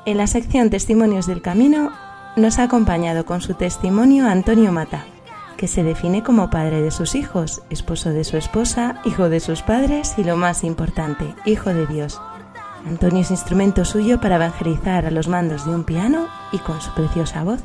En 0.06 0.18
la 0.18 0.28
sección 0.28 0.70
Testimonios 0.70 1.28
del 1.28 1.42
Camino 1.42 1.92
nos 2.36 2.60
ha 2.60 2.64
acompañado 2.64 3.26
con 3.26 3.42
su 3.42 3.54
testimonio 3.54 4.28
Antonio 4.28 4.72
Mata, 4.72 5.06
que 5.58 5.68
se 5.68 5.84
define 5.84 6.24
como 6.24 6.50
padre 6.50 6.82
de 6.82 6.92
sus 6.92 7.16
hijos, 7.16 7.62
esposo 7.70 8.10
de 8.10 8.24
su 8.24 8.38
esposa, 8.38 9.02
hijo 9.06 9.30
de 9.30 9.40
sus 9.40 9.62
padres 9.62 10.16
y 10.18 10.24
lo 10.24 10.36
más 10.36 10.64
importante, 10.64 11.36
hijo 11.46 11.74
de 11.74 11.86
Dios. 11.86 12.20
Antonio 12.86 13.22
es 13.22 13.32
instrumento 13.32 13.86
suyo 13.86 14.20
para 14.20 14.36
evangelizar 14.36 15.06
a 15.06 15.12
los 15.12 15.28
mandos 15.28 15.66
de 15.66 15.74
un 15.74 15.84
piano 15.84 16.28
y 16.52 16.58
con 16.58 16.82
su 16.82 16.92
preciosa 16.94 17.44
voz. 17.44 17.64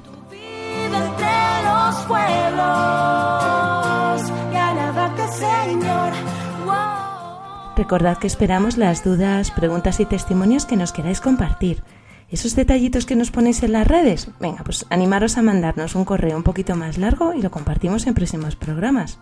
Recordad 7.76 8.18
que 8.18 8.26
esperamos 8.26 8.76
las 8.76 9.04
dudas, 9.04 9.50
preguntas 9.50 10.00
y 10.00 10.04
testimonios 10.04 10.66
que 10.66 10.76
nos 10.76 10.92
queráis 10.92 11.20
compartir. 11.20 11.82
Esos 12.30 12.54
detallitos 12.54 13.06
que 13.06 13.16
nos 13.16 13.30
ponéis 13.30 13.62
en 13.62 13.72
las 13.72 13.86
redes, 13.86 14.28
venga, 14.38 14.62
pues 14.62 14.84
animaros 14.90 15.38
a 15.38 15.42
mandarnos 15.42 15.94
un 15.94 16.04
correo 16.04 16.36
un 16.36 16.42
poquito 16.42 16.76
más 16.76 16.98
largo 16.98 17.32
y 17.32 17.40
lo 17.40 17.50
compartimos 17.50 18.06
en 18.06 18.12
próximos 18.12 18.54
programas. 18.54 19.18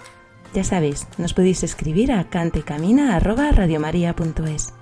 Ya 0.52 0.64
sabéis, 0.64 1.07
nos 1.16 1.32
podéis 1.32 1.62
escribir 1.62 2.11
a 2.11 2.28
cantecamina@radiomaria.es. 2.28 4.74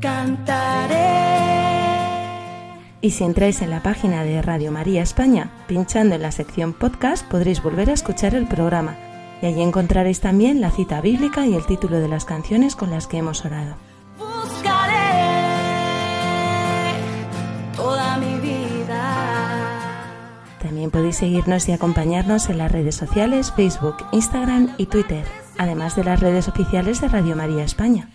Cantaré. 0.00 0.96
Y 3.02 3.10
si 3.10 3.24
entráis 3.24 3.60
en 3.60 3.68
la 3.70 3.82
página 3.82 4.24
de 4.24 4.40
Radio 4.40 4.72
María 4.72 5.02
España, 5.02 5.50
pinchando 5.66 6.14
en 6.14 6.22
la 6.22 6.32
sección 6.32 6.72
podcast, 6.72 7.26
podréis 7.26 7.62
volver 7.62 7.90
a 7.90 7.94
escuchar 7.94 8.34
el 8.34 8.46
programa 8.46 8.96
y 9.42 9.46
allí 9.46 9.60
encontraréis 9.60 10.20
también 10.20 10.62
la 10.62 10.70
cita 10.70 11.02
bíblica 11.02 11.46
y 11.46 11.54
el 11.54 11.66
título 11.66 12.00
de 12.00 12.08
las 12.08 12.24
canciones 12.24 12.76
con 12.76 12.90
las 12.90 13.06
que 13.08 13.18
hemos 13.18 13.44
orado. 13.44 13.76
También 20.82 21.00
podéis 21.00 21.18
seguirnos 21.18 21.68
y 21.68 21.72
acompañarnos 21.72 22.50
en 22.50 22.58
las 22.58 22.72
redes 22.72 22.96
sociales 22.96 23.52
Facebook, 23.54 23.98
Instagram 24.10 24.74
y 24.78 24.86
Twitter, 24.86 25.24
además 25.56 25.94
de 25.94 26.02
las 26.02 26.18
redes 26.18 26.48
oficiales 26.48 27.00
de 27.00 27.06
Radio 27.06 27.36
María 27.36 27.62
España. 27.62 28.08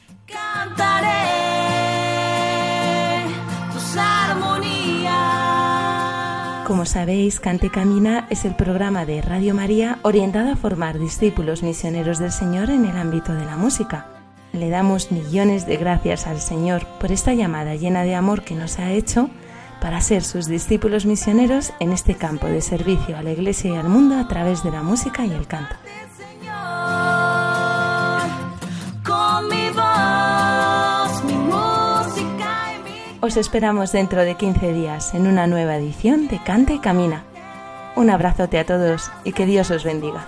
Como 6.67 6.85
sabéis, 6.85 7.39
Cante 7.39 7.69
Camina 7.69 8.27
es 8.29 8.43
el 8.43 8.53
programa 8.53 9.05
de 9.05 9.21
Radio 9.21 9.53
María 9.53 9.99
orientado 10.01 10.51
a 10.51 10.57
formar 10.57 10.99
discípulos 10.99 11.63
misioneros 11.63 12.19
del 12.19 12.33
Señor 12.33 12.69
en 12.69 12.83
el 12.83 12.97
ámbito 12.97 13.31
de 13.31 13.45
la 13.45 13.55
música. 13.55 14.07
Le 14.51 14.69
damos 14.69 15.13
millones 15.13 15.65
de 15.67 15.77
gracias 15.77 16.27
al 16.27 16.41
Señor 16.41 16.85
por 16.99 17.13
esta 17.13 17.33
llamada 17.33 17.75
llena 17.75 18.03
de 18.03 18.15
amor 18.15 18.43
que 18.43 18.55
nos 18.55 18.77
ha 18.77 18.91
hecho 18.91 19.29
para 19.81 20.01
ser 20.01 20.23
sus 20.23 20.47
discípulos 20.47 21.05
misioneros 21.05 21.73
en 21.79 21.91
este 21.91 22.15
campo 22.15 22.47
de 22.47 22.61
servicio 22.61 23.17
a 23.17 23.23
la 23.23 23.31
Iglesia 23.31 23.71
y 23.71 23.75
al 23.75 23.89
mundo 23.89 24.17
a 24.17 24.27
través 24.27 24.63
de 24.63 24.71
la 24.71 24.83
música 24.83 25.25
y 25.25 25.31
el 25.31 25.47
canto. 25.47 25.75
Os 33.19 33.35
esperamos 33.35 33.91
dentro 33.91 34.21
de 34.21 34.35
15 34.35 34.73
días 34.73 35.13
en 35.13 35.27
una 35.27 35.47
nueva 35.47 35.75
edición 35.75 36.27
de 36.27 36.41
Cante 36.41 36.75
y 36.75 36.79
Camina. 36.79 37.23
Un 37.95 38.09
abrazote 38.09 38.59
a 38.59 38.65
todos 38.65 39.11
y 39.23 39.33
que 39.33 39.45
Dios 39.45 39.69
os 39.71 39.83
bendiga. 39.83 40.27